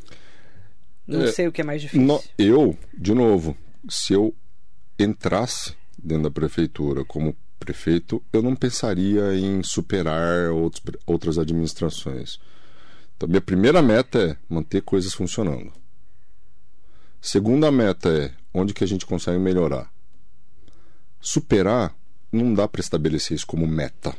Não 1.07 1.23
É, 1.23 1.31
sei 1.31 1.47
o 1.47 1.51
que 1.51 1.61
é 1.61 1.63
mais 1.63 1.81
difícil. 1.81 2.05
No- 2.05 2.21
eu, 2.38 2.77
de 2.95 3.13
novo, 3.15 3.57
se 3.89 4.13
eu 4.13 4.36
entrasse 4.99 5.73
dentro 5.97 6.25
da 6.25 6.31
prefeitura 6.31 7.03
como 7.03 7.36
prefeito, 7.64 8.24
eu 8.32 8.41
não 8.41 8.55
pensaria 8.55 9.36
em 9.36 9.64
superar 9.64 10.51
outros, 10.51 10.84
outras 11.05 11.38
administrações. 11.38 12.39
Então, 13.16 13.30
minha 13.30 13.41
primeira 13.41 13.82
meta 13.82 14.20
é 14.20 14.38
manter 14.49 14.82
coisas 14.82 15.14
funcionando. 15.14 15.72
Segunda 17.22 17.72
meta 17.72 18.09
é 18.09 18.32
onde 18.53 18.74
que 18.74 18.84
a 18.84 18.88
gente 18.88 19.05
consegue 19.05 19.39
melhorar. 19.39 19.91
Superar, 21.22 21.95
não 22.32 22.53
dá 22.53 22.68
para 22.68 22.82
estabelecer 22.82 23.36
isso 23.36 23.47
como 23.47 23.66
meta 23.66 24.14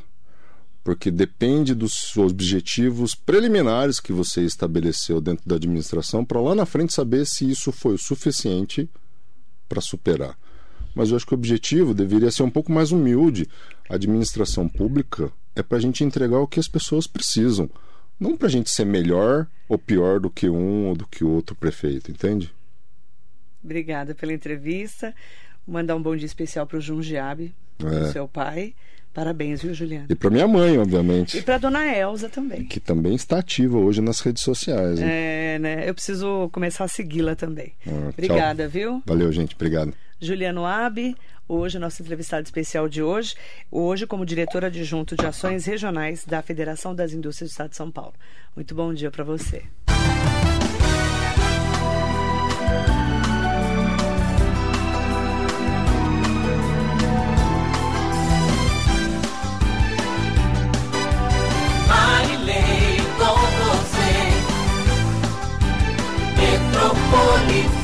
porque 0.85 1.09
depende 1.09 1.73
dos 1.73 2.15
objetivos 2.15 3.15
preliminares 3.15 3.99
que 3.99 4.13
você 4.13 4.41
estabeleceu 4.41 5.19
dentro 5.19 5.43
da 5.43 5.55
administração 5.55 6.23
para 6.23 6.39
lá 6.39 6.53
na 6.53 6.63
frente 6.63 6.93
saber 6.93 7.25
se 7.25 7.49
isso 7.49 7.71
foi 7.71 7.95
o 7.95 7.97
suficiente 7.97 8.87
para 9.67 9.81
superar. 9.81 10.37
Mas 10.95 11.09
eu 11.11 11.17
acho 11.17 11.27
que 11.27 11.33
o 11.33 11.37
objetivo 11.37 11.93
deveria 11.93 12.31
ser 12.31 12.41
um 12.43 12.49
pouco 12.49 12.71
mais 12.71 12.91
humilde. 12.91 13.47
A 13.89 13.95
administração 13.95 14.67
pública 14.69 15.29
é 15.55 15.61
para 15.61 15.77
a 15.77 15.81
gente 15.81 16.03
entregar 16.03 16.39
o 16.39 16.47
que 16.47 16.59
as 16.59 16.67
pessoas 16.69 17.05
precisam, 17.05 17.69
não 18.19 18.35
para 18.37 18.47
a 18.47 18.51
gente 18.51 18.69
ser 18.71 18.85
melhor 18.85 19.45
ou 19.67 19.77
pior 19.77 20.19
do 20.21 20.29
que 20.29 20.49
um 20.49 20.87
ou 20.87 20.95
do 20.95 21.05
que 21.05 21.23
outro 21.23 21.53
prefeito, 21.55 22.09
entende? 22.09 22.51
Obrigada 23.63 24.13
pela 24.15 24.33
entrevista. 24.33 25.13
Mandar 25.67 25.95
um 25.95 26.01
bom 26.01 26.15
dia 26.15 26.25
especial 26.25 26.67
para 26.67 26.77
o 26.77 26.81
Jundiabe, 26.81 27.53
É. 27.83 28.11
seu 28.11 28.27
pai. 28.27 28.73
Parabéns, 29.13 29.61
viu, 29.61 29.73
Juliana? 29.73 30.05
E 30.09 30.15
para 30.15 30.29
minha 30.29 30.47
mãe, 30.47 30.75
E 30.75 30.77
obviamente, 30.77 31.41
para 31.41 31.57
dona 31.57 31.85
Elza 31.87 32.27
também. 32.29 32.65
que 32.65 32.79
também 32.81 33.15
está 33.15 33.39
ativa 33.39 33.77
hoje 33.77 34.01
nas 34.01 34.19
redes 34.19 34.43
sociais. 34.43 34.99
hein? 34.99 35.05
É, 35.09 35.57
né? 35.59 35.89
Eu 35.89 35.93
preciso 35.93 36.49
começar 36.51 36.83
a 36.83 36.87
segui-la 36.87 37.33
também. 37.35 37.71
Ah, 37.87 37.91
tchau. 37.91 38.09
Obrigada, 38.09 38.67
viu? 38.67 39.01
Valeu, 39.05 39.31
gente. 39.31 39.55
Obrigado. 39.55 39.93
Juliano 40.19 40.65
Abi, 40.65 41.15
hoje, 41.47 41.77
nosso 41.77 42.01
entrevistado 42.01 42.43
especial 42.43 42.87
de 42.87 43.03
hoje, 43.03 43.35
hoje 43.69 44.07
como 44.07 44.25
diretora 44.25 44.67
adjunto 44.67 45.15
de 45.15 45.25
ações 45.25 45.65
regionais 45.65 46.25
da 46.25 46.41
Federação 46.41 46.95
das 46.95 47.11
Indústrias 47.11 47.49
do 47.49 47.51
Estado 47.51 47.69
de 47.69 47.75
São 47.75 47.91
Paulo. 47.91 48.13
Muito 48.55 48.73
bom 48.73 48.93
dia 48.93 49.11
para 49.11 49.23
você. 49.23 49.63
Marilei 61.87 62.97
com 63.17 63.35
você, 63.61 64.13
Metropolis. 66.39 67.74